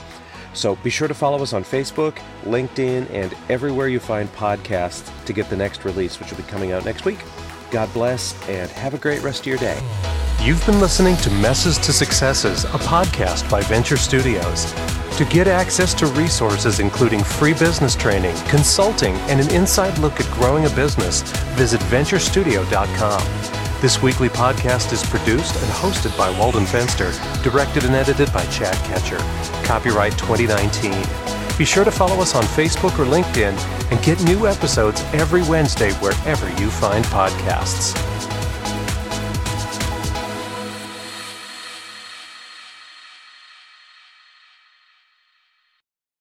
So 0.52 0.76
be 0.76 0.90
sure 0.90 1.08
to 1.08 1.14
follow 1.14 1.42
us 1.42 1.54
on 1.54 1.64
Facebook, 1.64 2.18
LinkedIn, 2.42 3.08
and 3.10 3.34
everywhere 3.48 3.88
you 3.88 4.00
find 4.00 4.30
podcasts 4.34 5.10
to 5.24 5.32
get 5.32 5.48
the 5.48 5.56
next 5.56 5.86
release, 5.86 6.20
which 6.20 6.30
will 6.30 6.38
be 6.38 6.42
coming 6.42 6.72
out 6.72 6.84
next 6.84 7.06
week. 7.06 7.20
God 7.70 7.90
bless 7.94 8.34
and 8.50 8.70
have 8.72 8.92
a 8.92 8.98
great 8.98 9.22
rest 9.22 9.40
of 9.40 9.46
your 9.46 9.58
day. 9.58 10.29
You've 10.42 10.64
been 10.64 10.80
listening 10.80 11.18
to 11.18 11.30
Messes 11.30 11.76
to 11.76 11.92
Successes, 11.92 12.64
a 12.64 12.78
podcast 12.78 13.48
by 13.50 13.60
Venture 13.60 13.98
Studios. 13.98 14.72
To 15.18 15.26
get 15.26 15.46
access 15.46 15.92
to 15.94 16.06
resources 16.06 16.80
including 16.80 17.22
free 17.22 17.52
business 17.52 17.94
training, 17.94 18.34
consulting, 18.48 19.14
and 19.28 19.38
an 19.38 19.50
inside 19.54 19.98
look 19.98 20.18
at 20.18 20.24
growing 20.32 20.64
a 20.64 20.70
business, 20.70 21.20
visit 21.58 21.78
venturestudio.com. 21.82 23.20
This 23.82 24.00
weekly 24.00 24.30
podcast 24.30 24.94
is 24.94 25.04
produced 25.04 25.56
and 25.56 25.70
hosted 25.72 26.16
by 26.16 26.30
Walden 26.38 26.64
Fenster, 26.64 27.12
directed 27.42 27.84
and 27.84 27.94
edited 27.94 28.32
by 28.32 28.46
Chad 28.46 28.76
Ketcher. 28.88 29.20
Copyright 29.66 30.16
2019. 30.16 30.92
Be 31.58 31.66
sure 31.66 31.84
to 31.84 31.90
follow 31.90 32.18
us 32.22 32.34
on 32.34 32.44
Facebook 32.44 32.98
or 32.98 33.04
LinkedIn 33.04 33.52
and 33.92 34.02
get 34.02 34.22
new 34.24 34.46
episodes 34.46 35.02
every 35.12 35.42
Wednesday 35.42 35.92
wherever 35.94 36.48
you 36.58 36.70
find 36.70 37.04
podcasts. 37.06 37.94